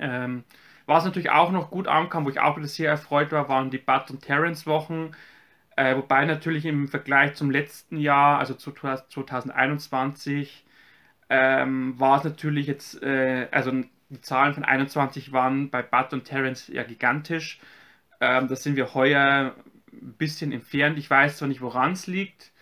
Ähm, 0.00 0.42
was 0.86 1.04
natürlich 1.04 1.30
auch 1.30 1.52
noch 1.52 1.70
gut 1.70 1.86
ankam, 1.86 2.24
wo 2.24 2.30
ich 2.30 2.40
auch 2.40 2.56
wieder 2.56 2.66
sehr 2.66 2.90
erfreut 2.90 3.30
war, 3.30 3.48
waren 3.48 3.70
die 3.70 3.78
Bud 3.78 4.10
und 4.10 4.22
Terrence 4.22 4.66
Wochen. 4.66 5.12
Äh, 5.76 5.94
wobei 5.96 6.24
natürlich 6.24 6.66
im 6.66 6.88
Vergleich 6.88 7.34
zum 7.34 7.52
letzten 7.52 7.98
Jahr, 7.98 8.40
also 8.40 8.54
zu 8.54 8.72
2021, 8.72 10.66
ähm, 11.30 11.94
war 12.00 12.18
es 12.18 12.24
natürlich 12.24 12.66
jetzt, 12.66 13.00
äh, 13.02 13.46
also 13.52 13.70
die 14.08 14.20
Zahlen 14.20 14.54
von 14.54 14.64
21 14.64 15.32
waren 15.32 15.70
bei 15.70 15.82
Bud 15.82 16.12
und 16.12 16.24
Terrence 16.24 16.68
ja 16.68 16.82
gigantisch. 16.84 17.58
Ähm, 18.20 18.48
da 18.48 18.56
sind 18.56 18.76
wir 18.76 18.94
heuer 18.94 19.54
ein 19.92 20.14
bisschen 20.14 20.52
entfernt. 20.52 20.98
Ich 20.98 21.10
weiß 21.10 21.38
zwar 21.38 21.48
nicht, 21.48 21.60
woran 21.60 21.92
es 21.92 22.06
liegt, 22.06 22.52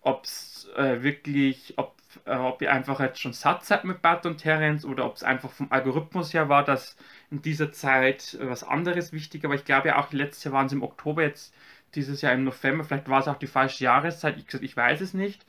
ob 0.00 0.24
es 0.24 0.68
äh, 0.76 1.02
wirklich, 1.02 1.74
ob, 1.76 1.96
äh, 2.24 2.36
ob 2.36 2.62
ihr 2.62 2.72
einfach 2.72 3.00
jetzt 3.00 3.20
schon 3.20 3.32
satt 3.32 3.64
seid 3.64 3.84
mit 3.84 4.02
Bud 4.02 4.26
und 4.26 4.38
Terrence 4.38 4.84
oder 4.84 5.06
ob 5.06 5.16
es 5.16 5.22
einfach 5.22 5.50
vom 5.50 5.70
Algorithmus 5.70 6.34
her 6.34 6.48
war, 6.48 6.64
dass 6.64 6.96
in 7.30 7.42
dieser 7.42 7.72
Zeit 7.72 8.36
was 8.40 8.64
anderes 8.64 9.12
wichtig, 9.12 9.44
aber 9.44 9.54
ich 9.54 9.64
glaube 9.64 9.88
ja 9.88 9.98
auch 9.98 10.12
letztes 10.12 10.44
Jahr 10.44 10.54
waren 10.54 10.66
es 10.66 10.72
im 10.72 10.82
Oktober, 10.82 11.22
jetzt 11.22 11.54
dieses 11.94 12.20
Jahr 12.22 12.32
im 12.34 12.44
November, 12.44 12.84
vielleicht 12.84 13.08
war 13.08 13.20
es 13.20 13.28
auch 13.28 13.38
die 13.38 13.46
falsche 13.46 13.84
Jahreszeit, 13.84 14.36
ich, 14.36 14.62
ich 14.62 14.76
weiß 14.76 15.00
es 15.00 15.14
nicht. 15.14 15.44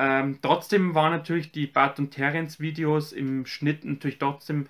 Ähm, 0.00 0.38
trotzdem 0.40 0.94
waren 0.94 1.10
natürlich 1.10 1.50
die 1.50 1.66
Bart 1.66 1.98
und 1.98 2.12
Terence 2.12 2.60
Videos 2.60 3.12
im 3.12 3.46
Schnitt 3.46 3.84
natürlich 3.84 4.18
trotzdem 4.18 4.68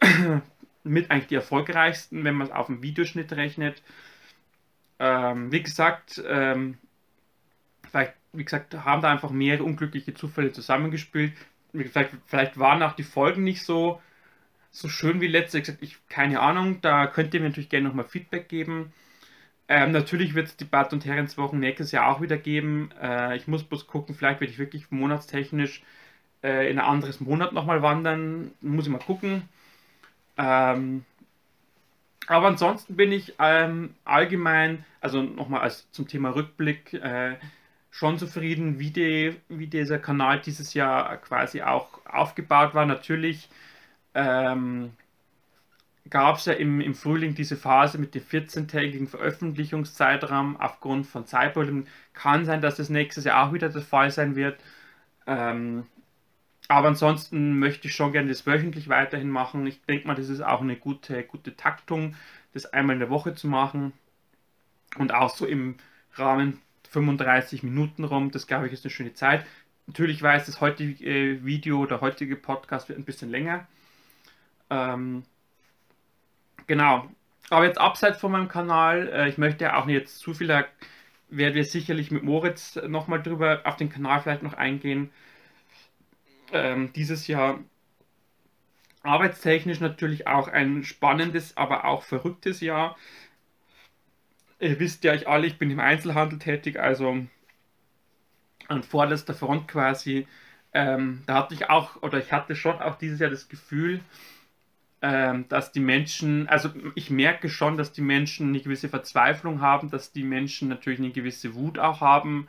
mit 0.82 1.10
eigentlich 1.10 1.26
die 1.26 1.34
erfolgreichsten, 1.34 2.24
wenn 2.24 2.36
man 2.36 2.46
es 2.46 2.52
auf 2.54 2.66
dem 2.66 2.80
Videoschnitt 2.82 3.34
rechnet. 3.34 3.82
Ähm, 4.98 5.52
wie 5.52 5.62
gesagt, 5.62 6.22
ähm, 6.26 6.78
vielleicht, 7.90 8.14
wie 8.32 8.44
gesagt, 8.44 8.72
haben 8.82 9.02
da 9.02 9.10
einfach 9.12 9.30
mehrere 9.30 9.64
unglückliche 9.64 10.14
Zufälle 10.14 10.52
zusammengespielt. 10.52 11.34
Vielleicht, 11.72 12.12
vielleicht 12.24 12.58
waren 12.58 12.82
auch 12.82 12.94
die 12.94 13.02
Folgen 13.02 13.44
nicht 13.44 13.62
so, 13.62 14.00
so 14.70 14.88
schön 14.88 15.20
wie 15.20 15.26
letzte. 15.26 15.58
Ich 15.82 15.98
keine 16.08 16.40
Ahnung, 16.40 16.80
da 16.80 17.06
könnt 17.06 17.34
ihr 17.34 17.40
mir 17.40 17.48
natürlich 17.48 17.68
gerne 17.68 17.88
nochmal 17.88 18.06
Feedback 18.06 18.48
geben. 18.48 18.94
Ähm, 19.68 19.90
natürlich 19.92 20.34
wird 20.34 20.46
es 20.48 20.56
die 20.56 20.64
Bad 20.64 20.92
und 20.92 21.04
Herrenswochen 21.04 21.58
nächstes 21.58 21.92
Jahr 21.92 22.08
auch 22.08 22.20
wieder 22.20 22.36
geben. 22.36 22.90
Äh, 23.02 23.36
ich 23.36 23.48
muss 23.48 23.64
bloß 23.64 23.86
gucken, 23.86 24.14
vielleicht 24.14 24.40
werde 24.40 24.52
ich 24.52 24.58
wirklich 24.58 24.90
monatstechnisch 24.90 25.82
äh, 26.42 26.70
in 26.70 26.78
ein 26.78 26.84
anderes 26.84 27.20
Monat 27.20 27.52
nochmal 27.52 27.82
wandern. 27.82 28.52
Muss 28.60 28.86
ich 28.86 28.92
mal 28.92 28.98
gucken. 28.98 29.48
Ähm, 30.38 31.04
aber 32.28 32.48
ansonsten 32.48 32.96
bin 32.96 33.12
ich 33.12 33.34
ähm, 33.38 33.94
allgemein, 34.04 34.84
also 35.00 35.22
nochmal 35.22 35.62
als 35.62 35.90
zum 35.92 36.08
Thema 36.08 36.30
Rückblick, 36.30 36.94
äh, 36.94 37.36
schon 37.90 38.18
zufrieden, 38.18 38.78
wie, 38.78 38.90
die, 38.90 39.36
wie 39.48 39.68
dieser 39.68 39.98
Kanal 39.98 40.40
dieses 40.40 40.74
Jahr 40.74 41.16
quasi 41.18 41.62
auch 41.62 42.04
aufgebaut 42.04 42.74
war. 42.74 42.84
Natürlich 42.86 43.48
ähm, 44.14 44.92
gab 46.10 46.36
es 46.36 46.44
ja 46.46 46.52
im, 46.52 46.80
im 46.80 46.94
Frühling 46.94 47.34
diese 47.34 47.56
Phase 47.56 47.98
mit 47.98 48.14
dem 48.14 48.22
14-tägigen 48.22 49.08
Veröffentlichungszeitraum 49.08 50.56
aufgrund 50.56 51.06
von 51.06 51.26
Zeitproblemen. 51.26 51.86
Kann 52.12 52.44
sein, 52.44 52.60
dass 52.60 52.76
das 52.76 52.90
nächstes 52.90 53.24
Jahr 53.24 53.46
auch 53.46 53.52
wieder 53.52 53.68
der 53.68 53.82
Fall 53.82 54.10
sein 54.10 54.36
wird. 54.36 54.60
Ähm, 55.26 55.86
aber 56.68 56.88
ansonsten 56.88 57.58
möchte 57.58 57.88
ich 57.88 57.94
schon 57.94 58.12
gerne 58.12 58.28
das 58.28 58.46
wöchentlich 58.46 58.88
weiterhin 58.88 59.30
machen. 59.30 59.66
Ich 59.66 59.82
denke 59.82 60.06
mal, 60.06 60.14
das 60.14 60.28
ist 60.28 60.40
auch 60.40 60.60
eine 60.60 60.76
gute, 60.76 61.22
gute 61.24 61.56
Taktung, 61.56 62.16
das 62.52 62.66
einmal 62.66 62.94
in 62.94 63.00
der 63.00 63.10
Woche 63.10 63.34
zu 63.34 63.46
machen. 63.48 63.92
Und 64.98 65.12
auch 65.12 65.30
so 65.30 65.46
im 65.46 65.76
Rahmen 66.14 66.60
35 66.90 67.62
Minuten 67.62 68.04
rum. 68.04 68.30
Das 68.30 68.46
glaube 68.46 68.66
ich 68.66 68.72
ist 68.72 68.84
eine 68.84 68.90
schöne 68.90 69.14
Zeit. 69.14 69.44
Natürlich 69.86 70.22
weiß 70.22 70.46
das 70.46 70.60
heutige 70.60 71.04
äh, 71.04 71.44
Video 71.44 71.78
oder 71.78 72.00
heutige 72.00 72.36
Podcast 72.36 72.88
wird 72.88 72.98
ein 72.98 73.04
bisschen 73.04 73.30
länger. 73.30 73.66
Ähm, 74.70 75.24
genau. 76.66 77.08
Aber 77.50 77.64
jetzt 77.64 77.78
abseits 77.78 78.18
von 78.18 78.32
meinem 78.32 78.48
Kanal, 78.48 79.08
äh, 79.08 79.28
ich 79.28 79.38
möchte 79.38 79.64
ja 79.64 79.76
auch 79.76 79.86
nicht 79.86 79.96
jetzt 79.96 80.18
zu 80.18 80.34
viel, 80.34 80.48
da 80.48 80.64
werden 81.28 81.54
wir 81.54 81.64
sicherlich 81.64 82.10
mit 82.10 82.22
Moritz 82.22 82.76
nochmal 82.86 83.22
drüber 83.22 83.62
auf 83.64 83.76
den 83.76 83.90
Kanal 83.90 84.20
vielleicht 84.20 84.42
noch 84.42 84.54
eingehen. 84.54 85.10
Ähm, 86.52 86.92
dieses 86.92 87.26
Jahr 87.26 87.58
arbeitstechnisch 89.02 89.80
natürlich 89.80 90.26
auch 90.26 90.48
ein 90.48 90.84
spannendes, 90.84 91.56
aber 91.56 91.84
auch 91.84 92.02
verrücktes 92.02 92.60
Jahr. 92.60 92.96
Ihr 94.58 94.78
wisst 94.80 95.04
ja 95.04 95.14
ich 95.14 95.28
alle, 95.28 95.46
ich 95.46 95.58
bin 95.58 95.70
im 95.70 95.80
Einzelhandel 95.80 96.38
tätig, 96.38 96.78
also 96.80 97.26
an 98.68 98.82
vorderster 98.82 99.34
Front 99.34 99.68
quasi. 99.68 100.26
Ähm, 100.72 101.22
da 101.26 101.34
hatte 101.34 101.54
ich 101.54 101.70
auch, 101.70 102.02
oder 102.02 102.18
ich 102.18 102.32
hatte 102.32 102.56
schon 102.56 102.80
auch 102.80 102.96
dieses 102.96 103.20
Jahr 103.20 103.30
das 103.30 103.48
Gefühl, 103.48 104.00
dass 105.48 105.72
die 105.72 105.80
Menschen, 105.80 106.48
also 106.48 106.70
ich 106.94 107.10
merke 107.10 107.48
schon, 107.48 107.76
dass 107.76 107.92
die 107.92 108.02
Menschen 108.02 108.48
eine 108.48 108.60
gewisse 108.60 108.88
Verzweiflung 108.88 109.60
haben, 109.60 109.90
dass 109.90 110.12
die 110.12 110.24
Menschen 110.24 110.68
natürlich 110.68 110.98
eine 110.98 111.10
gewisse 111.10 111.54
Wut 111.54 111.78
auch 111.78 112.00
haben, 112.00 112.48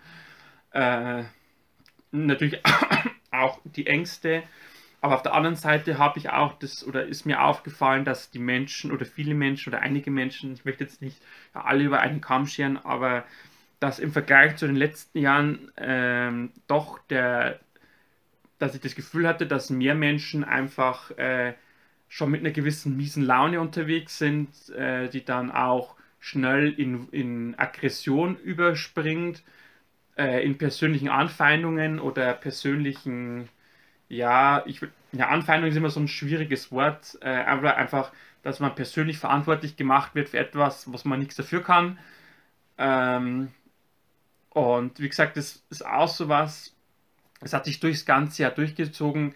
äh, 0.71 1.23
natürlich 2.11 2.61
auch 3.31 3.59
die 3.63 3.87
Ängste, 3.87 4.43
aber 5.01 5.15
auf 5.15 5.21
der 5.21 5.33
anderen 5.33 5.55
Seite 5.55 5.99
habe 5.99 6.17
ich 6.17 6.29
auch 6.31 6.57
das, 6.57 6.85
oder 6.85 7.05
ist 7.05 7.25
mir 7.25 7.43
aufgefallen, 7.43 8.03
dass 8.03 8.31
die 8.31 8.39
Menschen 8.39 8.91
oder 8.91 9.05
viele 9.05 9.35
Menschen 9.35 9.71
oder 9.71 9.81
einige 9.81 10.09
Menschen, 10.09 10.53
ich 10.53 10.65
möchte 10.65 10.83
jetzt 10.83 11.01
nicht 11.01 11.21
alle 11.53 11.83
über 11.83 11.99
einen 11.99 12.21
Kamm 12.21 12.47
scheren, 12.47 12.77
aber 12.77 13.23
dass 13.79 13.99
im 13.99 14.11
Vergleich 14.11 14.55
zu 14.55 14.65
den 14.65 14.75
letzten 14.75 15.19
Jahren 15.19 15.71
ähm, 15.77 16.51
doch 16.65 16.97
der, 17.09 17.59
dass 18.57 18.73
ich 18.73 18.81
das 18.81 18.95
Gefühl 18.95 19.27
hatte, 19.27 19.45
dass 19.45 19.69
mehr 19.69 19.93
Menschen 19.93 20.43
einfach 20.43 21.11
äh, 21.11 21.53
schon 22.09 22.31
mit 22.31 22.41
einer 22.41 22.51
gewissen 22.51 22.97
miesen 22.97 23.23
Laune 23.23 23.59
unterwegs 23.59 24.17
sind, 24.17 24.69
äh, 24.69 25.09
die 25.09 25.25
dann 25.25 25.51
auch 25.51 25.95
schnell 26.19 26.71
in, 26.71 27.09
in 27.09 27.55
Aggression 27.57 28.37
überspringt, 28.37 29.43
äh, 30.17 30.43
in 30.43 30.57
persönlichen 30.57 31.09
Anfeindungen 31.09 31.99
oder 31.99 32.33
persönlichen, 32.33 33.49
ja, 34.09 34.63
ich 34.65 34.81
ja, 35.11 35.27
Anfeindung 35.29 35.69
ist 35.69 35.75
immer 35.77 35.89
so 35.89 35.99
ein 35.99 36.07
schwieriges 36.07 36.71
Wort, 36.71 37.17
äh, 37.21 37.29
einfach, 37.29 38.11
dass 38.43 38.59
man 38.59 38.75
persönlich 38.75 39.17
verantwortlich 39.17 39.77
gemacht 39.77 40.15
wird 40.15 40.29
für 40.29 40.39
etwas, 40.39 40.91
was 40.91 41.05
man 41.05 41.19
nichts 41.19 41.35
dafür 41.35 41.63
kann. 41.63 41.97
Ähm, 42.77 43.51
und 44.49 44.99
wie 44.99 45.09
gesagt, 45.09 45.37
das 45.37 45.63
ist 45.69 45.85
auch 45.85 46.07
so 46.07 46.29
was, 46.29 46.75
es 47.41 47.53
hat 47.53 47.65
sich 47.65 47.79
durchs 47.79 48.05
ganze 48.05 48.43
Jahr 48.43 48.51
durchgezogen, 48.51 49.35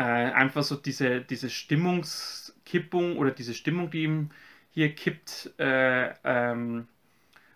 äh, 0.00 0.32
einfach 0.32 0.62
so 0.62 0.76
diese, 0.76 1.20
diese 1.20 1.50
Stimmungskippung 1.50 3.18
oder 3.18 3.32
diese 3.32 3.52
Stimmung, 3.52 3.90
die 3.90 4.04
ihm 4.04 4.30
hier 4.70 4.94
kippt, 4.94 5.52
äh, 5.58 6.14
ähm, 6.24 6.88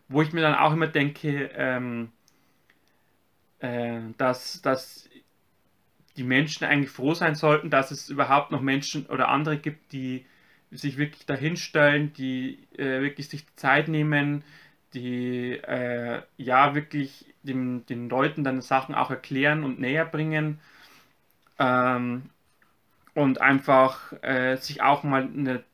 wo 0.09 0.21
ich 0.21 0.35
mir 0.35 0.43
dann 0.43 0.55
auch 0.55 0.75
immer 0.75 0.89
denke, 0.89 1.51
ähm, 1.57 2.13
äh, 3.61 3.99
dass, 4.19 4.61
dass 4.61 5.09
die 6.19 6.25
Menschen 6.25 6.67
eigentlich 6.67 6.91
froh 6.91 7.15
sein 7.15 7.35
sollten, 7.35 7.71
dass 7.71 7.91
es 7.91 8.11
überhaupt 8.11 8.51
noch 8.51 8.61
Menschen 8.61 9.07
oder 9.07 9.29
andere 9.29 9.57
gibt, 9.57 9.93
die 9.93 10.27
sich 10.71 10.99
wirklich 10.99 11.25
dahinstellen, 11.25 12.13
die 12.13 12.59
äh, 12.77 13.01
wirklich 13.01 13.31
sich 13.31 13.47
Zeit 13.57 13.89
nehmen, 13.89 14.45
die 14.93 15.53
äh, 15.53 16.21
ja 16.37 16.75
wirklich 16.75 17.25
dem, 17.43 17.87
den 17.87 18.11
Leuten 18.11 18.45
dann 18.45 18.61
Sachen 18.61 18.95
auch 18.95 19.11
erklären 19.11 19.65
und 19.65 19.81
näher 19.81 20.05
bringen. 20.05 20.61
Ähm, 21.59 22.31
und 23.15 23.41
einfach 23.41 24.13
äh, 24.23 24.57
sich 24.57 24.83
auch 24.83 25.03
mal 25.05 25.23
eine, 25.23 25.65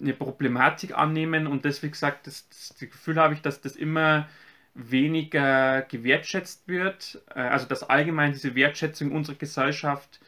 eine 0.00 0.14
Problematik 0.14 0.96
annehmen 0.96 1.46
und 1.46 1.64
das, 1.64 1.82
wie 1.82 1.90
gesagt, 1.90 2.26
das, 2.26 2.48
das 2.48 2.76
Gefühl 2.78 3.16
habe 3.16 3.34
ich, 3.34 3.42
dass 3.42 3.60
das 3.60 3.76
immer 3.76 4.28
weniger 4.74 5.82
gewertschätzt 5.82 6.68
wird, 6.68 7.22
äh, 7.34 7.40
also 7.40 7.66
dass 7.66 7.82
allgemein 7.84 8.32
diese 8.32 8.54
Wertschätzung 8.54 9.12
unserer 9.12 9.36
Gesellschaft 9.36 10.20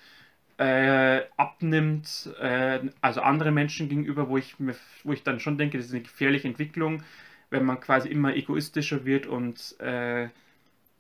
äh, 0.58 1.22
abnimmt, 1.36 2.30
äh, 2.40 2.80
also 3.00 3.22
andere 3.22 3.50
Menschen 3.50 3.88
gegenüber, 3.88 4.28
wo 4.28 4.38
ich, 4.38 4.58
mir, 4.58 4.76
wo 5.04 5.12
ich 5.12 5.22
dann 5.22 5.40
schon 5.40 5.58
denke, 5.58 5.78
das 5.78 5.86
ist 5.86 5.92
eine 5.92 6.02
gefährliche 6.02 6.48
Entwicklung, 6.48 7.02
wenn 7.50 7.64
man 7.64 7.80
quasi 7.80 8.08
immer 8.08 8.34
egoistischer 8.34 9.04
wird 9.04 9.26
und 9.26 9.76
äh, 9.80 10.28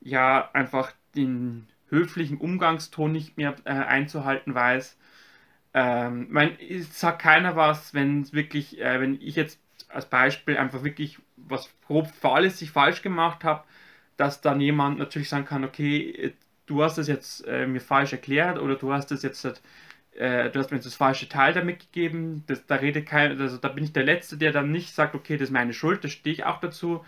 ja 0.00 0.50
einfach 0.52 0.92
den 1.14 1.68
höflichen 1.88 2.38
Umgangston 2.38 3.12
nicht 3.12 3.36
mehr 3.36 3.54
äh, 3.64 3.70
einzuhalten 3.70 4.54
weiß. 4.54 4.96
Ähm, 5.74 6.26
mein, 6.30 6.58
es 6.60 7.00
sagt 7.00 7.22
keiner 7.22 7.56
was, 7.56 7.94
wenn 7.94 8.30
wirklich, 8.32 8.80
äh, 8.80 9.00
wenn 9.00 9.20
ich 9.20 9.36
jetzt 9.36 9.60
als 9.88 10.06
Beispiel 10.06 10.56
einfach 10.56 10.84
wirklich 10.84 11.18
was 11.36 11.70
grob 11.86 12.08
sich 12.50 12.70
falsch 12.70 13.02
gemacht 13.02 13.44
habe, 13.44 13.64
dass 14.16 14.40
dann 14.40 14.60
jemand 14.60 14.98
natürlich 14.98 15.28
sagen 15.28 15.44
kann, 15.46 15.64
okay, 15.64 16.34
du 16.66 16.82
hast 16.82 16.98
das 16.98 17.08
jetzt 17.08 17.46
äh, 17.46 17.66
mir 17.66 17.80
falsch 17.80 18.12
erklärt 18.12 18.58
oder 18.58 18.76
du 18.76 18.92
hast 18.92 19.10
das 19.10 19.22
jetzt 19.22 19.44
äh, 20.14 20.50
du 20.50 20.58
hast 20.58 20.70
mir 20.70 20.76
jetzt 20.76 20.86
das 20.86 20.94
falsche 20.94 21.28
Teil 21.28 21.54
damit 21.54 21.80
gegeben, 21.80 22.44
das, 22.46 22.66
da 22.66 22.76
redet 22.76 23.06
kein, 23.06 23.40
also 23.40 23.56
da 23.56 23.68
bin 23.68 23.84
ich 23.84 23.92
der 23.92 24.04
Letzte, 24.04 24.36
der 24.36 24.52
dann 24.52 24.70
nicht 24.72 24.94
sagt, 24.94 25.14
okay, 25.14 25.36
das 25.36 25.48
ist 25.48 25.52
meine 25.52 25.72
Schuld, 25.72 26.04
da 26.04 26.08
stehe 26.08 26.34
ich 26.34 26.44
auch 26.44 26.60
dazu. 26.60 27.04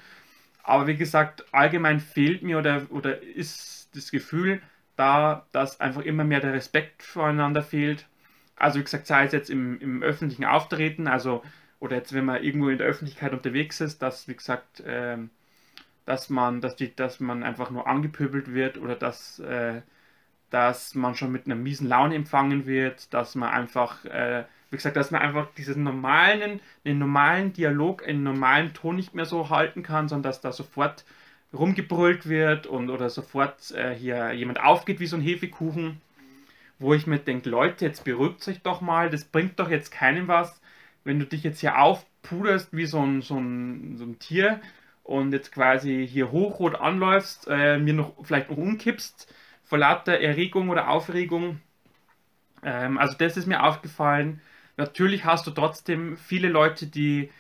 Aber 0.62 0.86
wie 0.86 0.96
gesagt, 0.96 1.44
allgemein 1.52 2.00
fehlt 2.00 2.42
mir 2.42 2.58
oder, 2.58 2.86
oder 2.90 3.22
ist 3.22 3.90
das 3.96 4.10
Gefühl 4.10 4.62
da, 4.96 5.46
dass 5.52 5.80
einfach 5.80 6.02
immer 6.02 6.24
mehr 6.24 6.40
der 6.40 6.54
Respekt 6.54 7.02
voreinander 7.02 7.62
fehlt. 7.62 8.06
Also 8.57 8.78
wie 8.78 8.84
gesagt, 8.84 9.07
sei 9.07 9.24
es 9.24 9.32
jetzt 9.32 9.50
im, 9.50 9.80
im 9.80 10.02
öffentlichen 10.02 10.44
Auftreten, 10.44 11.09
also 11.09 11.42
oder 11.80 11.96
jetzt 11.96 12.12
wenn 12.12 12.24
man 12.24 12.42
irgendwo 12.42 12.68
in 12.68 12.78
der 12.78 12.86
Öffentlichkeit 12.86 13.32
unterwegs 13.32 13.80
ist, 13.80 14.00
dass 14.02 14.28
wie 14.28 14.34
gesagt, 14.34 14.80
äh, 14.80 15.18
dass 16.07 16.30
man, 16.30 16.61
dass 16.61 16.76
die, 16.76 16.94
dass 16.94 17.20
man 17.20 17.42
einfach 17.42 17.70
nur 17.70 17.86
angepöbelt 17.86 18.52
wird 18.52 18.78
oder 18.78 18.94
dass, 18.94 19.38
äh, 19.40 19.80
dass 20.50 20.94
man 20.94 21.14
schon 21.14 21.32
mit 21.32 21.46
einer 21.46 21.57
miesen 21.57 21.88
Laune 21.88 22.14
empfangen 22.14 22.66
wird, 22.66 23.12
dass 23.12 23.34
man 23.34 23.50
einfach, 23.50 24.05
äh, 24.05 24.44
wie 24.70 24.76
gesagt, 24.76 24.96
dass 24.96 25.11
man 25.11 25.22
einfach 25.22 25.48
diesen 25.55 25.82
normalen, 25.82 26.61
den 26.84 26.98
normalen 26.98 27.52
Dialog, 27.52 28.07
einen 28.07 28.22
normalen 28.22 28.74
Ton 28.74 28.96
nicht 28.96 29.14
mehr 29.14 29.24
so 29.26 29.50
halten 29.50 29.82
kann, 29.82 30.09
sondern 30.09 30.30
dass 30.30 30.40
da 30.40 30.52
sofort 30.52 31.05
rumgebrüllt 31.52 32.28
wird 32.28 32.66
und 32.66 32.90
oder 32.90 33.11
sofort 33.11 33.70
äh, 33.72 33.94
hier 33.94 34.32
jemand 34.32 34.61
aufgeht 34.61 35.00
wie 35.00 35.07
so 35.07 35.16
ein 35.16 35.22
Hefekuchen, 35.22 36.00
wo 36.78 36.94
ich 36.94 37.06
mir 37.06 37.18
denke, 37.18 37.50
Leute, 37.50 37.84
jetzt 37.84 38.04
beruhigt 38.04 38.46
euch 38.48 38.62
doch 38.62 38.80
mal, 38.80 39.10
das 39.10 39.24
bringt 39.24 39.58
doch 39.58 39.70
jetzt 39.70 39.90
keinem 39.90 40.28
was, 40.28 40.60
wenn 41.04 41.18
du 41.18 41.26
dich 41.26 41.42
jetzt 41.44 41.60
hier 41.60 41.78
aufpuderst 41.78 42.70
wie 42.72 42.86
so 42.86 43.00
ein, 43.00 43.22
so 43.22 43.38
ein, 43.38 43.96
so 43.96 44.04
ein 44.04 44.18
Tier 44.18 44.60
und 45.02 45.32
jetzt 45.32 45.52
quasi 45.52 46.06
hier 46.10 46.32
hochrot 46.32 46.76
anläufst, 46.76 47.46
äh, 47.48 47.78
mir 47.78 47.94
noch 47.94 48.14
vielleicht 48.24 48.50
noch 48.50 48.56
umkippst 48.56 49.32
vor 49.62 49.78
lauter 49.78 50.18
Erregung 50.20 50.70
oder 50.70 50.88
Aufregung. 50.88 51.60
Ähm, 52.62 52.98
also 52.98 53.16
das 53.18 53.36
ist 53.36 53.46
mir 53.46 53.62
aufgefallen. 53.62 54.40
Natürlich 54.76 55.24
hast 55.24 55.46
du 55.46 55.50
trotzdem 55.52 56.16
viele 56.16 56.48
Leute, 56.48 56.86
die 56.86 57.30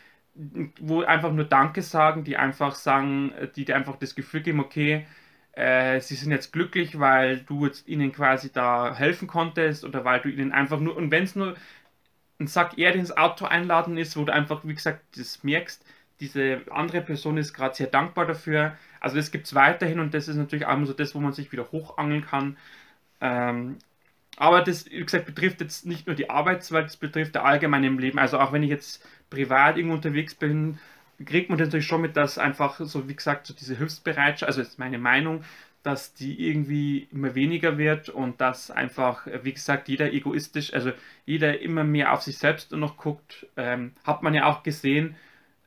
wo 0.80 1.02
einfach 1.02 1.32
nur 1.32 1.44
Danke 1.44 1.82
sagen, 1.82 2.24
die 2.24 2.36
einfach 2.36 2.74
sagen, 2.74 3.32
die 3.56 3.64
dir 3.64 3.76
einfach 3.76 3.96
das 3.96 4.14
Gefühl 4.14 4.42
geben, 4.42 4.60
okay, 4.60 5.06
äh, 5.56 6.00
sie 6.00 6.14
sind 6.16 6.32
jetzt 6.32 6.52
glücklich, 6.52 6.98
weil 6.98 7.38
du 7.40 7.66
jetzt 7.66 7.86
ihnen 7.88 8.12
quasi 8.12 8.52
da 8.52 8.94
helfen 8.94 9.28
konntest 9.28 9.84
oder 9.84 10.04
weil 10.04 10.20
du 10.20 10.28
ihnen 10.28 10.52
einfach 10.52 10.80
nur, 10.80 10.96
und 10.96 11.10
wenn 11.10 11.24
es 11.24 11.36
nur 11.36 11.56
ein 12.40 12.46
Sack 12.48 12.78
Erde 12.78 12.98
ins 12.98 13.16
Auto 13.16 13.44
einladen 13.46 13.96
ist, 13.96 14.16
wo 14.16 14.24
du 14.24 14.32
einfach, 14.32 14.64
wie 14.64 14.74
gesagt, 14.74 15.00
das 15.16 15.44
merkst, 15.44 15.84
diese 16.20 16.62
andere 16.70 17.00
Person 17.02 17.36
ist 17.38 17.54
gerade 17.54 17.74
sehr 17.74 17.86
dankbar 17.88 18.26
dafür. 18.26 18.76
Also 19.00 19.16
das 19.16 19.30
gibt 19.30 19.46
es 19.46 19.54
weiterhin 19.54 20.00
und 20.00 20.14
das 20.14 20.28
ist 20.28 20.36
natürlich 20.36 20.66
auch 20.66 20.74
immer 20.74 20.86
so 20.86 20.92
das, 20.92 21.14
wo 21.14 21.20
man 21.20 21.32
sich 21.32 21.52
wieder 21.52 21.70
hochangeln 21.72 22.24
kann. 22.24 22.56
Ähm, 23.20 23.78
aber 24.36 24.62
das, 24.62 24.86
wie 24.90 25.04
gesagt, 25.04 25.26
betrifft 25.26 25.60
jetzt 25.60 25.86
nicht 25.86 26.06
nur 26.06 26.16
die 26.16 26.30
Arbeitswelt, 26.30 26.86
das 26.86 26.96
betrifft 26.96 27.34
der 27.36 27.44
allgemeine 27.44 27.86
im 27.86 27.98
Leben. 27.98 28.18
Also 28.18 28.38
auch 28.38 28.52
wenn 28.52 28.62
ich 28.62 28.70
jetzt 28.70 29.04
privat 29.30 29.76
irgendwo 29.76 29.96
unterwegs 29.96 30.34
bin, 30.34 30.78
kriegt 31.24 31.50
man 31.50 31.58
natürlich 31.58 31.86
schon 31.86 32.00
mit, 32.02 32.16
dass 32.16 32.38
einfach 32.38 32.80
so, 32.80 33.08
wie 33.08 33.14
gesagt, 33.16 33.46
so 33.46 33.54
diese 33.54 33.76
Hilfsbereitschaft, 33.76 34.48
also 34.48 34.60
ist 34.60 34.78
meine 34.78 34.98
Meinung, 34.98 35.44
dass 35.82 36.14
die 36.14 36.48
irgendwie 36.48 37.08
immer 37.12 37.34
weniger 37.34 37.76
wird 37.78 38.08
und 38.08 38.40
dass 38.40 38.70
einfach, 38.70 39.26
wie 39.42 39.52
gesagt, 39.52 39.88
jeder 39.88 40.12
egoistisch, 40.12 40.72
also 40.72 40.92
jeder 41.26 41.60
immer 41.60 41.84
mehr 41.84 42.12
auf 42.12 42.22
sich 42.22 42.38
selbst 42.38 42.72
noch 42.72 42.96
guckt. 42.96 43.46
Ähm, 43.56 43.92
hat 44.04 44.22
man 44.22 44.32
ja 44.34 44.46
auch 44.46 44.62
gesehen, 44.62 45.14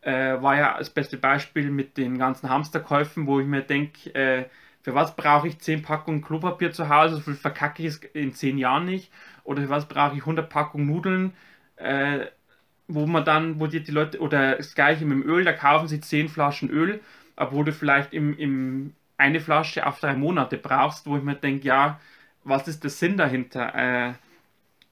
äh, 0.01 0.41
war 0.41 0.57
ja 0.57 0.77
das 0.77 0.89
beste 0.89 1.17
Beispiel 1.17 1.69
mit 1.69 1.97
den 1.97 2.17
ganzen 2.17 2.49
Hamsterkäufen, 2.49 3.27
wo 3.27 3.39
ich 3.39 3.45
mir 3.45 3.61
denke, 3.61 4.13
äh, 4.15 4.45
für 4.81 4.95
was 4.95 5.15
brauche 5.15 5.47
ich 5.49 5.59
10 5.59 5.81
Packungen 5.83 6.21
Klopapier 6.21 6.71
zu 6.71 6.89
Hause, 6.89 7.17
so 7.17 7.21
viel 7.21 7.35
verkacke 7.35 7.83
ich 7.83 7.89
es 7.89 7.97
in 8.13 8.33
10 8.33 8.57
Jahren 8.57 8.85
nicht. 8.85 9.11
Oder 9.43 9.63
für 9.63 9.69
was 9.69 9.87
brauche 9.87 10.15
ich 10.15 10.21
100 10.21 10.49
Packungen 10.49 10.87
Nudeln, 10.87 11.33
äh, 11.75 12.27
wo 12.87 13.05
man 13.05 13.25
dann, 13.25 13.59
wo 13.59 13.67
die, 13.67 13.83
die 13.83 13.91
Leute, 13.91 14.19
oder 14.19 14.55
das 14.57 14.75
gleiche 14.75 15.05
mit 15.05 15.23
dem 15.23 15.29
Öl, 15.29 15.43
da 15.43 15.53
kaufen 15.53 15.87
sie 15.87 15.99
10 15.99 16.29
Flaschen 16.29 16.69
Öl, 16.69 17.01
obwohl 17.35 17.65
du 17.65 17.73
vielleicht 17.73 18.13
im, 18.13 18.37
im 18.37 18.93
eine 19.17 19.41
Flasche 19.41 19.85
auf 19.85 19.99
drei 19.99 20.15
Monate 20.15 20.57
brauchst, 20.57 21.07
wo 21.07 21.17
ich 21.17 21.23
mir 21.23 21.35
denke, 21.35 21.67
ja, 21.67 21.99
was 22.43 22.67
ist 22.67 22.83
der 22.83 22.91
Sinn 22.91 23.17
dahinter? 23.17 23.73
Äh, 23.75 24.13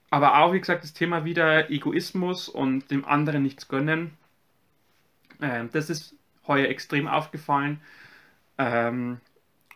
aber 0.10 0.38
auch, 0.40 0.54
wie 0.54 0.60
gesagt, 0.60 0.84
das 0.84 0.94
Thema 0.94 1.26
wieder 1.26 1.70
Egoismus 1.70 2.50
und 2.50 2.90
dem 2.92 3.06
anderen 3.06 3.44
nichts 3.44 3.68
gönnen. 3.68 4.18
Ähm, 5.42 5.70
das 5.72 5.90
ist 5.90 6.16
heuer 6.48 6.68
extrem 6.68 7.08
aufgefallen. 7.08 7.82
Ähm, 8.58 9.20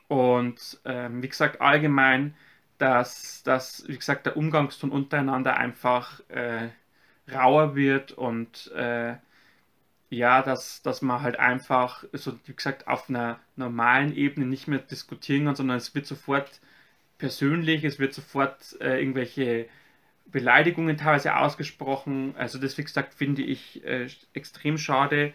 und 0.07 0.79
ähm, 0.85 1.21
wie 1.21 1.29
gesagt, 1.29 1.61
allgemein, 1.61 2.35
dass, 2.77 3.43
dass, 3.43 3.87
wie 3.87 3.97
gesagt, 3.97 4.25
der 4.25 4.37
Umgangston 4.37 4.89
untereinander 4.91 5.57
einfach 5.57 6.21
äh, 6.29 6.69
rauer 7.33 7.75
wird 7.75 8.11
und 8.11 8.71
äh, 8.75 9.15
ja, 10.09 10.41
dass, 10.41 10.81
dass 10.81 11.01
man 11.01 11.21
halt 11.21 11.37
einfach, 11.39 12.03
so 12.13 12.33
wie 12.45 12.53
gesagt, 12.53 12.87
auf 12.87 13.09
einer 13.09 13.39
normalen 13.55 14.15
Ebene 14.15 14.45
nicht 14.47 14.67
mehr 14.67 14.79
diskutieren 14.79 15.45
kann, 15.45 15.55
sondern 15.55 15.77
es 15.77 15.93
wird 15.95 16.07
sofort 16.07 16.61
persönlich, 17.19 17.83
es 17.83 17.99
wird 17.99 18.13
sofort 18.13 18.77
äh, 18.81 18.99
irgendwelche 18.99 19.67
Beleidigungen 20.27 20.97
teilweise 20.97 21.35
ausgesprochen. 21.35 22.35
Also 22.37 22.59
das, 22.59 22.77
wie 22.77 22.83
gesagt, 22.83 23.13
finde 23.13 23.43
ich 23.43 23.83
äh, 23.85 24.07
extrem 24.33 24.77
schade. 24.77 25.33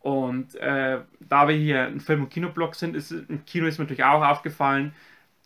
Und 0.00 0.54
äh, 0.56 1.00
da 1.20 1.48
wir 1.48 1.56
hier 1.56 1.86
ein 1.86 2.00
Film- 2.00 2.24
und 2.24 2.30
Kinoblog 2.30 2.74
sind, 2.74 2.94
ist 2.96 3.10
im 3.12 3.44
Kino 3.46 3.66
ist 3.66 3.78
mir 3.78 3.84
natürlich 3.84 4.04
auch 4.04 4.22
aufgefallen, 4.22 4.94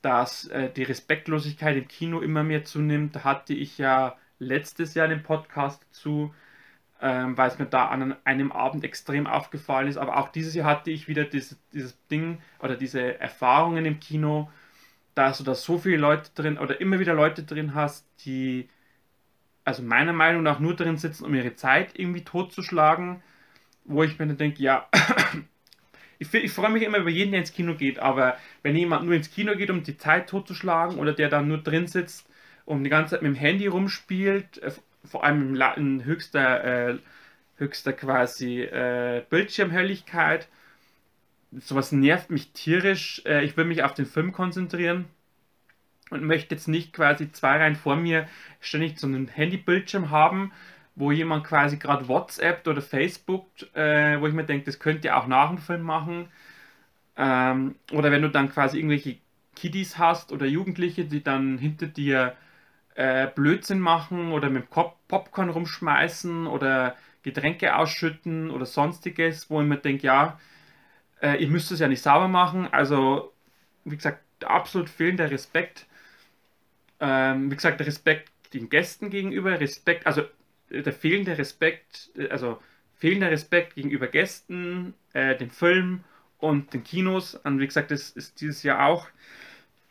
dass 0.03 0.47
äh, 0.49 0.71
die 0.71 0.83
Respektlosigkeit 0.85 1.77
im 1.77 1.89
Kino 1.89 2.21
immer 2.21 2.43
mehr 2.45 2.65
zunimmt. 2.65 3.17
Da 3.17 3.25
hatte 3.25 3.55
ich 3.55 3.79
ja 3.79 4.17
letztes 4.39 4.95
Jahr 4.95 5.09
den 5.09 5.23
Podcast 5.23 5.87
zu, 5.93 6.35
ähm, 7.01 7.37
weil 7.37 7.49
es 7.49 7.59
mir 7.59 7.67
da 7.67 7.87
an 7.89 8.17
einem 8.25 8.53
Abend 8.53 8.85
extrem 8.85 9.27
aufgefallen 9.27 9.89
ist. 9.89 9.97
Aber 9.97 10.19
auch 10.19 10.29
dieses 10.29 10.55
Jahr 10.55 10.67
hatte 10.67 10.91
ich 10.91 11.09
wieder 11.09 11.25
dieses, 11.25 11.59
dieses 11.73 11.97
Ding 12.09 12.41
oder 12.61 12.77
diese 12.77 13.19
Erfahrungen 13.21 13.85
im 13.85 14.01
Kino, 14.01 14.51
dass 15.15 15.39
du 15.39 15.45
da 15.45 15.55
so 15.55 15.79
viele 15.79 15.97
Leute 15.97 16.31
drin 16.35 16.59
oder 16.59 16.81
immer 16.81 16.99
wieder 17.01 17.15
Leute 17.15 17.43
drin 17.43 17.75
hast, 17.75 18.07
die 18.25 18.69
also 19.65 19.83
meiner 19.83 20.13
Meinung 20.13 20.43
nach 20.43 20.61
nur 20.61 20.75
drin 20.75 20.97
sitzen, 20.97 21.25
um 21.25 21.35
ihre 21.35 21.55
Zeit 21.55 21.99
irgendwie 21.99 22.25
totzuschlagen, 22.25 23.23
wo 23.85 24.03
ich 24.03 24.19
mir 24.19 24.27
dann 24.27 24.39
denke, 24.39 24.63
ja, 24.63 24.89
ich, 26.19 26.33
ich 26.33 26.53
freue 26.53 26.71
mich 26.71 26.83
immer 26.83 26.99
über 26.99 27.11
jeden, 27.11 27.33
der 27.33 27.41
ins 27.41 27.53
Kino 27.53 27.75
geht, 27.75 27.99
aber 27.99 28.37
wenn 28.63 28.77
jemand 28.77 29.05
nur 29.05 29.15
ins 29.15 29.31
Kino 29.31 29.55
geht, 29.57 29.71
um 29.71 29.83
die 29.83 29.99
Zeit 29.99 30.29
totzuschlagen 30.29 30.99
oder 30.99 31.13
der 31.13 31.29
dann 31.29 31.49
nur 31.49 31.59
drin 31.59 31.87
sitzt 31.87 32.28
und 32.69 32.85
die 32.85 32.91
ganze 32.91 33.13
Zeit 33.13 33.23
mit 33.23 33.35
dem 33.35 33.39
Handy 33.39 33.67
rumspielt, 33.67 34.59
äh, 34.63 34.71
vor 35.05 35.25
allem 35.25 35.57
in 35.77 36.05
höchster, 36.05 36.91
äh, 36.91 36.99
höchster 37.57 37.95
quasi 37.95 38.61
äh, 38.61 39.23
Bildschirmhelligkeit, 39.31 40.49
sowas 41.53 41.93
nervt 41.93 42.31
mich 42.31 42.53
tierisch. 42.53 43.23
Äh, 43.25 43.45
ich 43.45 43.57
will 43.57 43.65
mich 43.65 43.83
auf 43.83 43.95
den 43.95 44.05
Film 44.05 44.33
konzentrieren 44.33 45.07
und 46.11 46.25
möchte 46.25 46.55
jetzt 46.55 46.69
nicht 46.69 46.93
quasi 46.93 47.33
zwei 47.33 47.57
Reihen 47.57 47.75
vor 47.75 47.97
mir 47.97 48.29
ständig 48.61 48.99
so 48.99 49.07
einen 49.07 49.29
Handybildschirm 49.29 50.11
haben, 50.11 50.53
wo 50.95 51.11
jemand 51.11 51.45
quasi 51.45 51.79
gerade 51.79 52.07
WhatsApp 52.07 52.67
oder 52.67 52.83
Facebook, 52.83 53.47
äh, 53.75 54.21
wo 54.21 54.27
ich 54.27 54.35
mir 54.35 54.45
denke, 54.45 54.67
das 54.67 54.79
könnt 54.79 55.07
ihr 55.07 55.17
auch 55.17 55.27
nach 55.27 55.49
dem 55.49 55.59
Film 55.59 55.83
machen. 55.83 56.29
Ähm, 57.17 57.77
oder 57.93 58.11
wenn 58.11 58.23
du 58.23 58.29
dann 58.29 58.51
quasi 58.51 58.77
irgendwelche 58.77 59.17
Kiddies 59.57 59.97
hast 59.97 60.33
oder 60.33 60.45
Jugendliche, 60.45 61.07
die 61.07 61.23
dann 61.23 61.57
hinter 61.57 61.87
dir 61.87 62.37
äh, 62.99 63.29
Blödsinn 63.33 63.79
machen 63.79 64.33
oder 64.33 64.51
mit 64.51 64.71
Pop 64.71 64.97
Popcorn 65.07 65.51
rumschmeißen 65.51 66.49
oder 66.49 66.97
Getränke 67.23 67.77
ausschütten 67.77 68.51
oder 68.51 68.67
sonstiges, 68.67 69.49
wo 69.49 69.63
ich 69.63 69.69
mir 69.69 69.77
denke, 69.77 70.05
ja, 70.05 70.41
äh, 71.23 71.41
ihr 71.41 71.49
müsst 71.49 71.71
es 71.71 71.79
ja 71.79 71.87
nicht 71.87 72.03
sauber 72.03 72.27
machen. 72.27 72.67
Also, 72.73 73.33
wie 73.85 73.97
gesagt, 73.97 74.25
absolut 74.45 74.91
fehlender 74.91 75.31
Respekt. 75.31 75.87
Ähm, 76.99 77.53
wie 77.53 77.55
gesagt, 77.55 77.81
Respekt 77.81 78.33
den 78.53 78.69
Gästen 78.69 79.11
gegenüber, 79.11 79.61
Respekt, 79.61 80.05
also 80.07 80.23
äh, 80.71 80.83
der 80.83 80.93
fehlende 80.93 81.39
Respekt, 81.39 82.11
äh, 82.17 82.29
also 82.31 82.61
fehlender 82.97 83.31
Respekt 83.31 83.77
gegenüber 83.77 84.09
Gästen, 84.09 84.95
äh, 85.13 85.37
dem 85.37 85.51
Film 85.51 86.03
und 86.39 86.75
den 86.75 86.83
Kinos. 86.83 87.37
Und 87.37 87.61
wie 87.61 87.67
gesagt, 87.67 87.93
das 87.93 88.11
ist 88.11 88.41
dieses 88.41 88.65
Jahr 88.65 88.87
auch, 88.87 89.07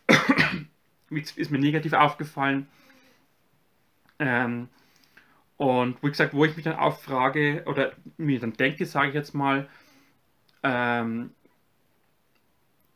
ist 1.09 1.51
mir 1.51 1.59
negativ 1.59 1.93
aufgefallen. 1.93 2.67
Ähm, 4.19 4.69
und 5.57 6.01
wie 6.03 6.09
gesagt, 6.09 6.33
wo 6.33 6.45
ich 6.45 6.55
mich 6.55 6.65
dann 6.65 6.75
auch 6.77 6.99
frage 6.99 7.63
oder 7.65 7.93
mir 8.17 8.39
dann 8.39 8.53
denke, 8.53 8.85
sage 8.85 9.09
ich 9.09 9.15
jetzt 9.15 9.33
mal, 9.33 9.67
ähm, 10.63 11.31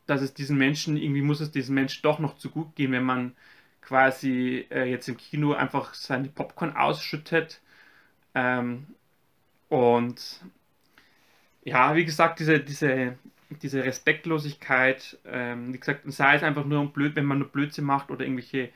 dass 0.06 0.22
es 0.22 0.34
diesen 0.34 0.58
Menschen, 0.58 0.96
irgendwie 0.96 1.22
muss 1.22 1.40
es 1.40 1.50
diesen 1.50 1.74
Menschen 1.74 2.02
doch 2.02 2.18
noch 2.18 2.36
zu 2.36 2.50
gut 2.50 2.74
gehen, 2.76 2.92
wenn 2.92 3.04
man 3.04 3.34
quasi 3.82 4.66
äh, 4.70 4.84
jetzt 4.90 5.08
im 5.08 5.16
Kino 5.16 5.54
einfach 5.54 5.94
seine 5.94 6.28
Popcorn 6.28 6.76
ausschüttet. 6.76 7.60
Ähm, 8.34 8.86
und 9.68 10.42
ja, 11.64 11.94
wie 11.96 12.04
gesagt, 12.04 12.40
diese, 12.40 12.60
diese, 12.60 13.18
diese 13.62 13.84
Respektlosigkeit, 13.84 15.18
ähm, 15.24 15.72
wie 15.72 15.78
gesagt, 15.78 16.02
sei 16.06 16.36
es 16.36 16.42
einfach 16.42 16.64
nur 16.64 16.92
blöd, 16.92 17.16
wenn 17.16 17.24
man 17.24 17.38
nur 17.40 17.48
Blödsinn 17.48 17.84
macht 17.84 18.10
oder 18.10 18.24
irgendwelche 18.24 18.70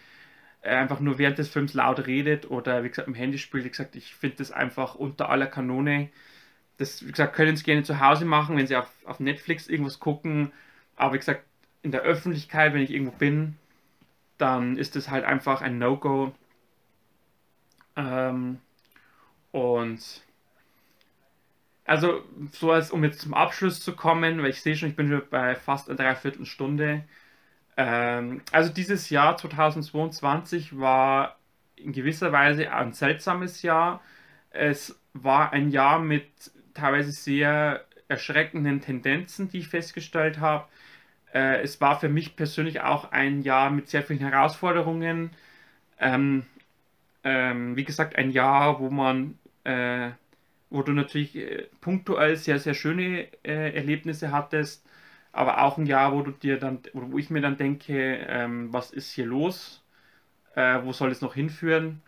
einfach 0.67 1.01
nur 1.01 1.19
während 1.19 1.39
des 1.39 1.49
Films 1.49 1.75
laut 1.75 2.07
redet 2.07 2.51
oder 2.51 2.85
wie 2.85 2.89
gesagt 2.89 3.09
im 3.09 3.15
Handy 3.15 3.39
spielt. 3.39 3.65
Wie 3.65 3.71
gesagt, 3.71 3.97
ich 3.97 4.15
finde 4.15 4.37
das 4.37 4.53
einfach 4.53 4.95
unter 4.95 5.31
aller 5.31 5.47
Kanone. 5.47 6.11
Das, 6.79 7.07
wie 7.07 7.11
gesagt, 7.11 7.35
können 7.35 7.57
Sie 7.57 7.65
gerne 7.65 7.83
zu 7.85 8.01
Hause 8.01 8.25
machen, 8.25 8.57
wenn 8.57 8.67
Sie 8.67 8.77
auf, 8.77 8.91
auf 9.05 9.21
Netflix 9.21 9.69
irgendwas 9.69 10.01
gucken. 10.01 10.53
Aber 10.97 11.15
wie 11.15 11.19
gesagt, 11.19 11.45
in 11.83 11.93
der 11.93 12.03
Öffentlichkeit, 12.03 12.75
wenn 12.75 12.83
ich 12.83 12.91
irgendwo 12.91 13.13
bin, 13.13 13.57
dann 14.39 14.77
ist 14.77 14.97
es 14.97 15.11
halt 15.11 15.25
einfach 15.25 15.63
ein 15.63 15.79
No-Go. 15.79 16.35
Ähm, 17.97 18.59
und 19.53 20.23
also, 21.85 22.25
so 22.53 22.73
als 22.73 22.91
um 22.91 23.05
jetzt 23.05 23.21
zum 23.21 23.33
Abschluss 23.35 23.81
zu 23.81 23.95
kommen, 23.95 24.43
weil 24.43 24.51
ich 24.51 24.61
sehe 24.61 24.77
schon, 24.77 24.89
ich 24.89 24.97
bin 24.97 25.09
schon 25.09 25.23
bei 25.31 25.55
fast 25.55 25.89
einer 25.89 25.97
Dreiviertelstunde. 25.97 27.05
Ähm, 27.77 28.43
also 28.53 28.73
dieses 28.73 29.11
Jahr 29.11 29.37
2022 29.37 30.79
war 30.79 31.37
in 31.77 31.93
gewisser 31.93 32.33
Weise 32.33 32.73
ein 32.73 32.93
seltsames 32.93 33.63
Jahr. 33.63 34.01
Es 34.51 34.99
war 35.13 35.53
ein 35.53 35.71
Jahr 35.71 35.99
mit 36.01 36.27
teilweise 36.75 37.13
sehr 37.13 37.85
erschreckenden 38.09 38.81
Tendenzen, 38.81 39.49
die 39.49 39.59
ich 39.59 39.69
festgestellt 39.69 40.41
habe. 40.41 40.67
Äh, 41.35 41.63
es 41.63 41.81
war 41.81 41.99
für 42.01 42.09
mich 42.09 42.37
persönlich 42.37 42.81
auch 42.81 43.13
ein 43.13 43.43
Jahr 43.43 43.71
mit 43.71 43.89
sehr 43.89 44.03
vielen 44.03 44.21
Herausforderungen. 44.21 45.31
Ähm, 46.01 46.45
ähm, 47.25 47.77
wie 47.77 47.85
gesagt, 47.85 48.17
ein 48.17 48.31
Jahr, 48.31 48.81
wo 48.81 48.91
man, 48.91 49.39
äh, 49.65 50.11
wo 50.71 50.83
du 50.83 50.93
natürlich 50.93 51.37
äh, 51.37 51.67
punktuell 51.81 52.37
sehr, 52.37 52.59
sehr 52.59 52.75
schöne 52.75 53.29
äh, 53.45 53.75
Erlebnisse 53.75 54.33
hattest, 54.33 54.87
aber 55.37 55.63
auch 55.63 55.79
ein 55.79 55.87
Jahr, 55.87 56.13
wo 56.13 56.23
du 56.23 56.33
dir 56.33 56.59
dann, 56.59 56.81
wo 56.93 57.19
ich 57.19 57.31
mir 57.31 57.41
dann 57.41 57.57
denke, 57.57 58.17
ähm, 58.29 58.73
was 58.73 58.91
ist 58.91 59.13
hier 59.13 59.27
los? 59.27 59.83
Äh, 60.55 60.81
wo 60.85 60.93
soll 60.93 61.11
es 61.11 61.21
noch 61.23 61.35
hinführen? 61.35 62.03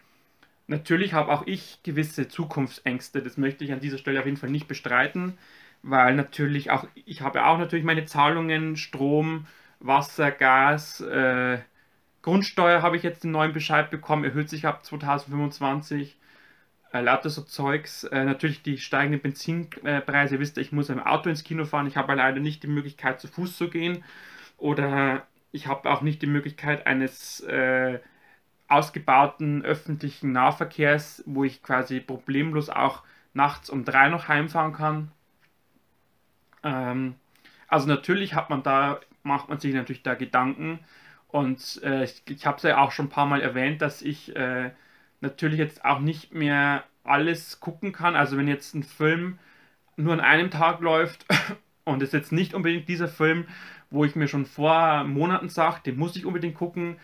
Natürlich 0.68 1.14
habe 1.14 1.32
auch 1.32 1.46
ich 1.46 1.80
gewisse 1.82 2.28
Zukunftsängste, 2.28 3.22
das 3.22 3.38
möchte 3.38 3.64
ich 3.64 3.72
an 3.72 3.80
dieser 3.80 3.98
Stelle 3.98 4.20
auf 4.20 4.26
jeden 4.26 4.38
Fall 4.38 4.50
nicht 4.50 4.68
bestreiten 4.68 5.38
weil 5.82 6.14
natürlich 6.14 6.70
auch, 6.70 6.86
ich 6.94 7.22
habe 7.22 7.44
auch 7.44 7.58
natürlich 7.58 7.84
meine 7.84 8.04
Zahlungen, 8.04 8.76
Strom, 8.76 9.46
Wasser, 9.80 10.30
Gas, 10.30 11.00
äh, 11.00 11.58
Grundsteuer 12.22 12.82
habe 12.82 12.96
ich 12.96 13.02
jetzt 13.02 13.24
den 13.24 13.30
neuen 13.30 13.52
Bescheid 13.52 13.90
bekommen, 13.90 14.24
erhöht 14.24 14.50
sich 14.50 14.66
ab 14.66 14.84
2025. 14.84 16.16
Äh, 16.92 17.02
lauter 17.02 17.30
so 17.30 17.42
Zeugs. 17.42 18.04
Äh, 18.04 18.24
natürlich 18.24 18.62
die 18.62 18.78
steigenden 18.78 19.20
Benzinpreise. 19.20 20.34
Ihr 20.34 20.40
wisst, 20.40 20.58
ich 20.58 20.72
muss 20.72 20.88
im 20.88 21.00
Auto 21.00 21.28
ins 21.28 21.44
Kino 21.44 21.64
fahren. 21.64 21.86
Ich 21.86 21.96
habe 21.96 22.14
leider 22.14 22.40
nicht 22.40 22.62
die 22.62 22.68
Möglichkeit, 22.68 23.20
zu 23.20 23.28
Fuß 23.28 23.56
zu 23.56 23.68
gehen. 23.68 24.04
Oder 24.56 25.26
ich 25.52 25.66
habe 25.66 25.90
auch 25.90 26.02
nicht 26.02 26.22
die 26.22 26.26
Möglichkeit 26.26 26.86
eines 26.86 27.40
äh, 27.40 28.00
ausgebauten 28.68 29.64
öffentlichen 29.64 30.32
Nahverkehrs, 30.32 31.22
wo 31.26 31.44
ich 31.44 31.62
quasi 31.62 32.00
problemlos 32.00 32.68
auch 32.70 33.02
nachts 33.34 33.70
um 33.70 33.84
drei 33.84 34.08
noch 34.08 34.28
heimfahren 34.28 34.72
kann. 34.72 35.12
Ähm, 36.62 37.14
also 37.68 37.86
natürlich 37.88 38.34
hat 38.34 38.50
man 38.50 38.62
da, 38.62 39.00
macht 39.22 39.48
man 39.48 39.58
sich 39.60 39.74
natürlich 39.74 40.02
da 40.02 40.14
Gedanken. 40.14 40.80
Und 41.28 41.80
äh, 41.82 42.04
ich, 42.04 42.22
ich 42.28 42.46
habe 42.46 42.56
es 42.56 42.62
ja 42.62 42.78
auch 42.78 42.92
schon 42.92 43.06
ein 43.06 43.10
paar 43.10 43.26
Mal 43.26 43.42
erwähnt, 43.42 43.82
dass 43.82 44.02
ich 44.02 44.34
äh, 44.36 44.70
natürlich 45.20 45.58
jetzt 45.58 45.84
auch 45.84 46.00
nicht 46.00 46.34
mehr 46.34 46.84
alles 47.04 47.60
gucken 47.60 47.92
kann. 47.92 48.16
Also 48.16 48.36
wenn 48.36 48.48
jetzt 48.48 48.74
ein 48.74 48.82
Film 48.82 49.38
nur 49.96 50.12
an 50.12 50.20
einem 50.20 50.50
Tag 50.50 50.80
läuft 50.80 51.26
und 51.84 52.02
es 52.02 52.12
jetzt 52.12 52.32
nicht 52.32 52.54
unbedingt 52.54 52.88
dieser 52.88 53.08
Film, 53.08 53.46
wo 53.90 54.04
ich 54.04 54.16
mir 54.16 54.28
schon 54.28 54.46
vor 54.46 55.04
Monaten 55.04 55.48
sage, 55.48 55.80
den 55.86 55.96
muss 55.96 56.16
ich 56.16 56.26
unbedingt 56.26 56.54
gucken 56.54 56.96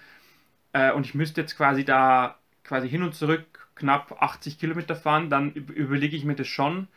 äh, 0.72 0.92
und 0.92 1.06
ich 1.06 1.14
müsste 1.14 1.40
jetzt 1.40 1.56
quasi 1.56 1.84
da 1.84 2.38
quasi 2.62 2.88
hin 2.88 3.02
und 3.02 3.14
zurück 3.14 3.68
knapp 3.74 4.22
80 4.22 4.58
Kilometer 4.58 4.94
fahren, 4.94 5.30
dann 5.30 5.52
überlege 5.52 6.16
ich 6.16 6.24
mir 6.24 6.36
das 6.36 6.46
schon 6.46 6.88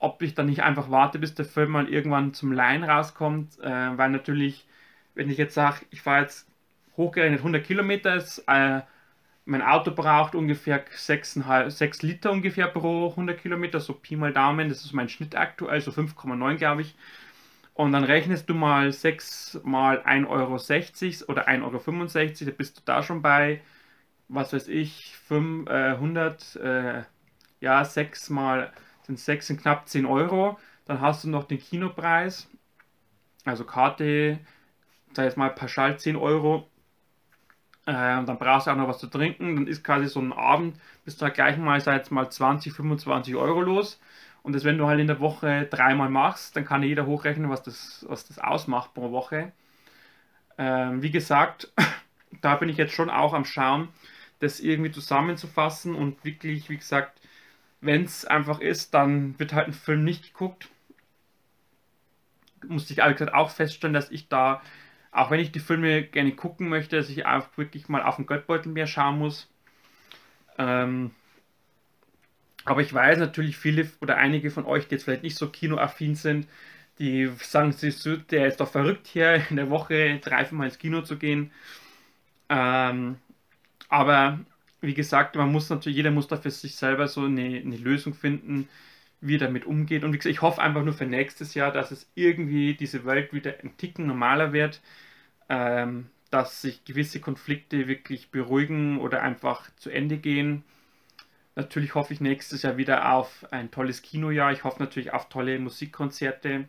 ob 0.00 0.22
ich 0.22 0.34
dann 0.34 0.46
nicht 0.46 0.62
einfach 0.62 0.90
warte, 0.90 1.18
bis 1.18 1.34
der 1.34 1.44
Film 1.44 1.70
mal 1.72 1.88
irgendwann 1.88 2.34
zum 2.34 2.52
Line 2.52 2.88
rauskommt, 2.88 3.60
äh, 3.60 3.98
weil 3.98 4.10
natürlich, 4.10 4.66
wenn 5.14 5.30
ich 5.30 5.38
jetzt 5.38 5.54
sage, 5.54 5.84
ich 5.90 6.02
fahre 6.02 6.22
jetzt 6.22 6.48
hochgerechnet 6.96 7.40
100 7.40 7.64
Kilometer, 7.64 8.16
ist, 8.16 8.42
äh, 8.48 8.80
mein 9.44 9.62
Auto 9.62 9.92
braucht 9.92 10.34
ungefähr 10.34 10.84
6, 10.90 11.40
6 11.68 12.02
Liter 12.02 12.32
ungefähr 12.32 12.68
pro 12.68 13.10
100 13.10 13.40
Kilometer, 13.40 13.80
so 13.80 13.94
Pi 13.94 14.16
mal 14.16 14.32
Daumen, 14.32 14.68
das 14.68 14.84
ist 14.84 14.92
mein 14.92 15.08
Schnitt 15.08 15.34
aktuell, 15.36 15.80
so 15.80 15.90
5,9 15.90 16.56
glaube 16.56 16.82
ich. 16.82 16.94
Und 17.74 17.92
dann 17.92 18.04
rechnest 18.04 18.48
du 18.50 18.54
mal 18.54 18.92
6 18.92 19.60
mal 19.64 20.00
1,60 20.02 20.28
Euro 20.28 21.32
oder 21.32 21.48
1,65 21.48 22.42
Euro, 22.42 22.50
da 22.50 22.56
bist 22.56 22.78
du 22.78 22.82
da 22.84 23.02
schon 23.02 23.22
bei, 23.22 23.62
was 24.28 24.52
weiß 24.52 24.68
ich, 24.68 25.16
500, 25.26 26.56
äh, 26.56 26.98
äh, 27.00 27.02
ja, 27.60 27.84
6 27.84 28.30
mal 28.30 28.72
sind 29.02 29.18
6 29.18 29.46
sind 29.48 29.60
knapp 29.62 29.88
10 29.88 30.06
Euro. 30.06 30.58
Dann 30.86 31.00
hast 31.00 31.24
du 31.24 31.28
noch 31.28 31.44
den 31.44 31.58
Kinopreis, 31.58 32.48
also 33.44 33.64
Karte, 33.64 34.40
sag 35.14 35.24
jetzt 35.24 35.36
mal 35.36 35.50
pauschal 35.50 35.98
10 35.98 36.16
Euro. 36.16 36.69
Äh, 37.90 38.24
dann 38.24 38.38
brauchst 38.38 38.66
du 38.66 38.70
auch 38.70 38.76
noch 38.76 38.88
was 38.88 38.98
zu 38.98 39.08
trinken. 39.08 39.56
Dann 39.56 39.66
ist 39.66 39.82
quasi 39.82 40.06
so 40.06 40.20
ein 40.20 40.32
Abend, 40.32 40.76
bist 41.04 41.20
du 41.20 41.24
halt 41.24 41.34
gleich 41.34 41.56
mal, 41.56 41.80
sag 41.80 41.96
jetzt 41.96 42.12
mal 42.12 42.30
20, 42.30 42.72
25 42.72 43.34
Euro 43.34 43.60
los. 43.60 44.00
Und 44.42 44.54
das, 44.54 44.64
wenn 44.64 44.78
du 44.78 44.86
halt 44.86 45.00
in 45.00 45.08
der 45.08 45.20
Woche 45.20 45.66
dreimal 45.66 46.08
machst, 46.08 46.56
dann 46.56 46.64
kann 46.64 46.82
jeder 46.82 47.06
hochrechnen, 47.06 47.50
was 47.50 47.62
das, 47.62 48.06
was 48.08 48.26
das 48.26 48.38
ausmacht 48.38 48.94
pro 48.94 49.10
Woche. 49.10 49.52
Ähm, 50.56 51.02
wie 51.02 51.10
gesagt, 51.10 51.72
da 52.42 52.56
bin 52.56 52.68
ich 52.68 52.76
jetzt 52.76 52.94
schon 52.94 53.10
auch 53.10 53.34
am 53.34 53.44
Schauen, 53.44 53.88
das 54.38 54.60
irgendwie 54.60 54.92
zusammenzufassen 54.92 55.94
und 55.94 56.24
wirklich, 56.24 56.70
wie 56.70 56.78
gesagt, 56.78 57.20
wenn 57.80 58.04
es 58.04 58.24
einfach 58.24 58.60
ist, 58.60 58.94
dann 58.94 59.38
wird 59.38 59.52
halt 59.52 59.68
ein 59.68 59.72
Film 59.72 60.04
nicht 60.04 60.32
geguckt. 60.32 60.68
Musste 62.66 62.92
ich 62.92 63.02
auch 63.02 63.50
feststellen, 63.50 63.94
dass 63.94 64.10
ich 64.10 64.28
da, 64.28 64.62
auch 65.12 65.30
wenn 65.30 65.40
ich 65.40 65.52
die 65.52 65.60
Filme 65.60 66.02
gerne 66.02 66.32
gucken 66.32 66.68
möchte, 66.68 66.96
dass 66.96 67.08
ich 67.08 67.26
einfach 67.26 67.56
wirklich 67.56 67.88
mal 67.88 68.02
auf 68.02 68.16
den 68.16 68.26
Geldbeutel 68.26 68.72
mehr 68.72 68.86
schauen 68.86 69.18
muss. 69.18 69.48
Ähm, 70.58 71.10
aber 72.64 72.82
ich 72.82 72.92
weiß 72.92 73.18
natürlich 73.18 73.56
viele 73.56 73.90
oder 74.00 74.16
einige 74.16 74.50
von 74.50 74.66
euch, 74.66 74.86
die 74.86 74.94
jetzt 74.94 75.04
vielleicht 75.04 75.22
nicht 75.22 75.36
so 75.36 75.48
kinoaffin 75.48 76.14
sind, 76.14 76.46
die 76.98 77.30
sagen, 77.40 77.74
der 78.30 78.46
ist 78.46 78.60
doch 78.60 78.70
verrückt 78.70 79.06
hier 79.06 79.42
in 79.50 79.56
der 79.56 79.70
Woche 79.70 80.18
drei, 80.22 80.46
Mal 80.50 80.66
ins 80.66 80.78
Kino 80.78 81.00
zu 81.02 81.16
gehen. 81.16 81.50
Ähm, 82.48 83.16
aber 83.88 84.40
wie 84.82 84.94
gesagt, 84.94 85.36
man 85.36 85.50
muss 85.50 85.70
natürlich, 85.70 85.96
jeder 85.96 86.10
muss 86.10 86.28
da 86.28 86.36
für 86.36 86.50
sich 86.50 86.76
selber 86.76 87.08
so 87.08 87.24
eine, 87.24 87.62
eine 87.64 87.76
Lösung 87.76 88.14
finden, 88.14 88.68
wie 89.20 89.36
er 89.36 89.40
damit 89.40 89.64
umgeht. 89.66 90.04
Und 90.04 90.12
wie 90.12 90.18
gesagt, 90.18 90.32
ich 90.32 90.42
hoffe 90.42 90.62
einfach 90.62 90.82
nur 90.82 90.94
für 90.94 91.06
nächstes 91.06 91.54
Jahr, 91.54 91.72
dass 91.72 91.90
es 91.90 92.10
irgendwie 92.14 92.74
diese 92.74 93.04
Welt 93.04 93.32
wieder 93.32 93.54
ein 93.62 93.76
Ticken 93.76 94.06
normaler 94.06 94.52
wird, 94.52 94.80
ähm, 95.48 96.06
dass 96.30 96.62
sich 96.62 96.84
gewisse 96.84 97.20
Konflikte 97.20 97.88
wirklich 97.88 98.30
beruhigen 98.30 98.98
oder 98.98 99.22
einfach 99.22 99.68
zu 99.76 99.90
Ende 99.90 100.18
gehen. 100.18 100.64
Natürlich 101.56 101.94
hoffe 101.94 102.14
ich 102.14 102.20
nächstes 102.20 102.62
Jahr 102.62 102.76
wieder 102.76 103.12
auf 103.12 103.46
ein 103.50 103.70
tolles 103.70 104.02
Kinojahr. 104.02 104.52
Ich 104.52 104.64
hoffe 104.64 104.82
natürlich 104.82 105.12
auf 105.12 105.28
tolle 105.28 105.58
Musikkonzerte. 105.58 106.66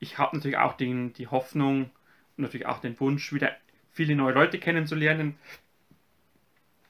Ich 0.00 0.18
habe 0.18 0.36
natürlich 0.36 0.58
auch 0.58 0.76
den, 0.76 1.12
die 1.12 1.26
Hoffnung 1.26 1.90
natürlich 2.36 2.66
auch 2.66 2.78
den 2.78 2.98
Wunsch, 3.00 3.32
wieder 3.32 3.52
viele 3.92 4.14
neue 4.14 4.32
Leute 4.32 4.58
kennenzulernen 4.58 5.36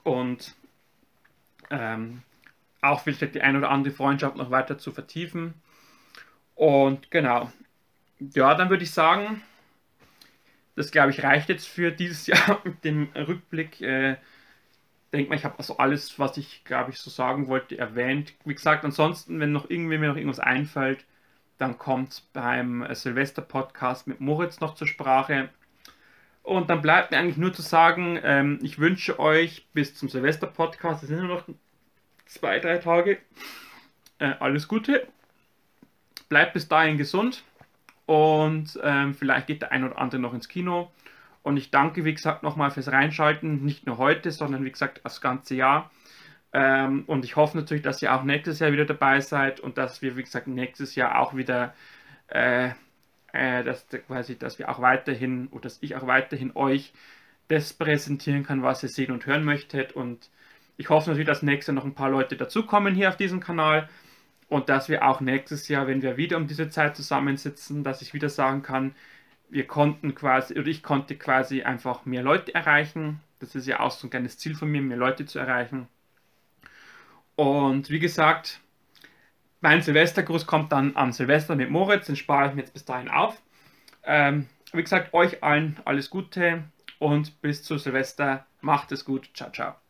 und 0.03 0.55
ähm, 1.70 2.22
auch 2.81 3.01
vielleicht 3.01 3.35
die 3.35 3.41
ein 3.41 3.57
oder 3.57 3.70
andere 3.70 3.95
Freundschaft 3.95 4.37
noch 4.37 4.51
weiter 4.51 4.79
zu 4.79 4.93
vertiefen. 4.93 5.55
Und 6.55 7.11
genau, 7.11 7.51
ja, 8.18 8.55
dann 8.55 8.70
würde 8.70 8.85
ich 8.85 8.91
sagen, 8.91 9.43
das 10.76 10.91
glaube 10.91 11.11
ich 11.11 11.22
reicht 11.22 11.49
jetzt 11.49 11.68
für 11.68 11.91
dieses 11.91 12.26
Jahr 12.29 12.61
mit 12.64 12.85
dem 12.85 13.11
Rückblick. 13.14 13.81
Äh, 13.81 14.16
denke 15.12 15.31
mal, 15.31 15.37
ich 15.37 15.45
habe 15.45 15.59
also 15.59 15.79
alles, 15.79 16.18
was 16.18 16.37
ich 16.37 16.64
glaube 16.64 16.91
ich 16.91 16.99
so 16.99 17.11
sagen 17.11 17.49
wollte, 17.49 17.79
erwähnt. 17.79 18.35
Wie 18.45 18.55
gesagt, 18.55 18.85
ansonsten, 18.85 19.41
wenn 19.41 19.53
noch 19.53 19.70
irgendwie 19.70 19.99
mir 19.99 20.09
noch 20.09 20.16
irgendwas 20.16 20.41
einfällt, 20.41 21.05
dann 21.59 21.79
kommt 21.79 22.22
beim 22.33 22.87
Silvester-Podcast 22.91 24.07
mit 24.07 24.20
Moritz 24.20 24.61
noch 24.61 24.74
zur 24.74 24.87
Sprache. 24.87 25.49
Und 26.43 26.70
dann 26.70 26.83
bleibt 26.83 27.11
mir 27.11 27.18
eigentlich 27.18 27.37
nur 27.37 27.53
zu 27.53 27.62
sagen, 27.62 28.18
ähm, 28.22 28.59
ich 28.62 28.79
wünsche 28.79 29.18
euch 29.18 29.66
bis 29.74 29.95
zum 29.95 30.09
Silvester-Podcast, 30.09 31.03
es 31.03 31.09
sind 31.09 31.18
nur 31.18 31.29
noch 31.29 31.45
zwei, 32.29 32.61
drei 32.61 32.79
Tage, 32.79 33.18
äh, 34.18 34.35
alles 34.39 34.68
Gute. 34.68 35.07
Bleibt 36.29 36.53
bis 36.53 36.68
dahin 36.68 36.99
gesund 36.99 37.43
und 38.07 38.79
ähm, 38.83 39.14
vielleicht 39.14 39.47
geht 39.47 39.62
der 39.62 39.72
ein 39.72 39.85
oder 39.85 39.99
andere 39.99 40.20
noch 40.20 40.35
ins 40.35 40.49
Kino. 40.49 40.93
Und 41.43 41.57
ich 41.57 41.70
danke, 41.70 42.05
wie 42.05 42.12
gesagt, 42.12 42.43
nochmal 42.43 42.70
fürs 42.70 42.93
Reinschalten, 42.93 43.64
nicht 43.64 43.87
nur 43.87 43.97
heute, 43.97 44.31
sondern 44.31 44.64
wie 44.64 44.70
gesagt 44.70 45.01
das 45.05 45.20
ganze 45.20 45.55
Jahr. 45.55 45.91
Ähm, 46.53 47.05
und 47.07 47.24
ich 47.24 47.37
hoffe 47.37 47.57
natürlich, 47.57 47.83
dass 47.83 48.03
ihr 48.03 48.14
auch 48.14 48.24
nächstes 48.24 48.59
Jahr 48.59 48.72
wieder 48.72 48.85
dabei 48.85 49.20
seid 49.20 49.61
und 49.61 49.79
dass 49.79 50.03
wir, 50.03 50.16
wie 50.16 50.22
gesagt, 50.22 50.47
nächstes 50.47 50.95
Jahr 50.95 51.18
auch 51.18 51.37
wieder, 51.37 51.74
äh, 52.29 52.70
äh, 53.33 53.64
dass, 53.64 53.87
quasi, 54.07 54.39
dass 54.39 54.59
wir 54.59 54.68
auch 54.68 54.81
weiterhin 54.81 55.49
oder 55.49 55.62
dass 55.62 55.79
ich 55.83 55.97
auch 55.97 56.07
weiterhin 56.07 56.53
euch 56.55 56.93
das 57.49 57.72
präsentieren 57.72 58.45
kann, 58.45 58.62
was 58.62 58.83
ihr 58.83 58.89
sehen 58.91 59.12
und 59.12 59.26
hören 59.26 59.45
möchtet. 59.45 59.93
Und 59.93 60.31
ich 60.79 60.89
hoffe 60.89 61.11
natürlich, 61.11 61.26
dass 61.26 61.43
nächstes 61.43 61.66
Jahr 61.66 61.74
noch 61.74 61.85
ein 61.85 61.95
paar 61.95 62.09
Leute 62.09 62.37
dazukommen 62.37 62.95
hier 62.95 63.09
auf 63.11 63.16
diesem 63.16 63.41
Kanal 63.41 63.89
und 64.49 64.68
dass 64.70 64.89
wir 64.89 65.07
auch 65.07 65.20
nächstes 65.20 65.68
Jahr, 65.68 65.87
wenn 65.87 66.03
wir 66.03 66.16
wieder 66.16 66.39
um 66.39 66.47
diese 66.47 66.70
Zeit 66.70 66.97
zusammensitzen, 66.97 67.85
dass 67.85 68.01
ich 68.01 68.14
wieder 68.14 68.31
sagen 68.31 68.62
kann, 68.62 68.95
wir 69.51 69.66
konnten 69.66 70.14
quasi, 70.14 70.55
oder 70.59 70.68
ich 70.68 70.83
konnte 70.83 71.16
quasi 71.16 71.62
einfach 71.62 72.07
mehr 72.07 72.22
Leute 72.22 72.55
erreichen. 72.55 73.20
Das 73.41 73.55
ist 73.55 73.66
ja 73.66 73.81
auch 73.81 73.91
so 73.91 74.07
ein 74.07 74.11
kleines 74.11 74.39
Ziel 74.39 74.55
von 74.55 74.70
mir, 74.70 74.81
mehr 74.81 74.97
Leute 74.97 75.26
zu 75.26 75.39
erreichen. 75.39 75.89
Und 77.35 77.91
wie 77.91 77.99
gesagt, 77.99 78.61
mein 79.61 79.83
Silvestergruß 79.83 80.47
kommt 80.47 80.72
dann 80.72 80.97
am 80.97 81.12
Silvester 81.12 81.57
mit 81.57 81.70
Moritz, 81.70 82.07
den 82.07 82.16
spare 82.16 82.49
ich 82.49 82.55
mir 82.55 82.62
jetzt 82.62 82.72
bis 82.72 82.85
dahin 82.85 83.09
auf. 83.09 83.41
Ähm, 84.05 84.47
wie 84.72 84.83
gesagt, 84.83 85.12
euch 85.12 85.43
allen 85.43 85.76
alles 85.85 86.11
Gute 86.11 86.64
und 86.99 87.41
bis 87.43 87.62
zu 87.62 87.79
Silvester. 87.79 88.47
Macht 88.61 88.93
es 88.93 89.05
gut. 89.05 89.31
Ciao, 89.35 89.51
ciao. 89.51 89.88